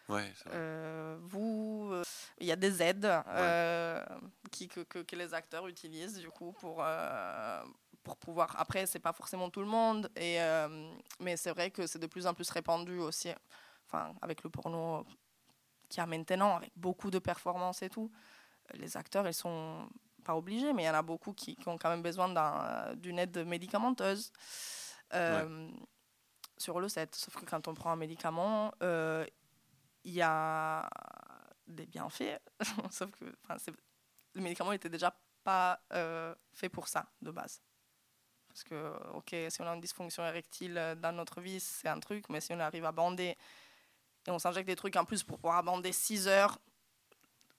Ouais. 0.10 0.34
Euh, 0.48 1.20
vous, 1.22 1.90
euh, 1.92 2.04
il 2.40 2.48
y 2.48 2.52
a 2.52 2.56
des 2.56 2.82
aides 2.82 3.06
euh, 3.28 4.04
qui, 4.52 4.68
que, 4.68 4.80
que, 4.80 5.00
que 5.00 5.16
les 5.16 5.36
acteurs 5.36 5.68
utilisent 5.68 6.18
du 6.18 6.30
coup 6.32 6.52
pour, 6.54 6.78
euh, 6.84 7.64
pour 8.02 8.18
pouvoir. 8.18 8.56
Après, 8.60 8.88
c'est 8.88 8.98
pas 8.98 9.14
forcément 9.14 9.52
tout 9.52 9.60
le 9.62 9.68
monde, 9.68 10.10
et, 10.16 10.42
euh, 10.42 10.92
mais 11.20 11.38
c'est 11.38 11.52
vrai 11.52 11.70
que 11.70 11.86
c'est 11.86 12.00
de 12.00 12.08
plus 12.08 12.26
en 12.26 12.34
plus 12.34 12.50
répandu 12.50 12.98
aussi. 12.98 13.30
Enfin, 13.86 14.16
avec 14.24 14.44
le 14.44 14.50
porno 14.50 15.06
qu'il 15.90 16.00
y 16.00 16.02
a 16.02 16.08
maintenant, 16.08 16.56
avec 16.58 16.72
beaucoup 16.76 17.12
de 17.12 17.20
performances 17.20 17.84
et 17.84 17.90
tout, 17.90 18.12
les 18.74 18.98
acteurs, 18.98 19.28
ils 19.28 19.34
sont 19.36 19.88
pas 20.26 20.36
obligés, 20.36 20.74
mais 20.74 20.84
il 20.84 20.86
y 20.88 20.90
en 20.90 20.96
a 20.96 21.04
beaucoup 21.04 21.34
qui, 21.34 21.56
qui 21.56 21.68
ont 21.70 21.78
quand 21.78 21.90
même 21.90 22.02
besoin 22.02 22.30
d'un- 22.30 22.96
d'une 22.96 23.20
aide 23.20 23.46
médicamenteuse. 23.46 24.32
euh, 25.14 25.70
Sur 26.58 26.80
le 26.80 26.88
set, 26.88 27.16
sauf 27.16 27.36
que 27.36 27.46
quand 27.46 27.68
on 27.68 27.74
prend 27.74 27.92
un 27.92 27.96
médicament, 27.96 28.74
euh, 28.84 29.26
il 30.04 30.14
y 30.14 30.22
a 30.22 30.90
des 31.68 31.86
bienfaits, 31.86 32.40
sauf 32.92 33.12
que 33.12 33.26
le 34.34 34.42
médicament 34.42 34.72
n'était 34.72 34.90
déjà 34.90 35.16
pas 35.44 35.82
euh, 35.94 36.34
fait 36.52 36.70
pour 36.70 36.88
ça 36.88 37.06
de 37.22 37.32
base. 37.32 37.62
Parce 38.48 38.64
que, 38.64 38.94
ok, 39.14 39.36
si 39.50 39.62
on 39.62 39.68
a 39.68 39.74
une 39.74 39.82
dysfonction 39.82 40.24
érectile 40.26 40.78
euh, 40.78 40.96
dans 40.96 41.12
notre 41.12 41.42
vie, 41.42 41.60
c'est 41.60 41.88
un 41.88 42.00
truc, 42.00 42.30
mais 42.30 42.40
si 42.40 42.54
on 42.54 42.60
arrive 42.60 42.86
à 42.86 42.92
bander 42.92 43.36
et 44.26 44.32
on 44.32 44.40
s'injecte 44.40 44.68
des 44.68 44.76
trucs 44.76 44.96
en 44.96 45.06
plus 45.06 45.24
pour 45.24 45.38
pouvoir 45.38 45.64
bander 45.64 45.92
6 45.92 46.28
heures, 46.28 46.60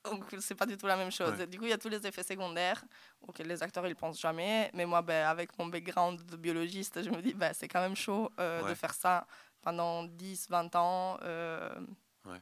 donc 0.05 0.25
c'est 0.40 0.55
pas 0.55 0.67
du 0.67 0.77
tout 0.77 0.87
la 0.87 0.97
même 0.97 1.11
chose. 1.11 1.38
Ouais. 1.38 1.47
Du 1.47 1.59
coup, 1.59 1.64
il 1.64 1.71
y 1.71 1.73
a 1.73 1.79
tous 1.79 1.88
les 1.88 2.07
effets 2.07 2.23
secondaires 2.23 2.85
auxquels 3.27 3.47
les 3.47 3.62
acteurs 3.62 3.87
ils 3.87 3.97
pensent 3.97 4.21
jamais. 4.21 4.71
Mais 4.75 4.87
moi, 4.87 5.03
ben, 5.03 5.27
avec 5.27 5.59
mon 5.59 5.67
background 5.67 6.25
de 6.25 6.37
biologiste, 6.37 7.03
je 7.03 7.11
me 7.11 7.21
dis, 7.23 7.35
ben, 7.35 7.53
c'est 7.55 7.69
quand 7.69 7.81
même 7.81 7.97
chaud 7.97 8.31
euh, 8.38 8.69
de 8.69 8.75
faire 8.75 8.95
ça 8.95 9.27
pendant 9.62 10.05
10, 10.05 10.49
20 10.51 10.75
ans. 10.77 11.19
euh, 11.23 11.75
Ouais. 12.27 12.40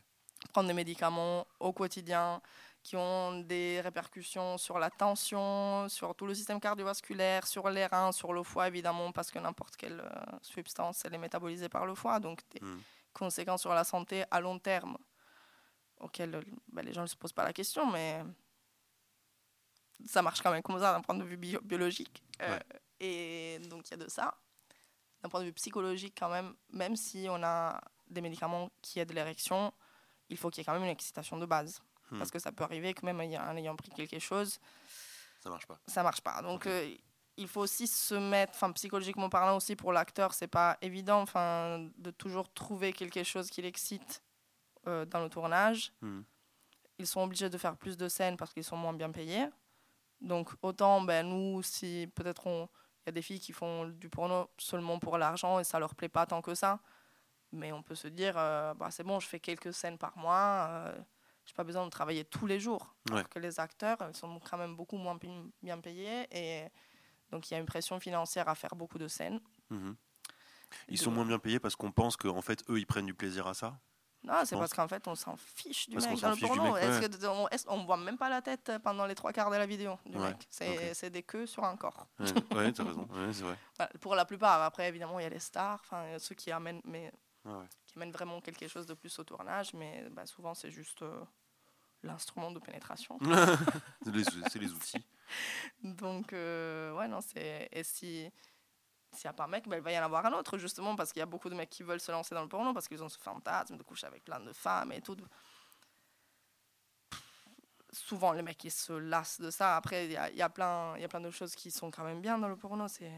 Prendre 0.53 0.69
des 0.69 0.75
médicaments 0.75 1.47
au 1.61 1.73
quotidien 1.73 2.41
qui 2.85 2.97
ont 2.97 3.41
des 3.41 3.81
répercussions 3.81 4.59
sur 4.59 4.79
la 4.81 4.91
tension, 4.91 5.89
sur 5.89 6.15
tout 6.17 6.27
le 6.27 6.35
système 6.35 6.59
cardiovasculaire, 6.61 7.47
sur 7.47 7.69
les 7.71 7.87
reins, 7.87 8.11
sur 8.11 8.33
le 8.33 8.43
foie 8.43 8.67
évidemment, 8.67 9.13
parce 9.13 9.31
que 9.31 9.39
n'importe 9.39 9.77
quelle 9.77 10.01
euh, 10.01 10.11
substance 10.43 11.05
elle 11.05 11.15
est 11.15 11.19
métabolisée 11.19 11.69
par 11.69 11.87
le 11.87 11.95
foie, 11.95 12.19
donc 12.19 12.41
des 12.51 12.61
Mm. 12.61 12.81
conséquences 13.13 13.61
sur 13.61 13.73
la 13.75 13.85
santé 13.85 14.25
à 14.33 14.41
long 14.41 14.59
terme 14.59 14.97
euh, 16.21 16.43
ben, 16.73 16.85
les 16.85 16.93
gens 16.93 17.03
ne 17.03 17.07
se 17.07 17.17
posent 17.17 17.33
pas 17.33 17.45
la 17.45 17.53
question, 17.53 17.91
mais 17.91 18.23
ça 20.07 20.23
marche 20.23 20.41
quand 20.43 20.51
même 20.51 20.63
comme 20.63 20.79
ça 20.79 20.93
d'un 20.93 21.01
point 21.01 21.15
de 21.15 21.25
vue 21.25 21.37
bio- 21.37 21.61
biologique. 21.63 22.23
Euh, 22.41 22.57
Ouais. 22.57 22.63
Et 23.05 23.59
donc 23.69 23.89
il 23.89 23.91
y 23.93 23.95
a 23.95 23.97
de 24.05 24.09
ça. 24.09 24.35
D'un 25.23 25.29
point 25.29 25.41
de 25.41 25.47
vue 25.47 25.53
psychologique 25.53 26.15
quand 26.19 26.29
même, 26.29 26.55
même 26.73 26.95
si 26.97 27.27
on 27.29 27.43
a 27.43 27.81
des 28.09 28.21
médicaments 28.21 28.71
qui 28.81 29.01
aident 29.01 29.13
l'érection, 29.13 29.73
il 30.29 30.37
faut 30.37 30.51
qu'il 30.51 30.61
y 30.61 30.63
ait 30.63 30.65
quand 30.65 30.73
même 30.75 30.85
une 30.85 30.89
excitation 30.89 31.37
de 31.37 31.47
base. 31.47 31.81
Hmm. 32.11 32.19
Parce 32.19 32.31
que 32.31 32.39
ça 32.39 32.53
peut 32.53 32.63
arriver 32.65 32.95
que 32.95 33.05
même 33.07 33.19
en 33.21 33.57
ayant 33.57 33.75
pris 33.77 33.91
quelque 33.91 34.19
chose, 34.19 34.59
Ça 35.43 35.51
marche 35.51 35.67
pas. 35.67 35.79
ça 35.87 36.03
marche 36.03 36.21
pas. 36.21 36.43
Donc 36.43 36.67
euh, 36.67 36.95
il 37.37 37.49
faut 37.49 37.61
aussi 37.61 37.87
se 37.87 38.15
mettre, 38.15 38.53
enfin 38.55 38.71
psychologiquement 38.73 39.29
parlant 39.29 39.57
aussi 39.57 39.75
pour 39.77 39.93
l'acteur, 39.93 40.35
c'est 40.35 40.47
pas 40.49 40.77
évident, 40.81 41.21
enfin 41.23 41.89
de 41.97 42.11
toujours 42.13 42.53
trouver 42.53 42.93
quelque 42.93 43.23
chose 43.25 43.49
qui 43.51 43.63
l'excite 43.63 44.23
euh, 44.87 45.05
dans 45.05 45.21
le 45.21 45.29
tournage. 45.29 45.93
Hmm. 46.01 46.23
Ils 46.99 47.07
sont 47.07 47.23
obligés 47.23 47.51
de 47.51 47.59
faire 47.59 47.77
plus 47.77 47.97
de 47.97 48.09
scènes 48.09 48.37
parce 48.37 48.53
qu'ils 48.53 48.65
sont 48.65 48.77
moins 48.77 48.93
bien 48.93 49.11
payés. 49.11 49.47
Donc 50.21 50.51
autant 50.63 51.01
ben 51.01 51.27
nous 51.29 51.63
si 51.63 52.09
peut-être 52.15 52.47
on 52.47 52.69
il 53.05 53.09
y 53.09 53.11
a 53.11 53.13
des 53.13 53.23
filles 53.23 53.41
qui 53.41 53.53
font 53.53 53.89
du 53.89 54.09
porno 54.09 54.49
seulement 54.59 55.01
pour 55.01 55.19
l'argent 55.19 55.59
et 55.59 55.65
ça 55.65 55.81
leur 55.81 55.97
plaît 55.97 56.09
pas 56.09 56.25
tant 56.27 56.41
que 56.41 56.55
ça. 56.55 56.79
Mais 57.51 57.73
on 57.73 57.83
peut 57.83 57.97
se 57.97 58.07
dire, 58.07 58.35
euh, 58.39 58.73
bah, 58.75 58.93
c'est 58.93 59.03
bon, 59.03 59.19
je 59.19 59.27
fais 59.27 59.41
quelques 59.41 59.75
scènes 59.75 59.99
par 59.99 60.17
mois, 60.17 60.69
euh, 60.71 60.97
j'ai 61.45 61.53
pas 61.53 61.65
besoin 61.65 61.85
de 61.85 61.91
travailler 61.91 62.25
tous 62.25 62.47
les 62.47 62.61
jours. 62.61 62.95
Ouais. 63.11 63.17
Alors 63.17 63.29
que 63.29 63.41
les 63.41 63.59
acteurs, 63.59 63.99
ils 64.09 64.17
sont 64.17 64.39
quand 64.39 64.57
même 64.57 64.77
beaucoup 64.77 64.97
moins 64.97 65.19
bien 65.63 65.81
payés 65.81 66.29
et 66.31 66.69
donc 67.33 67.51
il 67.51 67.55
y 67.55 67.57
a 67.57 67.61
une 67.61 67.67
pression 67.67 67.99
financière 67.99 68.49
à 68.49 68.55
faire 68.55 68.77
beaucoup 68.77 68.99
de 68.99 69.09
scènes. 69.09 69.41
Mhm. 69.71 69.97
Ils 70.89 70.99
De- 70.99 71.03
sont 71.03 71.11
moins 71.11 71.27
bien 71.27 71.41
payés 71.41 71.59
parce 71.59 71.75
qu'on 71.75 71.91
pense 71.91 72.17
qu'en 72.17 72.41
fait, 72.41 72.63
eux, 72.71 72.79
ils 72.79 72.87
prennent 72.87 73.07
du 73.07 73.15
plaisir 73.15 73.49
à 73.49 73.55
ça? 73.55 73.81
Non, 74.25 74.45
c'est 74.45 74.57
parce 74.57 74.73
qu'en 74.73 74.87
fait, 74.87 75.07
on 75.09 75.15
s'en 75.17 75.37
fiche 75.37 75.89
du 75.89 75.97
Parce 75.97 76.07
mec 76.09 76.21
dans 76.21 76.31
le 76.31 76.37
porno. 76.37 76.75
mec, 76.75 76.83
Est-ce 76.85 77.01
ouais. 77.01 77.09
que 77.11 77.27
on, 77.27 77.49
est-ce- 77.49 77.67
on 77.69 77.85
voit 77.85 77.97
même 77.97 78.17
pas 78.17 78.29
la 78.29 78.41
tête 78.41 78.71
pendant 78.85 79.05
les 79.07 79.15
trois 79.17 79.33
quarts 79.33 79.51
de 79.51 79.57
la 79.57 79.67
vidéo 79.67 79.99
du 80.07 80.17
Ouais, 80.17 80.29
mec. 80.29 80.47
C'est 80.51 81.11
des 81.11 81.23
queues 81.25 81.47
sur 81.47 81.65
un 81.65 81.77
corps. 81.77 82.07
Ouais, 82.21 82.27
ouais, 82.57 82.73
t'as 82.73 82.85
raison. 82.85 83.03
Vrai. 83.11 83.33
Voilà, 83.77 83.91
pour 84.01 84.15
la 84.15 84.25
plupart, 84.25 84.63
après, 84.63 84.89
évidemment, 84.89 85.19
il 85.19 85.25
y 85.25 85.27
a 85.27 85.31
les 85.31 85.41
stars, 85.41 85.81
enfin, 85.83 86.05
ceux 86.19 86.35
qui 86.37 86.53
amènent, 86.53 86.83
mais, 86.85 87.11
ouais. 87.45 87.67
qui 87.87 87.95
amènent 87.97 88.13
vraiment 88.13 88.41
quelque 88.41 88.69
chose 88.69 88.87
de 88.87 88.95
plus 88.95 89.19
au 89.19 89.25
tournage, 89.25 89.75
mais 89.75 90.07
bah, 90.13 90.25
souvent, 90.27 90.55
c'est 90.55 90.71
juste 90.71 91.03
euh, 91.03 91.21
l'instrument 92.05 92.53
de 92.53 92.61
pénétration. 92.61 93.19
C'est 94.05 94.11
les, 94.15 94.25
c'est 94.51 94.59
les 94.59 94.71
outils. 94.73 95.05
Donc, 95.83 96.33
euh, 96.33 96.93
ouais, 96.95 97.09
non, 97.09 97.21
c'est. 97.21 97.69
Et 97.73 97.83
si. 97.85 98.31
S'il 99.13 99.27
n'y 99.29 99.31
a 99.31 99.35
pas 99.35 99.45
un 99.45 99.49
mec, 99.49 99.69
bah, 99.69 99.77
il 99.77 99.83
va 99.83 99.93
y 99.93 99.99
en 99.99 100.03
avoir 100.05 100.25
un 100.27 100.33
autre, 100.33 100.57
justement, 100.59 100.97
parce 100.97 101.13
qu'il 101.13 101.21
y 101.21 101.23
a 101.23 101.27
beaucoup 101.27 101.51
de 101.51 101.55
mecs 101.55 101.69
qui 101.71 101.83
veulent 101.83 102.01
se 102.01 102.11
lancer 102.11 102.35
dans 102.35 102.43
le 102.43 102.49
porno, 102.49 102.73
parce 102.73 102.89
qu'ils 102.89 103.03
ont 103.03 103.09
ce 103.09 103.19
fantasme 103.19 103.77
de 103.77 103.83
coucher 103.83 104.07
avec 104.07 104.25
plein 104.25 104.41
de 104.41 104.53
femmes 104.53 104.93
et 104.93 105.03
tout. 105.03 105.17
Souvent, 107.93 108.33
les 108.33 108.41
mecs, 108.41 108.65
ils 108.65 108.71
se 108.71 108.95
lassent 108.95 109.39
de 109.41 109.51
ça. 109.51 109.77
Après, 109.77 110.07
il 110.07 110.13
y 110.13 110.17
a, 110.17 110.31
y, 110.31 110.41
a 110.41 110.49
plein- 110.49 110.97
y 110.97 111.05
a 111.05 111.09
plein 111.09 111.21
de 111.21 111.31
choses 111.31 111.55
qui 111.55 111.71
sont 111.71 111.91
quand 111.91 112.05
même 112.05 112.23
bien 112.23 112.39
dans 112.39 112.49
le 112.49 112.57
porno. 112.57 112.89
c'est 112.89 113.11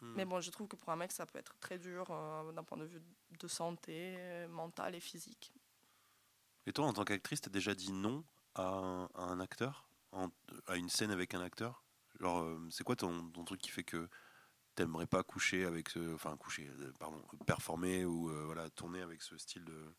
Hmm. 0.00 0.14
Mais 0.16 0.24
bon, 0.24 0.40
je 0.40 0.50
trouve 0.50 0.68
que 0.68 0.76
pour 0.76 0.88
un 0.88 0.96
mec, 0.96 1.12
ça 1.12 1.26
peut 1.26 1.38
être 1.38 1.54
très 1.60 1.78
dur 1.78 2.06
euh, 2.10 2.50
d'un 2.52 2.64
point 2.64 2.78
de 2.78 2.84
vue 2.86 3.02
de 3.38 3.48
santé 3.48 4.14
euh, 4.18 4.48
mentale 4.48 4.94
et 4.94 5.00
physique. 5.00 5.52
Et 6.66 6.72
toi, 6.72 6.86
en 6.86 6.92
tant 6.92 7.04
qu'actrice, 7.04 7.40
t'as 7.42 7.50
déjà 7.50 7.74
dit 7.74 7.92
non 7.92 8.24
à 8.54 8.62
un, 8.62 9.04
à 9.14 9.22
un 9.22 9.38
acteur? 9.40 9.86
En- 10.12 10.28
À 10.66 10.76
une 10.76 10.88
scène 10.88 11.10
avec 11.10 11.34
un 11.34 11.40
acteur? 11.42 11.82
Genre, 12.20 12.42
euh, 12.42 12.68
c'est 12.70 12.84
quoi 12.84 12.96
ton, 12.96 13.30
ton 13.30 13.44
truc 13.44 13.60
qui 13.60 13.70
fait 13.70 13.84
que 13.84 14.08
t'aimerais 14.74 15.06
pas 15.06 15.22
coucher 15.22 15.64
avec 15.64 15.88
ce. 15.88 16.14
Enfin, 16.14 16.36
coucher, 16.36 16.68
euh, 16.80 16.92
pardon, 16.98 17.22
performer 17.46 18.04
ou 18.04 18.30
euh, 18.30 18.44
voilà, 18.46 18.68
tourner 18.70 19.00
avec 19.00 19.22
ce 19.22 19.36
style 19.38 19.64
de. 19.64 19.94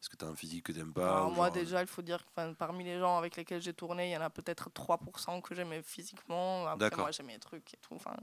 Est-ce 0.00 0.08
que 0.08 0.16
t'as 0.16 0.26
un 0.26 0.34
physique 0.34 0.66
que 0.66 0.72
t'aimes 0.72 0.92
pas 0.92 1.18
Alors, 1.18 1.28
ou 1.28 1.34
moi, 1.34 1.46
genre, 1.46 1.56
euh, 1.56 1.60
déjà, 1.60 1.80
il 1.80 1.86
faut 1.86 2.02
dire 2.02 2.24
que 2.24 2.52
parmi 2.54 2.82
les 2.82 2.98
gens 2.98 3.18
avec 3.18 3.36
lesquels 3.36 3.62
j'ai 3.62 3.72
tourné, 3.72 4.08
il 4.08 4.12
y 4.12 4.16
en 4.16 4.20
a 4.20 4.30
peut-être 4.30 4.68
3% 4.70 5.40
que 5.42 5.54
j'aimais 5.54 5.80
physiquement. 5.82 6.66
Après, 6.66 6.90
moi, 6.96 7.12
j'aimais 7.12 7.34
les 7.34 7.38
trucs 7.38 7.72
et 7.72 7.76
tout. 7.76 7.94
Enfin, 7.94 8.16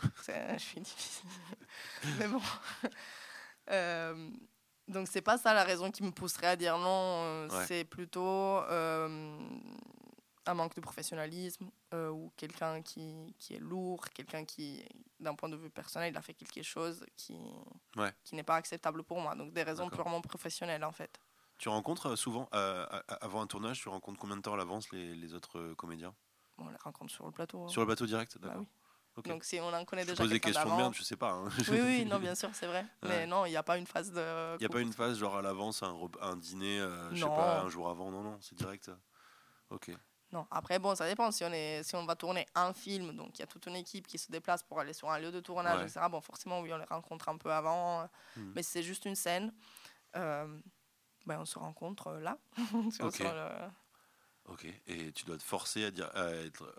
je 0.26 0.58
suis 0.58 0.80
difficile. 0.80 1.30
Mais 2.18 2.28
bon. 2.28 2.40
Euh, 3.70 4.28
donc, 4.88 5.06
c'est 5.06 5.22
pas 5.22 5.38
ça 5.38 5.54
la 5.54 5.62
raison 5.62 5.92
qui 5.92 6.02
me 6.02 6.10
pousserait 6.10 6.48
à 6.48 6.56
dire 6.56 6.76
non. 6.78 7.46
Ouais. 7.46 7.64
C'est 7.66 7.84
plutôt 7.84 8.58
euh, 8.58 9.38
un 10.46 10.54
manque 10.54 10.74
de 10.74 10.80
professionnalisme 10.80 11.70
euh, 11.94 12.10
ou 12.10 12.32
quelqu'un 12.36 12.82
qui, 12.82 13.34
qui 13.38 13.54
est 13.54 13.58
lourd, 13.60 14.04
quelqu'un 14.10 14.44
qui, 14.44 14.84
d'un 15.20 15.34
point 15.34 15.48
de 15.48 15.56
vue 15.56 15.70
personnel, 15.70 16.12
il 16.12 16.16
a 16.16 16.22
fait 16.22 16.34
quelque 16.34 16.62
chose 16.62 17.04
qui, 17.16 17.36
Ouais. 17.96 18.12
qui 18.24 18.34
n'est 18.34 18.42
pas 18.42 18.56
acceptable 18.56 19.04
pour 19.04 19.20
moi. 19.20 19.34
Donc, 19.34 19.52
des 19.52 19.62
raisons 19.62 19.88
purement 19.88 20.20
professionnelles, 20.20 20.84
en 20.84 20.92
fait. 20.92 21.20
Tu 21.58 21.68
rencontres 21.68 22.06
euh, 22.10 22.16
souvent, 22.16 22.48
euh, 22.54 22.84
avant 23.20 23.40
un 23.42 23.46
tournage, 23.46 23.80
tu 23.80 23.88
rencontres 23.88 24.18
combien 24.18 24.36
de 24.36 24.42
temps 24.42 24.54
à 24.54 24.56
l'avance 24.56 24.90
les, 24.90 25.14
les 25.14 25.34
autres 25.34 25.74
comédiens? 25.74 26.14
On 26.58 26.68
les 26.68 26.76
rencontre 26.76 27.12
sur 27.12 27.24
le 27.26 27.32
plateau. 27.32 27.64
hein. 27.64 27.68
Sur 27.68 27.80
le 27.82 27.86
bateau 27.86 28.06
direct 28.06 28.36
Bah 28.38 28.48
D'accord. 28.48 28.62
oui. 28.62 29.22
Donc 29.24 29.44
si 29.44 29.60
on 29.60 29.68
en 29.72 29.84
connaît 29.84 30.02
je 30.04 30.08
déjà 30.08 30.22
pose 30.22 30.30
des 30.30 30.40
questions 30.40 30.70
de 30.70 30.74
merde, 30.74 30.94
je 30.94 31.02
sais 31.02 31.16
pas. 31.16 31.32
hein. 31.32 31.48
Oui, 31.70 31.80
oui, 31.82 32.04
non, 32.10 32.18
bien 32.18 32.34
sûr, 32.34 32.48
c'est 32.54 32.66
vrai. 32.66 32.80
Ouais. 33.02 33.08
Mais 33.08 33.26
non, 33.26 33.44
il 33.46 33.50
n'y 33.50 33.56
a 33.56 33.62
pas 33.62 33.76
une 33.78 33.86
phase 33.86 34.10
de. 34.10 34.54
Il 34.56 34.60
n'y 34.60 34.66
a 34.66 34.68
pas 34.70 34.80
une 34.80 34.92
phase 34.92 35.18
genre 35.18 35.36
à 35.36 35.42
l'avance, 35.42 35.82
un, 35.82 35.94
un 36.22 36.36
dîner, 36.36 36.80
euh, 36.80 37.10
je 37.14 37.22
sais 37.22 37.28
pas, 37.28 37.60
un 37.60 37.68
jour 37.68 37.88
avant, 37.90 38.10
non, 38.10 38.22
non, 38.22 38.38
c'est 38.40 38.54
direct. 38.56 38.90
Ok. 39.70 39.90
Non, 40.32 40.46
après, 40.50 40.78
bon, 40.78 40.94
ça 40.94 41.06
dépend. 41.06 41.30
Si 41.30 41.44
on, 41.44 41.52
est, 41.52 41.82
si 41.82 41.94
on 41.94 42.06
va 42.06 42.16
tourner 42.16 42.46
un 42.54 42.72
film, 42.72 43.14
donc 43.14 43.38
il 43.38 43.40
y 43.40 43.42
a 43.42 43.46
toute 43.46 43.66
une 43.66 43.76
équipe 43.76 44.06
qui 44.06 44.16
se 44.18 44.30
déplace 44.32 44.62
pour 44.62 44.80
aller 44.80 44.94
sur 44.94 45.10
un 45.10 45.18
lieu 45.18 45.30
de 45.30 45.40
tournage, 45.40 45.78
Ouais. 45.78 45.84
etc. 45.84 46.06
Bon, 46.10 46.20
forcément, 46.22 46.60
oui, 46.60 46.72
on 46.72 46.78
les 46.78 46.84
rencontre 46.84 47.28
un 47.28 47.36
peu 47.36 47.52
avant. 47.52 48.08
Hmm. 48.36 48.52
Mais 48.54 48.62
si 48.62 48.70
c'est 48.70 48.82
juste 48.82 49.04
une 49.04 49.14
scène. 49.16 49.52
euh, 50.16 50.58
ben, 51.26 51.38
on 51.40 51.44
se 51.44 51.58
rencontre 51.58 52.08
euh, 52.08 52.20
là. 52.20 52.36
sur- 52.90 53.04
Ok. 53.06 53.14
sur 53.16 53.32
le- 53.32 53.70
Ok. 54.46 54.66
Et 54.86 55.12
tu 55.12 55.24
dois 55.24 55.36
te 55.38 55.42
forcer 55.42 55.84
à 55.84 55.90
dire, 55.90 56.10
à, 56.16 56.30
être, 56.30 56.74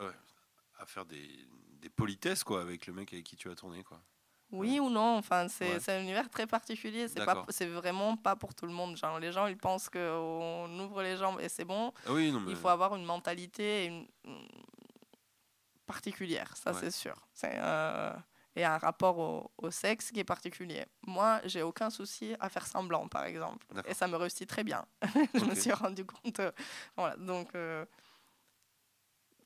à 0.79 0.85
faire 0.85 1.05
des, 1.05 1.47
des 1.79 1.89
politesses 1.89 2.43
quoi 2.43 2.61
avec 2.61 2.87
le 2.87 2.93
mec 2.93 3.13
avec 3.13 3.25
qui 3.25 3.35
tu 3.37 3.49
as 3.49 3.55
tourné 3.55 3.83
quoi. 3.83 4.01
Oui 4.53 4.79
ou 4.79 4.89
non, 4.89 5.17
enfin, 5.17 5.47
c'est 5.49 5.75
Ouais. 5.75 5.89
un 5.95 6.01
univers 6.01 6.29
très 6.29 6.45
particulier. 6.47 7.07
C'est 7.49 7.65
vraiment 7.65 8.15
pas 8.15 8.35
pour 8.35 8.53
tout 8.53 8.65
le 8.65 8.71
monde. 8.73 8.95
Genre, 8.95 9.19
les 9.19 9.31
gens, 9.31 9.47
ils 9.47 9.57
pensent 9.57 9.89
qu'on 9.89 10.79
ouvre 10.79 11.01
les 11.03 11.17
jambes 11.17 11.39
et 11.41 11.49
c'est 11.49 11.65
bon. 11.65 11.91
Ah 12.07 12.13
oui, 12.13 12.31
non 12.31 12.39
mais. 12.39 12.51
Il 12.51 12.55
faut 12.57 12.69
avoir 12.69 12.95
une 12.95 13.03
mentalité 13.05 13.85
une- 13.85 14.07
une- 14.25 14.47
particulière, 15.85 16.55
ça 16.55 16.71
Ouais. 16.71 16.77
c'est 16.79 16.91
sûr. 16.91 17.15
Euh, 17.43 18.13
et 18.55 18.63
un 18.63 18.77
rapport 18.77 19.17
au, 19.17 19.51
au 19.57 19.71
sexe 19.71 20.11
qui 20.11 20.19
est 20.19 20.23
particulier. 20.23 20.85
Moi, 21.05 21.41
j'ai 21.45 21.61
aucun 21.63 21.89
souci 21.89 22.35
à 22.39 22.49
faire 22.49 22.65
semblant, 22.67 23.07
par 23.07 23.25
exemple. 23.25 23.65
Et 23.87 23.93
ça 23.93 24.07
me 24.07 24.15
réussit 24.15 24.47
très 24.47 24.63
bien. 24.63 24.85
Je 25.33 25.43
me 25.43 25.55
suis 25.55 25.71
rendu 25.71 26.05
compte. 26.05 26.39
euh, 26.39 26.51
voilà, 26.95 27.15
donc. 27.17 27.49
euh, 27.55 27.85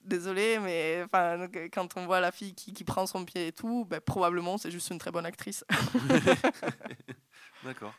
Désolée, 0.07 0.57
mais 0.59 1.03
enfin, 1.03 1.37
euh, 1.37 1.67
quand 1.71 1.97
on 1.97 2.05
voit 2.05 2.21
la 2.21 2.31
fille 2.31 2.55
qui, 2.55 2.73
qui 2.73 2.85
prend 2.85 3.05
son 3.05 3.25
pied 3.25 3.47
et 3.47 3.51
tout, 3.51 3.85
ben, 3.85 3.99
probablement 3.99 4.57
c'est 4.57 4.71
juste 4.71 4.89
une 4.89 4.99
très 4.99 5.11
bonne 5.11 5.25
actrice. 5.25 5.65
D'accord. 7.63 7.93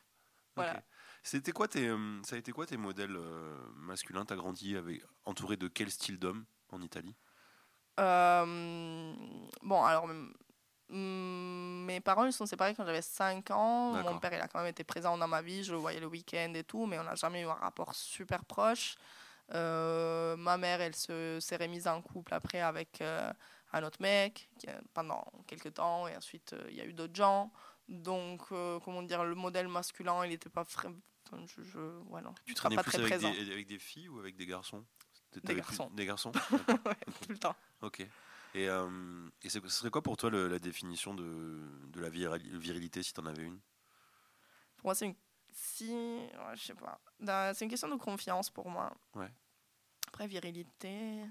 Voilà. 0.56 0.82
C'était 1.22 1.52
quoi 1.52 1.68
tes, 1.68 1.86
euh, 1.86 2.22
ça 2.22 2.36
a 2.36 2.38
été 2.38 2.52
quoi 2.52 2.64
tes 2.64 2.78
modèles 2.78 3.16
euh, 3.16 3.54
masculins? 3.76 4.24
T'as 4.24 4.36
grandi 4.36 4.76
avec 4.76 5.02
entouré 5.26 5.58
de 5.58 5.68
quel 5.68 5.90
style 5.90 6.18
d'homme 6.18 6.46
en 6.70 6.80
Italie? 6.80 7.14
Euh, 8.00 9.14
bon, 9.60 9.84
alors, 9.84 10.08
mes 10.88 12.00
parents 12.00 12.24
ils 12.24 12.32
sont 12.32 12.46
séparés 12.46 12.74
quand 12.74 12.86
j'avais 12.86 13.02
5 13.02 13.50
ans. 13.50 13.92
Mon 14.02 14.18
père, 14.18 14.32
il 14.32 14.40
a 14.40 14.48
quand 14.48 14.60
même 14.60 14.68
été 14.68 14.84
présent 14.84 15.18
dans 15.18 15.28
ma 15.28 15.42
vie. 15.42 15.64
Je 15.64 15.72
le 15.72 15.78
voyais 15.78 16.00
le 16.00 16.06
week-end 16.06 16.54
et 16.54 16.64
tout, 16.64 16.86
mais 16.86 16.98
on 16.98 17.04
n'a 17.04 17.14
jamais 17.14 17.42
eu 17.42 17.46
un 17.46 17.52
rapport 17.52 17.94
super 17.94 18.46
proche. 18.46 18.96
Euh, 19.54 20.36
ma 20.36 20.58
mère, 20.58 20.80
elle 20.80 20.94
se, 20.94 21.38
s'est 21.40 21.56
remise 21.56 21.86
en 21.88 22.02
couple 22.02 22.34
après 22.34 22.60
avec 22.60 23.00
euh, 23.00 23.32
un 23.72 23.82
autre 23.82 24.00
mec 24.00 24.50
pendant 24.94 25.24
quelques 25.46 25.74
temps, 25.74 26.06
et 26.06 26.16
ensuite 26.16 26.52
euh, 26.52 26.66
il 26.70 26.76
y 26.76 26.80
a 26.80 26.84
eu 26.84 26.92
d'autres 26.92 27.14
gens. 27.14 27.52
Donc, 27.88 28.42
comment 28.84 29.02
dire, 29.02 29.24
le 29.24 29.34
modèle 29.34 29.68
masculin, 29.68 30.24
il 30.24 30.28
n'était 30.28 30.50
pas 30.50 30.64
vraiment. 30.64 30.98
Je, 31.46 31.62
je, 31.62 31.78
ouais, 32.08 32.20
non, 32.20 32.34
Tu 32.44 32.54
traînais 32.54 32.76
pas 32.76 32.82
plus 32.82 32.92
très 32.92 33.00
avec 33.00 33.12
présent 33.14 33.32
des, 33.32 33.50
avec 33.52 33.66
des 33.66 33.78
filles 33.78 34.08
ou 34.08 34.18
avec 34.18 34.36
des 34.36 34.46
garçons? 34.46 34.84
Des 35.42 35.54
garçons. 35.54 35.90
Des 35.94 36.04
garçons? 36.06 36.32
Ouais, 36.86 36.96
tout 37.22 37.32
le 37.32 37.38
temps. 37.38 37.56
Ok. 37.80 38.00
Et, 38.54 38.68
euh, 38.68 39.28
et 39.42 39.48
ce 39.50 39.60
serait 39.68 39.90
quoi 39.90 40.02
pour 40.02 40.16
toi 40.16 40.30
le- 40.30 40.48
la 40.48 40.58
définition 40.58 41.14
de, 41.14 41.60
de 41.88 42.00
la 42.00 42.08
viril- 42.08 42.58
virilité 42.58 43.02
si 43.02 43.12
t'en 43.12 43.26
avais 43.26 43.42
une? 43.44 43.58
Pour 44.78 44.86
moi, 44.86 44.94
c'est 44.94 45.06
une. 45.06 45.14
Si. 45.60 45.90
ouais, 45.92 46.54
je 46.54 46.62
sais 46.62 46.74
pas. 46.74 47.00
Da- 47.18 47.52
C'est 47.52 47.64
une 47.64 47.70
question 47.70 47.88
de 47.88 47.96
confiance 47.96 48.48
pour 48.48 48.70
moi. 48.70 48.92
Ouais. 49.14 49.30
Après, 50.06 50.26
virilité. 50.28 51.24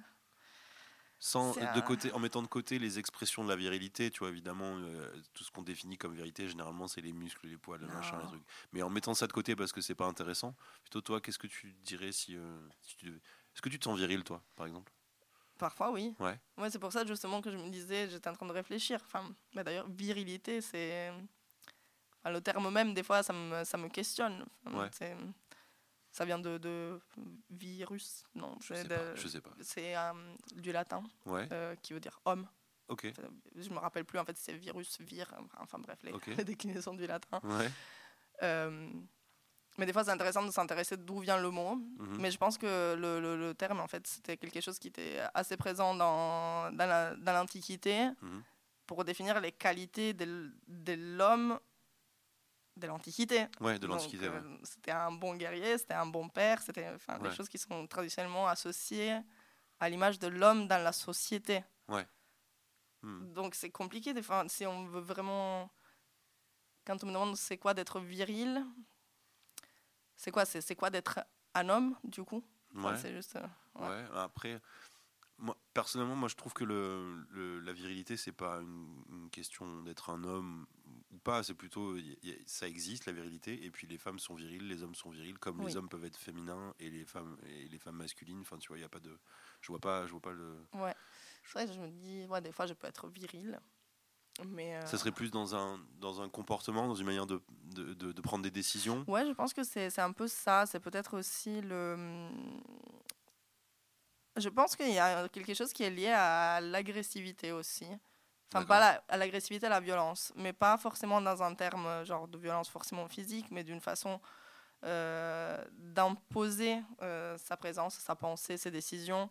Sans, 1.20 1.54
C'est 1.54 1.62
de 1.62 1.66
un- 1.80 1.82
côté, 1.82 2.12
en 2.12 2.20
mettant 2.20 2.42
de 2.44 2.48
côté 2.48 2.78
les 2.78 3.00
expressions 3.00 3.44
de 3.44 3.50
la 3.50 3.56
virilité, 3.56 4.12
tu 4.12 4.20
vois, 4.20 4.30
évidemment, 4.30 4.78
euh, 4.78 5.12
tout 5.34 5.44
ce 5.44 5.50
qu'on 5.52 5.64
définit 5.64 5.98
comme 5.98 6.14
vérité, 6.14 6.48
généralement, 6.48 6.88
c'est 6.88 7.02
les 7.02 7.12
muscles, 7.14 7.48
les 7.48 7.58
poils, 7.58 7.80
le 7.82 7.88
machin, 7.88 8.20
les 8.22 8.28
trucs. 8.28 8.44
Mais 8.72 8.82
en 8.84 8.90
mettant 8.90 9.16
ça 9.16 9.26
de 9.26 9.34
côté 9.34 9.56
parce 9.56 9.72
que 9.72 9.82
c'est 9.82 9.96
pas 9.96 10.06
intéressant, 10.06 10.56
plutôt 10.84 11.02
toi, 11.02 11.20
qu'est-ce 11.20 11.40
que 11.40 11.48
tu 11.48 11.74
dirais 11.84 12.12
si, 12.12 12.36
euh, 12.36 12.60
si 12.82 12.98
tu 12.98 13.08
Est-ce 13.08 13.62
que 13.64 13.70
tu 13.70 13.80
te 13.80 13.86
sens 13.86 13.98
viril, 13.98 14.24
toi, 14.24 14.44
par 14.56 14.68
exemple? 14.68 14.92
Parfois, 15.58 15.90
oui. 15.92 16.14
Ouais. 16.20 16.40
Ouais, 16.58 16.70
c'est 16.70 16.78
pour 16.78 16.92
ça, 16.92 17.04
justement, 17.04 17.42
que 17.42 17.50
je 17.50 17.58
me 17.58 17.70
disais, 17.70 18.08
j'étais 18.10 18.30
en 18.30 18.34
train 18.34 18.46
de 18.46 18.52
réfléchir. 18.52 19.00
Enfin, 19.06 19.28
bah, 19.56 19.64
d'ailleurs, 19.64 19.90
virilité, 19.90 20.62
c'est. 20.62 21.12
Enfin, 22.28 22.34
le 22.34 22.42
terme 22.42 22.70
même, 22.72 22.94
des 22.94 23.04
fois, 23.04 23.24
ça 23.24 23.34
me, 23.34 23.64
ça 23.64 23.78
me 23.78 23.88
questionne. 23.90 24.46
Enfin, 24.66 24.80
Ouais. 24.84 24.90
c'est- 24.92 25.16
Ça 26.12 26.26
vient 26.26 26.40
de, 26.40 26.58
de 26.58 27.00
virus. 27.52 28.24
Non, 28.34 28.56
Je 28.60 28.74
sais 28.74 28.84
de- 28.86 28.90
pas. 28.90 29.16
Je 29.16 29.28
sais 29.28 29.40
pas. 29.42 29.52
c'est 29.62 29.96
euh, 29.96 30.14
du 30.56 30.72
latin 30.72 31.04
Ouais, 31.28 31.48
euh, 31.52 31.76
qui 31.84 31.94
veut 31.94 32.00
dire 32.00 32.20
homme. 32.26 32.48
ok. 32.88 33.06
Euh, 33.06 33.12
Je 33.56 33.70
me 33.70 33.78
rappelle 33.78 34.04
plus, 34.04 34.18
en 34.18 34.26
fait, 34.26 34.36
c'est 34.36 34.54
virus, 34.54 35.00
vir. 35.00 35.32
Enfin, 35.60 35.78
bref, 35.78 36.00
les, 36.04 36.12
Ok. 36.12 36.26
les 36.44 36.44
déclinaisons 36.44 36.96
du 36.96 37.06
latin. 37.06 37.40
Ouais. 37.44 37.70
Euh, 38.42 38.90
mais 39.78 39.86
des 39.86 39.94
fois, 39.94 40.04
c'est 40.06 40.10
intéressant 40.12 40.44
de 40.44 40.50
s'intéresser 40.50 40.98
d'où 40.98 41.20
vient 41.20 41.38
le 41.40 41.52
mot. 41.52 41.76
mhm. 41.76 42.18
Mais 42.20 42.32
je 42.32 42.38
pense 42.40 42.58
que 42.58 42.96
le, 42.96 43.20
le- 43.20 43.38
le 43.38 43.54
terme, 43.54 43.80
en 43.80 43.88
fait, 43.88 44.08
c'était 44.08 44.38
quelque 44.38 44.60
chose 44.62 44.80
qui 44.80 44.88
était 44.88 45.20
assez 45.36 45.56
présent 45.56 45.94
dans, 45.94 46.72
dans 46.72 46.88
la- 46.88 47.16
dans 47.16 47.34
l'Antiquité 47.34 48.08
Mhm. 48.24 48.42
pour 48.88 49.04
définir 49.06 49.40
les 49.40 49.52
qualités 49.52 50.14
de 50.16 50.94
l'homme 51.18 51.60
de 52.78 52.88
l'Antiquité. 52.88 53.48
Ouais, 53.60 53.78
de 53.80 53.88
l'Antiquité. 53.88 54.30
ouais. 54.30 54.36
euh, 54.36 54.58
C'était 54.64 54.92
un 54.92 55.12
bon 55.12 55.36
guerrier, 55.36 55.78
c'était 55.78 55.94
un 55.96 56.06
bon 56.06 56.30
père, 56.30 56.62
c'était 56.62 56.90
enfin, 56.96 57.18
des 57.20 57.30
Ouais. 57.30 57.36
choses 57.36 57.50
qui 57.50 57.58
sont 57.58 57.86
traditionnellement 57.88 58.48
associées 58.48 59.20
à 59.80 59.90
l'image 59.90 60.20
de 60.20 60.28
l'homme 60.28 60.68
dans 60.68 60.82
la 60.84 60.92
société. 60.92 61.64
Hmm. 63.04 63.32
Donc 63.34 63.54
c'est 63.54 63.70
compliqué. 63.70 64.12
si 64.48 64.66
on 64.66 64.86
veut 64.86 65.00
vraiment. 65.02 65.72
Quand 66.86 67.04
on 67.04 67.08
me 67.08 67.12
demande 67.14 67.36
c'est 67.38 67.58
quoi 67.58 67.74
d'être 67.76 68.00
viril, 68.00 68.66
c'est 70.16 70.32
quoi 70.32 70.46
C'est 70.46 70.76
quoi 70.76 70.90
d'être 70.90 71.20
un 71.54 71.70
homme, 71.70 71.96
du 72.04 72.24
coup? 72.24 72.44
Enfin, 72.76 72.92
Ouais. 72.94 72.98
C'est 72.98 73.14
juste. 73.14 73.36
euh, 73.36 73.48
Ouais. 73.76 73.88
ouais. 73.88 74.06
Après, 74.16 74.60
moi, 75.38 75.56
personnellement, 75.74 76.16
moi, 76.16 76.28
je 76.28 76.36
trouve 76.36 76.54
que 76.54 76.64
le, 76.64 77.24
le- 77.30 77.60
la 77.60 77.72
virilité, 77.72 78.18
c'est 78.18 78.32
pas 78.32 78.56
une, 78.62 79.04
une 79.12 79.30
question 79.30 79.84
d'être 79.84 80.10
un 80.10 80.24
homme 80.24 80.66
ou 81.12 81.18
pas. 81.20 81.44
C'est 81.44 81.54
plutôt, 81.54 81.96
y- 81.98 82.18
y- 82.24 82.44
ça 82.48 82.68
existe 82.68 83.06
la 83.06 83.14
virilité, 83.14 83.64
et 83.66 83.72
puis 83.72 83.88
les 83.88 83.98
femmes 83.98 84.20
sont 84.20 84.36
viriles, 84.36 84.68
les 84.68 84.84
hommes 84.84 84.96
sont 84.96 85.10
virils, 85.10 85.38
comme 85.40 85.60
Oui. 85.60 85.68
les 85.68 85.78
hommes 85.78 85.90
peuvent 85.90 86.06
être 86.06 86.18
féminins 86.18 86.74
et 86.80 86.90
les 86.90 87.06
femmes 87.06 87.38
et 87.46 87.68
les 87.68 87.80
femmes 87.80 87.98
masculines. 87.98 88.42
Enfin, 88.42 88.58
tu 88.58 88.68
vois, 88.70 88.78
il 88.78 88.82
y 88.82 88.86
a 88.86 88.90
pas 88.90 89.00
de, 89.00 89.18
je 89.62 89.68
vois 89.72 89.80
pas, 89.80 90.06
je 90.06 90.12
vois 90.12 90.22
pas 90.22 90.34
le. 90.34 90.58
ouais. 90.76 90.96
C'est 91.46 91.54
vrai 91.60 91.68
que 91.68 91.74
je 91.74 91.80
me 91.80 91.88
dis, 91.90 92.26
ouais, 92.28 92.42
des 92.42 92.52
fois 92.52 92.66
je 92.66 92.74
peux 92.74 92.88
être 92.88 93.08
viril. 93.10 93.60
Mais. 94.46 94.76
euh, 94.76 94.86
Ça 94.86 95.00
serait 95.00 95.12
plus 95.12 95.32
dans 95.32 95.56
un 95.56 95.80
dans 96.00 96.22
un 96.22 96.30
comportement, 96.30 96.88
dans 96.88 96.94
une 96.96 97.08
manière 97.08 97.26
de 97.26 97.42
de, 97.64 97.94
de- 97.96 98.12
de 98.12 98.22
prendre 98.22 98.44
des 98.44 98.52
décisions? 98.52 99.04
Ouais, 99.08 99.26
je 99.26 99.32
pense 99.32 99.54
que 99.54 99.64
c'est 99.64 99.90
c'est 99.90 100.02
un 100.02 100.12
peu 100.12 100.28
ça. 100.28 100.66
C'est 100.68 100.80
peut-être 100.80 101.18
aussi 101.18 101.62
le. 101.62 101.96
Je 104.36 104.50
pense 104.50 104.76
qu'il 104.76 104.94
y 104.94 105.00
a 105.00 105.28
quelque 105.30 105.54
chose 105.56 105.74
qui 105.74 105.84
est 105.84 105.90
lié 105.90 106.10
à 106.10 106.62
l'agressivité 106.62 107.52
aussi. 107.52 107.86
Enfin, 108.54 108.66
pas 108.66 108.80
la- 108.80 109.04
à 109.10 109.18
l'agressivité, 109.18 109.66
à 109.66 109.70
la 109.70 109.80
violence, 109.82 110.32
mais 110.36 110.54
pas 110.54 110.78
forcément 110.78 111.20
dans 111.22 111.44
un 111.44 111.54
terme 111.56 111.86
euh, 111.86 112.06
genre 112.06 112.28
de 112.28 112.38
violence 112.38 112.70
forcément 112.70 113.08
physique, 113.08 113.48
mais 113.52 113.64
d'une 113.64 113.82
façon 113.82 114.20
euh, 114.84 115.64
d'imposer 115.74 116.80
euh, 117.02 117.36
sa 117.40 117.58
présence, 117.58 117.96
sa 117.96 118.16
pensée, 118.16 118.58
ses 118.58 118.70
décisions, 118.72 119.30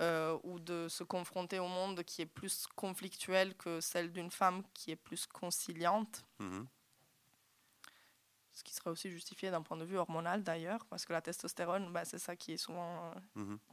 euh, 0.00 0.38
ou 0.42 0.58
de 0.58 0.88
se 0.88 1.04
confronter 1.04 1.58
au 1.58 1.68
monde 1.68 2.02
qui 2.02 2.22
est 2.22 2.26
plus 2.26 2.66
conflictuel 2.74 3.54
que 3.56 3.80
celle 3.80 4.10
d'une 4.10 4.30
femme 4.30 4.62
qui 4.74 4.90
est 4.90 4.96
plus 4.96 5.26
conciliante. 5.26 6.24
Mhm. 6.38 6.66
ce 8.52 8.64
qui 8.64 8.72
serait 8.72 8.88
aussi 8.88 9.10
justifié 9.10 9.50
d'un 9.50 9.60
point 9.60 9.76
de 9.76 9.84
vue 9.84 9.98
hormonal 9.98 10.42
d'ailleurs, 10.42 10.86
parce 10.86 11.04
que 11.04 11.12
la 11.12 11.20
testostérone, 11.20 11.92
bah, 11.92 12.06
c'est 12.06 12.18
ça 12.18 12.36
qui 12.36 12.52
est 12.52 12.56
souvent 12.56 13.12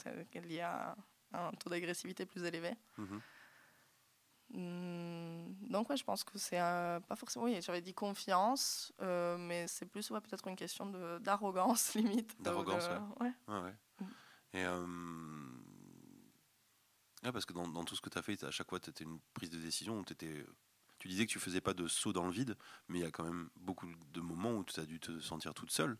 euh, 0.08 0.24
lié 0.42 0.60
à 0.60 0.94
un 1.32 1.52
taux 1.52 1.70
d'agressivité 1.70 2.26
plus 2.26 2.44
élevé. 2.44 2.74
Hmm, 4.54 5.52
donc 5.70 5.90
ouais, 5.90 5.98
je 5.98 6.04
pense 6.04 6.24
que 6.24 6.38
c'est 6.38 6.62
euh, 6.62 7.00
pas 7.00 7.16
forcément. 7.16 7.46
Oui, 7.46 7.60
j'avais 7.62 7.82
dit 7.82 7.94
confiance, 7.94 8.94
euh, 9.02 9.36
mais 9.38 9.68
c'est 9.68 9.86
plus 9.88 10.12
ouais, 10.12 10.22
peut-être 10.22 10.48
une 10.48 10.56
question 10.56 10.86
de- 10.86 11.18
d'arrogance 11.20 11.94
limite. 11.96 12.40
D'arrogance, 12.42 12.88
de- 12.88 13.24
ouais. 13.24 13.32
Ouais, 13.48 13.60
ouais. 13.62 13.76
Mm. 14.00 14.06
Et 14.56 14.66
euh, 14.66 14.78
parce 17.32 17.46
que 17.46 17.54
dans, 17.54 17.68
dans 17.68 17.84
tout 17.84 17.96
ce 17.96 18.02
que 18.02 18.10
tu 18.10 18.18
as 18.18 18.22
fait, 18.22 18.44
à 18.44 18.52
chaque 18.52 18.70
fois, 18.70 18.80
tu 18.80 18.92
étais 18.92 19.04
une 19.04 19.20
prise 19.34 19.50
de 19.50 19.58
décision 19.58 19.98
où 20.00 20.04
t'étais- 20.04 20.46
tu 21.00 21.08
disais 21.08 21.26
que 21.26 21.32
tu 21.32 21.40
faisais 21.40 21.62
pas 21.62 21.74
de 21.74 21.88
saut 21.88 22.14
dans 22.14 22.26
le 22.26 22.32
vide, 22.32 22.56
mais 22.88 23.00
il 23.00 23.02
y 23.02 23.06
a 23.06 23.12
quand 23.12 23.24
même 23.24 23.50
beaucoup 23.56 23.88
de 24.12 24.22
moments 24.22 24.52
où 24.52 24.64
tu 24.64 24.80
as 24.80 24.86
dû 24.86 25.00
te 25.00 25.20
sentir 25.20 25.54
toute 25.56 25.72
seule. 25.72 25.98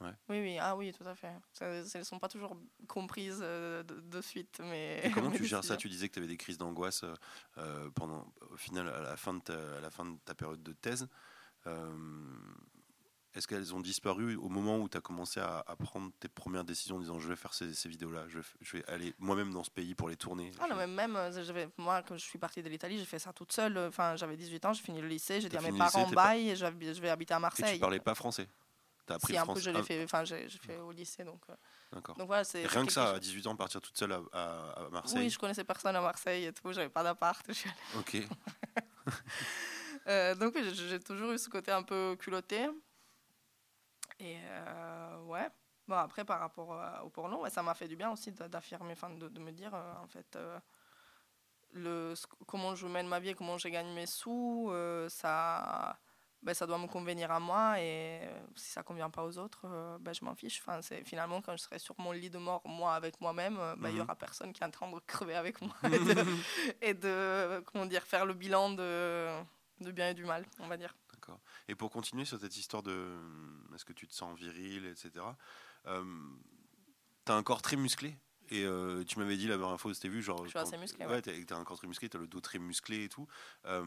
Oui. 0.00 0.06
Ouais. 0.08 0.14
Oui, 0.28 0.40
oui, 0.40 0.58
ah 0.58 0.74
oui, 0.76 0.92
tout 0.92 1.06
à 1.06 1.14
fait. 1.14 1.32
Elles 1.60 1.84
ne 1.94 2.02
sont 2.02 2.18
pas 2.18 2.28
toujours 2.28 2.56
comprises 2.88 3.40
euh, 3.42 3.82
de, 3.82 4.00
de 4.00 4.20
suite. 4.20 4.60
Mais 4.64 5.00
Et 5.04 5.10
comment 5.10 5.30
tu 5.30 5.44
gères 5.44 5.64
ça? 5.64 5.76
Tu 5.76 5.88
disais 5.88 6.08
que 6.08 6.14
tu 6.14 6.18
avais 6.20 6.28
des 6.28 6.36
crises 6.36 6.58
d'angoisse 6.58 7.04
euh, 7.04 7.14
euh, 7.58 7.90
pendant, 7.90 8.26
au 8.50 8.56
final, 8.56 8.88
à 8.88 9.00
la, 9.00 9.16
fin 9.16 9.34
de 9.34 9.40
ta, 9.40 9.54
à 9.76 9.80
la 9.80 9.90
fin 9.90 10.04
de 10.06 10.16
ta 10.24 10.34
période 10.34 10.62
de 10.62 10.72
thèse. 10.72 11.06
Euh, 11.66 11.92
Est-ce 13.34 13.46
qu'elles 13.48 13.74
ont 13.74 13.80
disparu 13.80 14.36
au 14.36 14.48
moment 14.48 14.78
où 14.78 14.88
tu 14.88 14.96
as 14.96 15.00
commencé 15.00 15.40
à, 15.40 15.64
à 15.66 15.76
prendre 15.76 16.10
tes 16.20 16.28
premières 16.28 16.64
décisions 16.64 16.96
en 16.96 17.00
disant 17.00 17.18
je 17.18 17.28
vais 17.28 17.36
faire 17.36 17.52
ces, 17.54 17.74
ces 17.74 17.88
vidéos-là, 17.88 18.24
je, 18.28 18.36
vais 18.38 18.44
f- 18.44 18.54
je 18.60 18.76
vais 18.76 18.84
aller 18.88 19.14
moi-même 19.18 19.52
dans 19.52 19.64
ce 19.64 19.70
pays 19.70 19.94
pour 19.94 20.08
les 20.08 20.16
tourner? 20.16 20.50
Ah 20.60 20.66
non, 20.70 20.76
mais 20.76 20.86
même, 20.86 21.16
euh, 21.16 21.66
moi, 21.78 22.02
quand 22.02 22.16
je 22.16 22.24
suis 22.24 22.38
partie 22.38 22.62
de 22.62 22.68
l'Italie, 22.68 22.98
j'ai 22.98 23.04
fait 23.04 23.18
ça 23.18 23.32
toute 23.32 23.52
seule. 23.52 23.76
Enfin, 23.78 24.14
j'avais 24.16 24.36
18 24.36 24.64
ans, 24.66 24.72
j'ai 24.72 24.82
fini 24.82 25.00
le 25.00 25.08
lycée, 25.08 25.40
j'ai 25.40 25.48
dit 25.48 25.56
à 25.56 25.60
mes 25.62 25.70
lycée, 25.72 25.78
parents 25.78 26.08
pas- 26.10 26.28
bye, 26.28 26.50
et 26.50 26.56
je 26.56 26.64
vais- 27.00 27.10
habiter 27.10 27.34
à 27.34 27.38
Et 27.38 27.40
Marseille. 27.40 27.74
tu 27.74 27.80
parlais 27.80 27.98
pas 28.00 28.14
français? 28.14 28.48
T'as 29.06 29.14
appris 29.16 29.34
si, 29.34 29.38
un 29.38 29.46
peu, 29.46 29.60
je 29.60 29.70
l'ai 29.70 29.80
Ah, 29.80 29.82
fait, 29.82 30.02
enfin, 30.04 30.24
j'ai 30.24 30.48
fait 30.48 30.78
au 30.78 30.90
lycée. 30.90 31.24
Donc, 31.24 31.42
euh, 31.50 31.54
D'accord. 31.92 32.16
donc 32.16 32.26
voilà, 32.26 32.42
c'est. 32.44 32.64
Rien 32.66 32.86
que 32.86 32.92
ça, 32.92 33.10
à 33.10 33.12
chose- 33.14 33.20
18 33.20 33.46
ans, 33.48 33.56
partir 33.56 33.80
toute 33.82 33.96
seule 33.98 34.12
à, 34.12 34.22
à- 34.32 34.84
à 34.86 34.88
Marseille. 34.90 35.18
Oui, 35.24 35.30
je 35.30 35.38
connaissais 35.38 35.64
personne 35.64 35.94
à 35.94 36.00
Marseille 36.00 36.46
et 36.46 36.52
tout, 36.52 36.72
j'avais 36.72 36.88
pas 36.88 37.02
d'appart. 37.02 37.44
je 37.48 37.52
suis 37.52 37.70
allée- 37.70 37.98
Ok. 37.98 38.28
Euh, 40.06 40.34
donc 40.34 40.54
j'ai 40.60 41.00
toujours 41.00 41.32
eu 41.32 41.38
ce 41.38 41.48
côté 41.48 41.70
un 41.72 41.82
peu 41.82 42.14
culotté. 42.20 42.68
Et 44.18 44.36
euh, 44.38 45.22
ouais. 45.24 45.48
Bon, 45.88 45.96
après, 45.96 46.24
par 46.26 46.40
rapport 46.40 46.74
euh, 46.74 47.00
au 47.04 47.08
porno, 47.08 47.40
ouais, 47.42 47.48
ça 47.50 47.62
m'a 47.62 47.72
fait 47.74 47.88
du 47.88 47.96
bien 47.96 48.10
aussi 48.10 48.30
d'affirmer, 48.32 48.92
enfin, 48.92 49.10
de, 49.10 49.28
de 49.28 49.40
me 49.40 49.50
dire, 49.50 49.74
euh, 49.74 49.94
en 50.02 50.06
fait, 50.06 50.38
le, 51.72 52.14
comment 52.46 52.74
je 52.74 52.86
mène 52.86 53.08
ma 53.08 53.18
vie 53.18 53.30
et 53.30 53.34
comment 53.34 53.56
je 53.58 53.68
gagne 53.68 53.94
mes 53.94 54.04
sous, 54.06 54.70
ça, 55.08 55.98
ben, 56.44 56.54
ça 56.54 56.66
doit 56.66 56.78
me 56.78 56.86
convenir 56.86 57.30
à 57.32 57.40
moi. 57.40 57.80
Et 57.80 58.20
euh, 58.22 58.40
si 58.54 58.70
ça 58.70 58.82
convient 58.82 59.10
pas 59.10 59.24
aux 59.24 59.38
autres, 59.38 59.62
euh, 59.64 59.98
ben, 59.98 60.14
je 60.14 60.24
m'en 60.24 60.34
fiche. 60.34 60.60
Enfin, 60.60 60.80
c'est, 60.82 61.02
finalement, 61.04 61.42
quand 61.42 61.56
je 61.56 61.62
serai 61.62 61.78
sur 61.80 61.94
mon 61.98 62.12
lit 62.12 62.30
de 62.30 62.38
mort, 62.38 62.62
moi, 62.66 62.94
avec 62.94 63.20
moi-même, 63.20 63.56
euh, 63.58 63.74
ben, 63.76 63.88
il 63.88 63.94
y 63.94 63.98
Mhm. 63.98 64.02
aura 64.04 64.14
personne 64.14 64.52
qui 64.52 64.62
est 64.62 64.66
en 64.66 64.70
train 64.70 64.90
de 64.92 64.98
crever 65.06 65.34
avec 65.34 65.60
moi. 65.60 65.74
et, 65.84 65.98
de, 65.98 66.24
et 66.82 66.94
de, 66.94 67.60
comment 67.66 67.86
dire, 67.86 68.02
faire 68.04 68.26
le 68.26 68.34
bilan 68.34 68.70
de, 68.70 69.28
de 69.80 69.90
bien 69.90 70.10
et 70.10 70.14
du 70.14 70.24
mal, 70.24 70.44
on 70.60 70.68
va 70.68 70.76
dire. 70.76 70.94
D'accord. 71.12 71.40
Et 71.68 71.74
pour 71.74 71.90
continuer 71.90 72.24
sur 72.26 72.38
cette 72.38 72.56
histoire 72.56 72.82
de 72.82 73.16
est-ce 73.74 73.84
que 73.84 73.92
tu 73.94 74.06
te 74.06 74.14
sens 74.14 74.38
viril, 74.38 74.84
etc. 74.86 75.24
Euh, 75.86 76.04
t'as 77.24 77.34
un 77.34 77.42
corps 77.42 77.62
très 77.62 77.76
musclé. 77.76 78.14
Et 78.50 78.62
euh, 78.66 79.02
tu 79.04 79.18
m'avais 79.18 79.38
dit 79.38 79.46
la 79.48 79.56
dernière 79.56 79.80
fois 79.80 79.90
où 79.90 79.94
c'était 79.94 80.08
vu, 80.10 80.20
genre. 80.22 80.44
Je 80.44 80.50
suis 80.50 80.58
assez 80.58 80.76
musclé, 80.76 81.06
Ouais, 81.06 81.12
ouais. 81.12 81.22
t'as, 81.22 81.32
t'as 81.46 81.56
un 81.56 81.64
corps 81.64 81.78
très 81.78 81.86
musclé, 81.88 82.10
t'as 82.10 82.18
le 82.18 82.26
dos 82.26 82.40
très 82.42 82.58
musclé 82.58 83.04
et 83.04 83.08
tout. 83.08 83.26
Euh, 83.64 83.82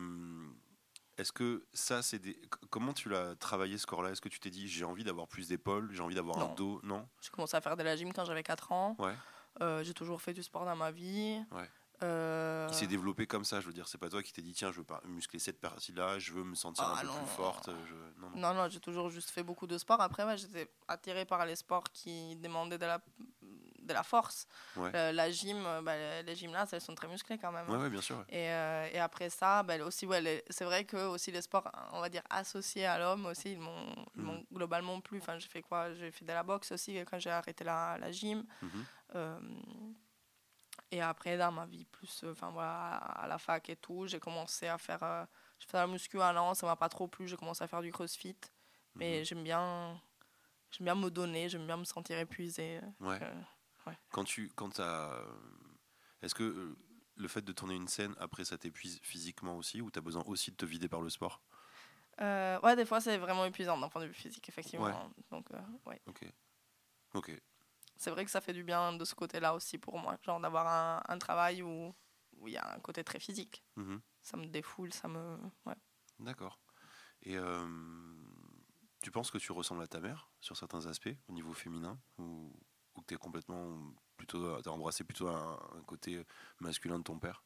est-ce 1.18 1.32
que 1.32 1.66
ça, 1.74 2.02
c'est 2.02 2.20
des. 2.20 2.40
Comment 2.70 2.94
tu 2.94 3.10
l'as 3.10 3.36
travaillé 3.36 3.78
ce 3.78 3.86
corps-là? 3.88 4.12
Est-ce 4.12 4.22
que 4.22 4.30
tu 4.30 4.40
t'es 4.40 4.50
dit 4.50 4.68
j'ai 4.68 4.86
envie 4.86 5.04
d'avoir 5.04 5.28
plus 5.28 5.48
d'épaules, 5.48 5.90
j'ai 5.92 6.02
envie 6.02 6.16
d'avoir 6.16 6.38
un 6.40 6.54
dos? 6.56 6.80
Non? 6.84 7.08
J'ai 7.22 7.30
commencé 7.32 7.56
à 7.58 7.62
faire 7.62 7.76
de 7.78 7.84
la 7.84 7.96
gym 7.96 8.14
quand 8.14 8.26
j'avais 8.26 8.44
4 8.44 8.72
ans. 8.72 8.96
Ouais. 9.00 9.14
Euh, 9.62 9.84
j'ai 9.84 9.94
toujours 9.94 10.22
fait 10.22 10.34
du 10.34 10.44
sport 10.44 10.66
dans 10.66 10.76
ma 10.76 10.92
vie. 10.92 11.40
Ouais. 11.52 11.70
Euh, 12.04 12.68
Il 12.70 12.76
s'est 12.76 12.86
développé 12.86 13.26
comme 13.26 13.44
ça, 13.44 13.60
je 13.60 13.66
veux 13.66 13.74
dire. 13.74 13.88
C'est 13.88 13.98
pas 13.98 14.08
toi 14.10 14.22
qui 14.22 14.32
t'es 14.32 14.44
dit 14.44 14.54
tiens, 14.54 14.72
je 14.72 14.78
veux 14.78 14.84
pas 14.84 15.02
muscler 15.06 15.40
cette 15.40 15.60
partie-là, 15.60 16.20
je 16.20 16.32
veux 16.32 16.44
me 16.44 16.54
sentir 16.54 16.84
Ah, 16.88 16.98
un 17.00 17.02
peu 17.02 17.08
non. 17.08 17.14
plus 17.18 17.26
forte. 17.36 17.70
je- 17.88 18.22
Non, 18.22 18.30
non. 18.30 18.38
Non, 18.40 18.54
non, 18.54 18.70
j'ai 18.70 18.80
toujours 18.80 19.10
juste 19.10 19.32
fait 19.32 19.42
beaucoup 19.42 19.66
de 19.66 19.80
sport. 19.80 20.00
Après, 20.00 20.24
ouais, 20.24 20.38
j'étais 20.38 20.72
attirée 20.88 21.26
par 21.26 21.44
les 21.48 21.56
sports 21.56 21.86
qui 21.92 22.36
demandaient 22.36 22.78
de 22.78 22.86
la, 22.86 23.02
de 23.88 23.94
la 23.94 24.04
force. 24.04 24.48
Ouais. 24.76 24.92
Euh, 24.96 25.12
la 25.12 25.32
gym, 25.32 25.66
euh, 25.66 25.82
bah, 25.82 26.22
les, 26.24 26.36
gymnastes, 26.36 26.74
elles 26.74 26.82
sont 26.82 26.96
très 26.96 27.08
musclées 27.08 27.38
quand 27.38 27.52
même. 27.52 27.70
Ouais, 27.70 27.78
ouais, 27.78 27.90
bien 27.90 28.02
sûr. 28.02 28.24
Et, 28.30 28.50
euh, 28.50 28.88
et 28.92 29.00
après 29.00 29.30
ça, 29.30 29.64
bah, 29.64 29.78
aussi, 29.84 30.06
ouais, 30.06 30.44
c'est 30.50 30.66
vrai 30.66 30.86
que 30.86 30.98
aussi 31.08 31.32
les 31.32 31.42
sports, 31.42 31.70
on 31.94 32.02
va 32.02 32.10
dire, 32.10 32.24
associés 32.30 32.86
à 32.86 33.00
l'homme 33.00 33.26
aussi, 33.26 33.54
ils 33.54 33.60
m'ont 33.60 33.96
m'ont 34.16 34.44
globalement 34.52 35.00
plu. 35.02 35.20
Enfin, 35.20 35.38
j'ai 35.40 35.48
fait 35.50 35.62
quoi? 35.62 35.94
J'ai 35.94 36.12
fait 36.12 36.26
de 36.26 36.34
la 36.34 36.44
boxe 36.44 36.72
aussi 36.72 36.98
quand 37.10 37.20
j'ai 37.20 37.30
arrêté 37.32 37.64
la, 37.64 37.98
la 38.00 38.12
gym. 38.12 38.46
Mhm. 38.62 38.86
Euh, 39.16 39.40
et 40.92 41.02
après, 41.02 41.38
dans 41.38 41.52
ma 41.52 41.66
vie, 41.66 41.86
plus, 41.86 42.24
enfin 42.30 42.50
voilà, 42.52 42.96
à 42.96 43.28
la 43.28 43.38
fac 43.38 43.70
et 43.70 43.76
tout, 43.76 44.08
j'ai 44.08 44.20
commencé 44.20 44.68
à 44.68 44.78
faire. 44.78 45.04
euh, 45.04 45.26
je 45.60 45.66
fais 45.68 45.78
la 45.78 45.88
muscu 45.88 46.22
à 46.22 46.32
Lens, 46.32 46.60
ça 46.60 46.68
m'a 46.68 46.76
pas 46.76 46.88
trop 46.90 47.08
plu, 47.08 47.28
j'ai 47.28 47.36
commencé 47.36 47.64
à 47.64 47.68
faire 47.68 47.82
du 47.82 47.92
crossfit. 47.92 48.38
Mais 48.96 49.20
Mhm. 49.20 49.26
j'aime 49.26 49.44
bien, 49.44 50.02
j'aime 50.72 50.86
bien 50.86 50.96
me 50.96 51.10
donner, 51.10 51.50
j'aime 51.50 51.66
bien 51.66 51.78
me 51.78 51.84
sentir 51.84 52.18
épuisée. 52.20 52.80
Ouais. 53.00 53.20
euh, 53.22 53.42
Quand 54.12 54.24
tu, 54.24 54.50
quand 54.56 54.80
euh, 54.80 55.26
est-ce 56.22 56.36
que 56.36 56.44
euh, 56.44 56.78
le 57.16 57.28
fait 57.28 57.42
de 57.42 57.52
tourner 57.52 57.76
une 57.76 57.88
scène 57.88 58.16
après 58.20 58.46
ça 58.46 58.58
t'épuise 58.58 59.00
physiquement 59.02 59.58
aussi, 59.58 59.82
ou 59.82 59.92
t'as 59.92 60.02
besoin 60.02 60.24
aussi 60.26 60.52
de 60.52 60.56
te 60.56 60.66
vider 60.66 60.88
par 60.90 61.02
le 61.02 61.10
sport? 61.10 61.42
Euh, 62.22 62.60
ouais, 62.62 62.76
des 62.76 62.86
fois, 62.86 63.00
c'est 63.00 63.18
vraiment 63.18 63.46
épuisant 63.46 63.78
d'un 63.78 63.90
point 63.90 64.02
de 64.02 64.08
vue 64.08 64.14
physique, 64.14 64.48
effectivement. 64.50 64.86
Ouais. 64.86 65.24
Donc, 65.30 65.46
euh, 65.52 65.62
ouais. 65.86 66.02
Ok, 66.08 66.26
ok, 67.14 67.32
C'est 67.96 68.10
vrai 68.10 68.26
que 68.26 68.32
ça 68.32 68.42
fait 68.42 68.54
du 68.54 68.64
bien 68.64 68.94
de 68.94 69.06
ce 69.06 69.14
côté-là 69.14 69.54
aussi 69.54 69.78
pour 69.78 70.00
moi, 70.00 70.18
genre 70.24 70.40
d'avoir 70.40 70.68
un, 70.68 71.02
un 71.08 71.18
travail 71.20 71.62
où 71.62 71.94
où 72.40 72.48
il 72.48 72.54
y 72.54 72.58
a 72.58 72.76
un 72.76 72.80
côté 72.80 73.04
très 73.04 73.20
physique. 73.20 73.64
Mhm. 73.76 74.00
Ça 74.22 74.38
me 74.38 74.46
défoule, 74.46 74.94
ça 74.94 75.08
me. 75.08 75.38
Ouais. 75.66 75.76
d'accord. 76.20 76.60
Et 77.24 77.36
euh, 77.38 77.68
tu 79.02 79.12
penses 79.12 79.32
que 79.32 79.38
tu 79.40 79.52
ressembles 79.52 79.82
à 79.82 79.88
ta 79.88 80.00
mère 80.00 80.30
sur 80.40 80.56
certains 80.56 80.86
aspects 80.86 81.16
au 81.28 81.34
niveau 81.34 81.54
féminin, 81.54 82.00
ou, 82.20 82.54
ou 82.98 83.02
que 83.02 83.06
t'es 83.06 83.16
complètement 83.16 83.78
plutôt, 84.18 84.60
t'as 84.62 84.72
embrassé 84.72 85.04
plutôt 85.04 85.28
un, 85.30 85.60
un 85.78 85.82
côté 85.84 86.26
masculin 86.60 86.98
de 87.00 87.04
ton 87.04 87.18
père 87.20 87.44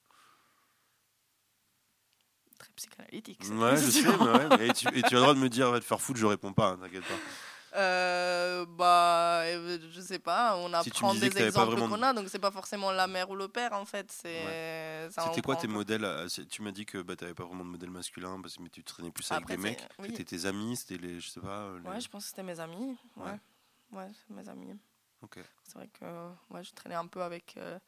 Très 2.59 2.69
psychanalytique. 2.75 3.43
cette 3.43 3.53
Ouais, 3.53 3.75
je 3.77 3.81
sais, 3.89 4.03
question. 4.03 4.23
mais 4.25 4.55
ouais, 4.55 4.67
et, 4.67 4.73
tu, 4.73 4.87
et 4.89 5.01
tu 5.01 5.07
as 5.07 5.17
le 5.17 5.19
droit 5.21 5.33
de 5.33 5.39
me 5.39 5.49
dire 5.49 5.71
va 5.71 5.79
te 5.79 5.85
faire 5.85 5.99
foutre, 6.01 6.19
je 6.19 6.25
réponds 6.25 6.53
pas, 6.53 6.69
hein, 6.69 6.77
t'inquiète 6.81 7.03
pas. 7.05 7.13
Euh, 7.73 8.65
bah, 8.65 9.43
euh, 9.45 9.79
je 9.91 10.01
sais 10.01 10.19
pas, 10.19 10.57
on 10.57 10.65
Si 10.83 10.91
tu 10.91 10.97
apprend 10.97 11.13
que 11.13 11.19
des 11.19 11.29
t'avais 11.29 11.45
exemples 11.47 11.71
vraiment 11.77 11.87
qu'on 11.95 12.03
a, 12.03 12.11
donc 12.13 12.27
c'est 12.27 12.37
pas 12.37 12.51
forcément 12.51 12.91
la 12.91 13.07
mère 13.07 13.29
ou 13.29 13.35
le 13.37 13.47
père 13.47 13.71
en 13.73 13.85
fait. 13.85 14.11
C'était 14.11 15.41
quoi 15.43 15.55
tes 15.55 15.67
modèles 15.69 16.03
euh, 16.03 16.27
Tu 16.49 16.61
m'as 16.61 16.71
dit 16.71 16.85
que 16.85 16.97
bah, 17.01 17.15
tu 17.15 17.23
n'avais 17.23 17.33
pas 17.33 17.45
vraiment 17.45 17.63
de 17.63 17.69
modèle 17.69 17.89
masculin, 17.89 18.41
parce, 18.41 18.57
que- 18.57 18.67
tu 18.67 18.83
traînais 18.83 19.11
plus 19.11 19.31
avec 19.31 19.43
Après, 19.43 19.55
des 19.55 19.63
c'est- 19.63 19.69
mecs. 19.69 19.87
oui. 19.99 20.07
C'était 20.09 20.25
tes 20.25 20.45
amis, 20.45 20.75
c'était 20.75 20.97
les. 20.97 21.19
Je 21.21 21.29
sais 21.29 21.39
pas. 21.39 21.71
les- 21.81 21.89
Ouais, 21.89 22.01
je 22.01 22.09
pense 22.09 22.23
que 22.25 22.29
c'était 22.29 22.43
mes 22.43 22.59
amis. 22.59 22.97
Ouais. 23.15 23.39
Ouais, 23.93 24.11
mes 24.29 24.47
amis. 24.49 24.73
C'est 25.63 25.75
vrai 25.75 25.87
que 25.89 26.05
ouais, 26.49 26.63
je 26.63 26.73
traînais 26.73 26.95
un 26.95 27.07
peu 27.07 27.21
avec 27.21 27.55
euh, 27.57 27.79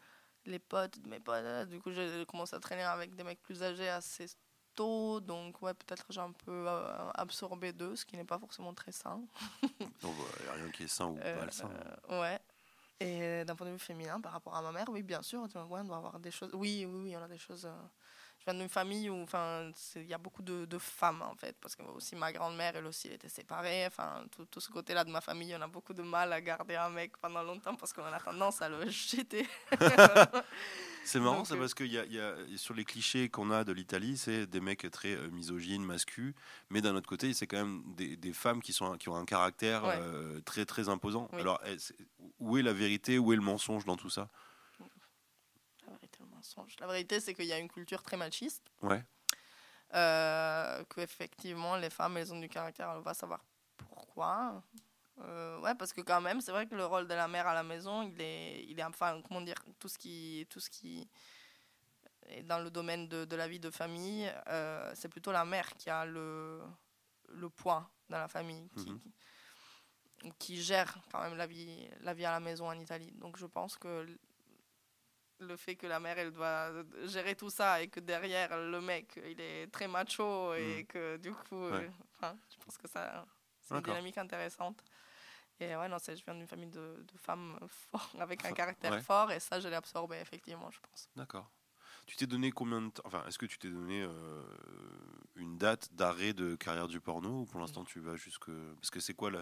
les 0.45 0.59
potes 0.59 0.99
de 0.99 1.09
mes 1.09 1.19
potes. 1.19 1.43
euh, 1.43 1.65
Du 1.65 1.79
coup, 1.81 1.91
j'ai 1.91 2.25
commencé 2.27 2.55
à 2.55 2.59
traîner 2.59 2.84
avec 2.84 3.15
des 3.15 3.23
mecs 3.23 3.41
plus 3.41 3.61
âgés 3.63 3.89
assez 3.89 4.27
tôt. 4.75 5.19
Donc, 5.19 5.61
ouais, 5.61 5.73
peut-être 5.73 6.05
j'ai 6.09 6.21
un 6.21 6.31
peu 6.31 6.65
euh, 6.67 7.11
absorbé 7.15 7.73
d'eux, 7.73 7.95
ce 7.95 8.05
qui 8.05 8.15
n'est 8.17 8.23
pas 8.25 8.39
forcément 8.39 8.73
très 8.73 8.91
sain. 8.91 9.21
Donc, 10.01 10.15
il 10.39 10.43
n'y 10.43 10.49
a 10.49 10.53
rien 10.53 10.69
qui 10.71 10.84
est 10.84 10.88
sain 10.88 11.07
ou 11.07 11.17
Euh, 11.23 11.38
malsain. 11.39 11.69
euh, 12.09 12.19
ouais. 12.21 12.39
Et 12.99 13.43
d'un 13.45 13.55
point 13.55 13.67
de 13.67 13.71
vue 13.73 13.79
féminin, 13.79 14.21
par 14.21 14.31
rapport 14.31 14.55
à 14.55 14.61
ma 14.61 14.71
mère, 14.71 14.86
oui, 14.89 15.03
bien 15.03 15.21
sûr, 15.21 15.41
ouais, 15.43 15.49
on 15.55 15.84
doit 15.84 15.97
avoir 15.97 16.19
des 16.19 16.31
choses. 16.31 16.51
Oui, 16.53 16.86
oui, 16.86 17.01
oui, 17.03 17.17
on 17.17 17.21
a 17.23 17.27
des 17.27 17.38
choses. 17.38 17.65
euh, 17.65 17.71
Je 18.45 18.51
viens 18.51 18.59
d'une 18.59 18.67
famille 18.69 19.09
où, 19.09 19.21
enfin, 19.23 19.71
il 19.95 20.05
y 20.05 20.13
a 20.13 20.17
beaucoup 20.17 20.41
de, 20.41 20.65
de 20.65 20.77
femmes 20.77 21.21
en 21.21 21.33
fait, 21.35 21.55
parce 21.61 21.77
que 21.77 21.83
aussi 21.83 22.13
ma 22.17 22.33
grand-mère, 22.33 22.75
elle 22.75 22.85
aussi, 22.85 23.07
elle 23.07 23.13
était 23.13 23.29
séparée. 23.29 23.85
Enfin, 23.85 24.25
tout, 24.35 24.43
tout 24.45 24.59
ce 24.59 24.69
côté-là 24.69 25.05
de 25.05 25.11
ma 25.11 25.21
famille, 25.21 25.55
on 25.57 25.61
a 25.61 25.67
beaucoup 25.67 25.93
de 25.93 26.01
mal 26.01 26.33
à 26.33 26.41
garder 26.41 26.75
un 26.75 26.89
mec 26.89 27.15
pendant 27.19 27.41
longtemps 27.41 27.75
parce 27.75 27.93
qu'on 27.93 28.03
a 28.03 28.19
tendance 28.19 28.61
à 28.61 28.67
le 28.67 28.85
jeter. 28.89 29.47
C'est 31.05 31.19
marrant, 31.19 31.43
c'est 31.43 31.55
euh, 31.55 31.59
parce 31.59 31.73
qu'il 31.73 31.91
y 31.91 31.97
a, 31.97 32.05
il 32.05 32.13
y 32.13 32.19
a- 32.19 32.35
sur 32.55 32.73
les 32.73 32.85
clichés 32.85 33.27
qu'on 33.27 33.51
a 33.51 33.65
de 33.65 33.73
l'Italie, 33.73 34.15
c'est 34.17 34.47
des 34.47 34.61
mecs 34.61 34.89
très 34.89 35.13
euh, 35.15 35.29
misogynes, 35.31 35.83
masculins, 35.83 36.31
mais 36.69 36.79
d'un 36.81 36.95
autre 36.95 37.09
côté, 37.09 37.33
c'est 37.33 37.45
quand 37.45 37.57
même 37.57 37.83
des, 37.97 38.15
des 38.15 38.31
femmes 38.31 38.61
qui, 38.61 38.71
sont, 38.71 38.97
qui 38.97 39.09
ont 39.09 39.15
un 39.17 39.25
caractère 39.25 39.83
Ouais. 39.83 39.97
euh, 39.99 40.39
très 40.45 40.65
très 40.65 40.87
imposant. 40.87 41.29
Oui. 41.33 41.41
Alors, 41.41 41.61
où 42.39 42.57
est 42.57 42.61
la 42.61 42.71
vérité, 42.71 43.17
où 43.19 43.33
est 43.33 43.35
le 43.35 43.41
mensonge 43.41 43.83
dans 43.83 43.97
tout 43.97 44.09
ça? 44.09 44.29
Mensonge. 46.58 46.76
La 46.80 46.88
vérité, 46.88 47.20
c'est 47.20 47.34
qu'il 47.34 47.45
y 47.45 47.54
a 47.54 47.58
une 47.60 47.70
culture 47.70 48.01
très 48.04 48.18
machiste. 48.18 48.64
Ouais. 48.82 49.04
euh, 49.93 50.84
que 50.86 51.01
effectivement 51.01 51.76
les 51.78 51.89
femmes 51.91 52.18
elles 52.18 52.34
ont 52.34 52.39
du 52.39 52.49
caractère 52.49 52.89
on 52.97 53.01
va 53.01 53.14
savoir 53.14 53.43
pourquoi 53.78 54.64
Euh, 55.20 55.60
ouais 55.60 55.76
parce 55.76 55.93
que 55.93 56.01
quand 56.01 56.20
même 56.22 56.41
c'est 56.41 56.51
vrai 56.51 56.66
que 56.66 56.74
le 56.74 56.86
rôle 56.88 57.08
de 57.08 57.14
la 57.14 57.28
mère 57.28 57.45
à 57.47 57.54
la 57.54 57.62
maison 57.62 58.01
il 58.01 58.20
est 58.20 58.66
il 58.68 58.80
est 58.80 58.84
enfin 58.84 59.22
comment 59.28 59.41
dire 59.41 59.60
tout 59.78 59.88
ce 59.88 59.99
qui 59.99 60.47
tout 60.49 60.60
ce 60.60 60.72
qui 60.72 61.08
est 62.26 62.41
dans 62.41 62.58
le 62.58 62.72
domaine 62.72 63.08
de, 63.08 63.24
de 63.26 63.36
la 63.36 63.47
vie 63.47 63.60
de 63.60 63.70
famille 63.70 64.28
euh, 64.47 64.91
c'est 64.95 65.10
plutôt 65.10 65.32
la 65.32 65.45
mère 65.45 65.70
qui 65.78 65.91
a 65.91 66.04
le 66.08 66.64
le 67.30 67.47
poids 67.51 67.88
dans 68.10 68.18
la 68.18 68.28
famille 68.28 68.68
qui, 68.76 68.89
Mhm. 68.89 68.99
qui, 68.99 70.32
qui 70.39 70.56
gère 70.64 70.91
quand 71.12 71.22
même 71.22 71.38
la 71.38 71.45
vie 71.45 71.88
la 72.01 72.16
vie 72.16 72.26
à 72.26 72.32
la 72.32 72.39
maison 72.39 72.68
en 72.68 72.80
Italie 72.80 73.12
donc 73.22 73.38
je 73.38 73.45
pense 73.45 73.78
que 73.78 74.08
le 75.43 75.57
fait 75.57 75.75
que 75.75 75.87
la 75.87 75.99
mère, 75.99 76.17
elle 76.17 76.31
doit 76.31 76.71
gérer 77.05 77.35
tout 77.35 77.49
ça 77.49 77.81
et 77.81 77.89
que 77.89 77.99
derrière, 77.99 78.57
le 78.57 78.81
mec, 78.81 79.19
il 79.25 79.39
est 79.41 79.67
très 79.71 79.87
macho 79.87 80.53
et 80.55 80.85
que 80.89 81.17
du 81.17 81.33
coup, 81.33 81.55
Ouais. 81.69 81.85
euh, 81.85 81.89
enfin, 82.15 82.37
je 82.49 82.57
pense 82.63 82.77
que 82.77 82.87
ça, 82.87 83.25
c'est 83.61 83.75
une 83.75 83.81
dynamique 83.83 84.17
intéressante. 84.17 84.83
Et 85.59 85.75
ouais, 85.75 85.89
non, 85.89 85.97
je 86.05 86.13
viens 86.23 86.35
d'une 86.35 86.47
famille 86.47 86.69
de, 86.69 87.03
de 87.03 87.17
femmes 87.17 87.59
fortes, 87.69 88.15
avec 88.19 88.45
un 88.45 88.53
caractère 88.53 88.93
ouais. 88.93 89.01
fort 89.01 89.31
et 89.31 89.39
ça, 89.39 89.59
je 89.59 89.67
l'ai 89.69 89.75
absorbé, 89.75 90.17
effectivement, 90.17 90.71
je 90.71 90.79
pense. 90.79 91.09
D'accord. 91.15 91.51
Tu 92.07 92.15
t'es 92.17 92.27
donné 92.27 92.51
combien 92.51 92.81
de 92.81 92.89
temps 92.89 93.03
Enfin, 93.05 93.25
est-ce 93.27 93.37
que 93.39 93.45
tu 93.45 93.57
t'es 93.59 93.69
donné 93.69 94.01
euh, 94.03 94.43
une 95.35 95.57
date 95.57 95.93
d'arrêt 95.93 96.33
de 96.33 96.55
carrière 96.55 96.87
du 96.87 97.01
porno 97.01 97.41
ou 97.41 97.45
pour 97.45 97.59
l'instant 97.59 97.85
tu 97.85 97.99
vas 97.99 98.15
jusque. 98.15 98.49
Parce 98.75 98.91
que 98.91 98.99
c'est 98.99 99.13
quoi 99.13 99.31
la. 99.31 99.41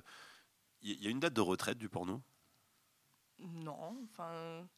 Y- 0.81 0.93
il 0.99 1.03
y 1.03 1.07
a 1.07 1.11
une 1.11 1.19
date 1.21 1.33
de 1.33 1.41
retraite 1.41 1.77
du 1.79 1.89
porno? 1.89 2.23
Non, 3.39 4.03
enfin, 4.03 4.69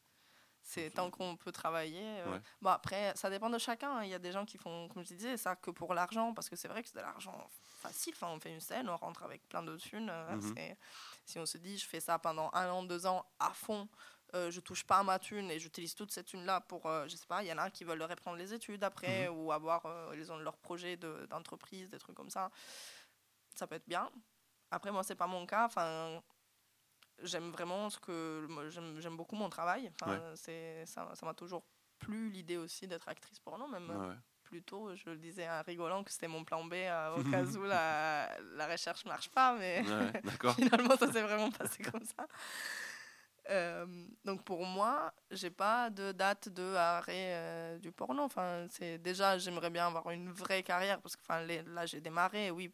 c'est 0.64 0.90
tant 0.92 1.12
qu'on 1.12 1.36
peut 1.36 1.52
travailler. 1.52 2.02
euh, 2.22 2.32
ouais. 2.32 2.42
Bon, 2.62 2.70
après, 2.70 3.14
ça 3.16 3.30
dépend 3.30 3.50
de 3.50 3.58
chacun. 3.58 3.98
hein. 3.98 4.04
Il 4.04 4.10
y 4.10 4.14
a 4.14 4.20
des 4.20 4.32
gens 4.32 4.46
qui 4.46 4.58
font, 4.58 4.88
comme 4.90 5.04
je 5.04 5.14
disais, 5.14 5.38
ça 5.38 5.56
que 5.56 5.72
pour 5.72 5.94
l'argent, 5.94 6.34
parce 6.34 6.50
que 6.50 6.56
c'est 6.56 6.68
vrai 6.70 6.82
que 6.82 6.90
c'est 6.90 6.98
de 6.98 7.02
l'argent 7.04 7.50
facile. 7.82 8.14
Enfin, 8.16 8.28
on 8.30 8.40
fait 8.40 8.52
une 8.54 8.62
scène, 8.62 8.90
on 8.90 8.96
rentre 8.96 9.24
avec 9.24 9.48
plein 9.50 9.62
de 9.64 9.76
thunes. 9.78 10.10
euh, 10.10 10.40
c'est- 10.56 10.78
Si 11.26 11.38
on 11.40 11.46
se 11.46 11.58
dit, 11.58 11.78
je 11.78 11.86
fais 11.88 12.00
ça 12.00 12.18
pendant 12.20 12.50
un 12.54 12.70
an, 12.70 12.84
deux 12.84 13.06
ans, 13.06 13.26
à 13.40 13.50
fond, 13.52 13.88
euh, 14.36 14.50
je 14.52 14.60
touche 14.62 14.84
pas 14.86 14.98
à 15.00 15.04
ma 15.04 15.20
thune 15.20 15.52
et 15.52 15.60
j'utilise 15.60 15.94
toute 15.96 16.12
cette 16.12 16.26
thune-là 16.28 16.62
pour, 16.62 16.86
euh, 16.86 17.08
je 17.08 17.16
sais 17.16 17.26
pas, 17.28 17.44
il 17.44 17.48
y 17.48 17.54
en 17.54 17.58
a 17.58 17.70
qui 17.70 17.84
veulent 17.84 18.02
reprendre 18.02 18.38
les 18.38 18.54
études 18.54 18.84
après 18.84 19.30
Mhm. 19.30 19.36
ou 19.38 19.52
avoir, 19.52 19.86
euh, 19.86 20.14
ils 20.16 20.32
ont 20.32 20.38
leur 20.38 20.58
projet 20.58 20.98
de- 20.98 21.26
d'entreprise, 21.30 21.90
des 21.90 22.00
trucs 22.00 22.16
comme 22.16 22.30
ça. 22.30 22.50
Ça 23.56 23.68
peut 23.68 23.76
être 23.76 23.88
bien. 23.88 24.10
Après, 24.72 24.92
moi, 24.92 25.04
c'est 25.04 25.16
pas 25.16 25.28
mon 25.28 25.46
cas. 25.46 25.66
Enfin, 25.66 26.22
j'aime 27.24 27.50
vraiment 27.52 27.90
ce 27.90 28.00
que 28.00 28.48
j'aime 29.00 29.18
beaucoup 29.18 29.36
mon 29.36 29.50
travail. 29.50 29.92
Enfin, 30.02 30.20
c'est 30.36 30.86
ça 30.86 31.10
ça 31.16 31.26
m'a 31.26 31.34
toujours 31.34 31.64
plu 32.00 32.30
l'idée 32.30 32.58
aussi 32.58 32.88
d'être 32.88 33.08
actrice 33.08 33.40
porno 33.40 33.68
même 33.68 33.90
euh, 33.90 33.98
Ouais, 33.98 34.08
ouais. 34.10 34.16
plus 34.44 34.62
tôt 34.62 34.94
je 34.96 35.10
le 35.10 35.16
disais 35.18 35.50
en 35.50 35.62
rigolant 35.62 36.04
que 36.04 36.12
c'était 36.12 36.28
mon 36.28 36.44
plan 36.44 36.64
B 36.66 36.74
euh, 36.74 37.16
au 37.18 37.24
cas 37.24 37.44
où 37.46 37.64
la, 37.64 38.30
la 38.56 38.68
recherche 38.68 39.06
marche 39.06 39.30
pas 39.30 39.56
mais 39.58 39.82
Ouais, 39.88 40.22
finalement 40.56 40.98
ça 40.98 41.12
s'est 41.12 41.22
vraiment 41.22 41.50
passé 41.52 41.82
comme 41.84 42.04
ça. 42.04 42.28
Euh, 43.50 43.86
donc 44.24 44.42
pour 44.44 44.66
moi 44.66 45.14
j'ai 45.30 45.50
pas 45.50 45.90
de 45.90 46.14
date 46.14 46.48
de 46.48 46.76
arrêt 46.76 47.34
euh, 47.36 47.78
du 47.78 47.92
porno 47.92 48.24
enfin 48.24 48.66
c'est 48.70 48.98
déjà 49.00 49.38
j'aimerais 49.38 49.70
bien 49.70 49.88
avoir 49.88 50.10
une 50.12 50.32
vraie 50.32 50.64
carrière 50.64 51.02
parce 51.02 51.18
que 51.18 51.22
enfin 51.24 51.42
là 51.42 51.86
j'ai 51.86 52.00
démarré 52.00 52.52
oui 52.52 52.72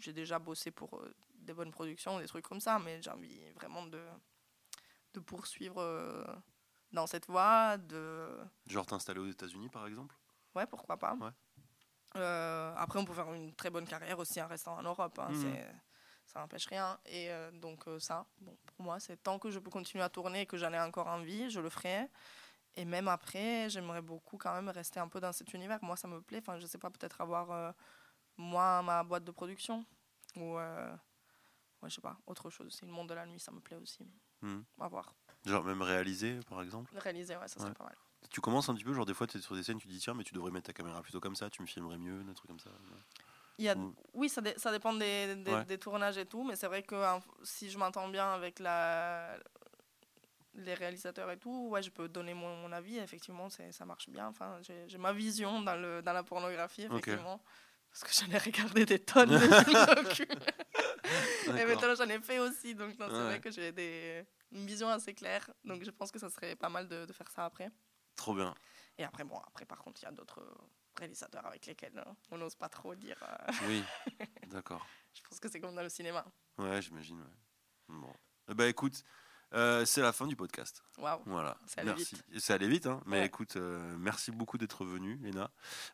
j'ai 0.00 0.12
déjà 0.12 0.40
bossé 0.40 0.72
pour 0.72 0.96
euh, 0.98 1.14
des 1.48 1.54
bonnes 1.54 1.72
productions 1.72 2.18
des 2.20 2.26
trucs 2.28 2.44
comme 2.46 2.60
ça 2.60 2.78
mais 2.78 3.00
j'ai 3.02 3.10
envie 3.10 3.40
vraiment 3.54 3.84
de 3.86 4.00
de 5.14 5.20
poursuivre 5.20 5.80
euh, 5.80 6.24
dans 6.92 7.06
cette 7.06 7.26
voie 7.26 7.76
de 7.78 8.28
Genre 8.66 8.86
t'installer 8.86 9.20
aux 9.20 9.28
États-Unis 9.28 9.68
par 9.70 9.86
exemple? 9.86 10.14
Ouais, 10.54 10.66
pourquoi 10.66 10.96
pas. 10.96 11.14
Ouais. 11.14 11.30
Euh, 12.16 12.74
après, 12.76 12.98
on 12.98 13.04
peut 13.04 13.14
faire 13.14 13.32
une 13.32 13.54
très 13.54 13.70
bonne 13.70 13.86
carrière 13.86 14.18
aussi 14.18 14.40
en 14.40 14.46
restant 14.48 14.76
en 14.76 14.82
Europe. 14.82 15.18
hein, 15.18 15.28
c'est- 15.32 15.74
Ça 16.26 16.40
n'empêche 16.40 16.66
rien. 16.66 16.98
Et 17.06 17.30
euh, 17.30 17.50
donc, 17.52 17.88
euh, 17.88 17.98
ça, 17.98 18.26
bon, 18.40 18.54
pour 18.66 18.84
moi, 18.84 19.00
c'est 19.00 19.16
tant 19.22 19.38
que 19.38 19.50
je 19.50 19.58
peux 19.58 19.70
continuer 19.70 20.04
à 20.04 20.10
tourner 20.10 20.42
et 20.42 20.46
que 20.46 20.58
j'en 20.58 20.70
ai 20.74 20.78
encore 20.80 21.06
envie, 21.06 21.48
je 21.48 21.58
le 21.58 21.70
ferai. 21.70 22.06
Et 22.76 22.84
même 22.84 23.08
après, 23.08 23.70
j'aimerais 23.70 24.02
beaucoup 24.02 24.36
quand 24.36 24.52
même 24.52 24.68
rester 24.68 25.00
un 25.00 25.08
peu 25.08 25.20
dans 25.20 25.32
cet 25.32 25.54
univers. 25.54 25.78
Moi, 25.82 25.96
ça 25.96 26.06
me 26.06 26.20
plaît. 26.20 26.40
Enfin, 26.42 26.58
je 26.58 26.66
sais 26.66 26.76
pas, 26.76 26.90
peut-être 26.90 27.18
avoir, 27.22 27.74
moi, 28.36 28.82
ma 28.82 29.02
boîte 29.04 29.24
de 29.24 29.30
production. 29.32 29.86
Ou, 30.36 30.58
ouais, 31.82 31.90
je 31.90 31.94
sais 31.96 32.00
pas, 32.00 32.16
autre 32.26 32.50
chose 32.50 32.66
aussi. 32.66 32.84
Le 32.84 32.92
monde 32.92 33.08
de 33.08 33.14
la 33.14 33.26
nuit, 33.26 33.40
ça 33.40 33.52
me 33.52 33.60
plaît 33.60 33.76
aussi. 33.76 34.06
On 34.42 34.62
va 34.78 34.88
voir. 34.88 35.14
Genre 35.44 35.64
même 35.64 35.82
réalisé 35.82 36.38
par 36.48 36.62
exemple? 36.62 36.92
Le 36.94 37.00
réaliser, 37.00 37.36
ouais, 37.36 37.48
ça 37.48 37.58
serait 37.60 37.68
Ouais. 37.68 37.74
pas 37.74 37.84
mal. 37.84 37.96
Tu 38.30 38.40
commences 38.40 38.68
un 38.68 38.74
petit 38.74 38.84
peu, 38.84 38.92
genre 38.92 39.06
des 39.06 39.14
fois 39.14 39.26
tu 39.26 39.38
es 39.38 39.40
sur 39.40 39.54
des 39.54 39.62
scènes, 39.62 39.78
tu 39.78 39.86
te 39.86 39.92
dis 39.92 40.00
tiens, 40.00 40.14
mais 40.14 40.24
tu 40.24 40.34
devrais 40.34 40.50
mettre 40.50 40.66
ta 40.66 40.72
caméra 40.72 41.00
plutôt 41.02 41.20
comme 41.20 41.36
ça, 41.36 41.48
tu 41.50 41.62
me 41.62 41.66
filmerais 41.66 41.98
mieux, 41.98 42.22
des 42.24 42.34
trucs 42.34 42.48
comme 42.48 42.58
ça. 42.58 42.70
Il 43.58 43.64
y 43.64 43.68
a. 43.68 43.76
Oui, 44.14 44.28
ça, 44.28 44.40
dé- 44.40 44.54
ça 44.56 44.70
dépend 44.70 44.92
des, 44.92 45.36
des, 45.36 45.52
Ouais. 45.52 45.64
des 45.64 45.78
tournages 45.78 46.18
et 46.18 46.26
tout, 46.26 46.44
mais 46.44 46.54
c'est 46.56 46.66
vrai 46.66 46.82
que 46.82 46.94
hein, 46.96 47.20
si 47.42 47.70
je 47.70 47.78
m'entends 47.78 48.08
bien 48.08 48.32
avec 48.32 48.58
la, 48.60 49.38
les 50.54 50.74
réalisateurs 50.74 51.30
et 51.30 51.38
tout, 51.38 51.68
ouais, 51.68 51.82
je 51.82 51.90
peux 51.90 52.08
donner 52.08 52.34
mon, 52.34 52.56
mon 52.56 52.72
avis. 52.72 52.98
Effectivement, 52.98 53.48
c'est- 53.48 53.72
ça 53.72 53.84
marche 53.84 54.08
bien. 54.10 54.26
Enfin, 54.28 54.58
j'ai 54.62 54.98
ma 54.98 55.12
vision 55.12 55.62
dans, 55.62 55.76
le, 55.76 56.02
dans 56.02 56.12
la 56.12 56.22
pornographie, 56.24 56.82
effectivement. 56.82 57.40
Parce 57.90 58.04
que 58.04 58.24
j'en 58.26 58.32
ai 58.32 58.38
regardé 58.38 58.84
des 58.86 58.98
tonnes 58.98 59.30
de 59.30 59.38
films. 60.14 60.28
Et 61.58 61.64
maintenant, 61.64 61.94
j'en 61.94 62.08
ai 62.08 62.20
fait 62.20 62.38
aussi. 62.38 62.74
Donc, 62.74 62.94
c'est 62.98 63.04
Ouais. 63.04 63.08
vrai 63.24 63.40
que 63.40 63.50
j'ai 63.50 63.72
des, 63.72 64.24
une 64.52 64.66
vision 64.66 64.88
assez 64.88 65.14
claire. 65.14 65.48
Donc, 65.64 65.84
je 65.84 65.90
pense 65.90 66.10
que 66.12 66.18
ça 66.18 66.30
serait 66.30 66.54
pas 66.56 66.68
mal 66.68 66.86
de, 66.88 67.06
de 67.06 67.12
faire 67.12 67.30
ça 67.30 67.44
après. 67.46 67.70
Trop 68.14 68.34
bien. 68.34 68.54
Et 68.98 69.04
après, 69.04 69.24
bon, 69.24 69.38
après, 69.46 69.64
par 69.64 69.78
contre, 69.78 70.00
il 70.02 70.04
y 70.04 70.08
a 70.08 70.12
d'autres 70.12 70.42
réalisateurs 70.96 71.46
avec 71.46 71.66
lesquels 71.66 71.98
euh, 71.98 72.12
on 72.30 72.38
n'ose 72.38 72.56
pas 72.56 72.68
trop 72.68 72.94
dire. 72.94 73.22
euh, 73.22 73.52
Oui, 73.68 73.82
d'accord. 74.48 74.84
je 75.14 75.20
pense 75.22 75.38
que 75.40 75.48
c'est 75.48 75.60
comme 75.60 75.74
dans 75.74 75.82
le 75.82 75.88
cinéma. 75.88 76.24
Ouais, 76.58 76.82
j'imagine. 76.82 77.20
Ouais. 77.20 77.26
Bon. 77.88 78.12
Eh 78.50 78.54
ben 78.54 78.66
écoute, 78.68 79.02
euh, 79.54 79.84
c'est 79.84 80.00
la 80.02 80.12
fin 80.12 80.26
du 80.26 80.36
podcast. 80.36 80.82
Waouh. 80.98 81.20
Voilà. 81.26 81.56
Ça 81.66 81.80
allait 81.80 81.90
merci. 81.94 82.16
Et 82.32 82.40
ça 82.40 82.54
allait 82.54 82.68
vite, 82.68 82.86
hein. 82.86 83.00
Mais 83.06 83.20
Ouais. 83.20 83.26
écoute, 83.26 83.56
euh, 83.56 83.96
merci 83.98 84.30
beaucoup 84.30 84.58
d'être 84.58 84.84
venu, 84.84 85.16
Léna. 85.22 85.50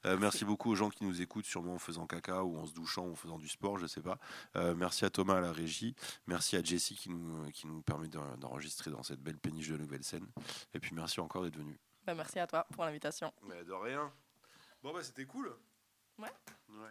Euh, 0.06 0.16
merci 0.18 0.44
beaucoup 0.44 0.70
aux 0.70 0.74
gens 0.74 0.90
qui 0.90 1.04
nous 1.04 1.20
écoutent, 1.22 1.44
sûrement 1.46 1.74
en 1.74 1.78
faisant 1.78 2.06
caca 2.06 2.42
ou 2.44 2.56
en 2.58 2.66
se 2.66 2.72
douchant 2.72 3.06
ou 3.06 3.12
en 3.12 3.16
faisant 3.16 3.38
du 3.38 3.48
sport, 3.48 3.78
je 3.78 3.86
sais 3.86 4.02
pas. 4.02 4.18
Merci 4.54 5.04
à 5.04 5.10
Thomas 5.10 5.36
à 5.36 5.40
la 5.40 5.52
régie. 5.52 5.94
Merci 6.26 6.56
à 6.56 6.62
Jessie 6.62 6.94
qui 6.96 7.10
nous, 7.10 7.50
qui 7.52 7.66
nous 7.66 7.82
permet 7.82 8.08
d'en- 8.08 8.36
d'enregistrer 8.38 8.90
dans 8.90 9.02
cette 9.02 9.20
belle 9.20 9.38
péniche 9.38 9.68
de 9.68 9.76
nouvelle 9.76 10.04
scène. 10.04 10.26
Et 10.74 10.80
puis 10.80 10.94
merci 10.94 11.20
encore 11.20 11.42
d'être 11.42 11.56
venu. 11.56 11.78
Ben, 12.06 12.14
merci 12.14 12.38
à 12.38 12.46
toi 12.46 12.66
pour 12.74 12.84
l'invitation. 12.84 13.32
Mais 13.48 13.64
de 13.64 13.72
rien. 13.72 14.12
Bon 14.82 14.92
bah 14.92 15.02
c'était 15.02 15.24
cool. 15.24 15.54
Ouais. 16.18 16.28
Ouais. 16.68 16.90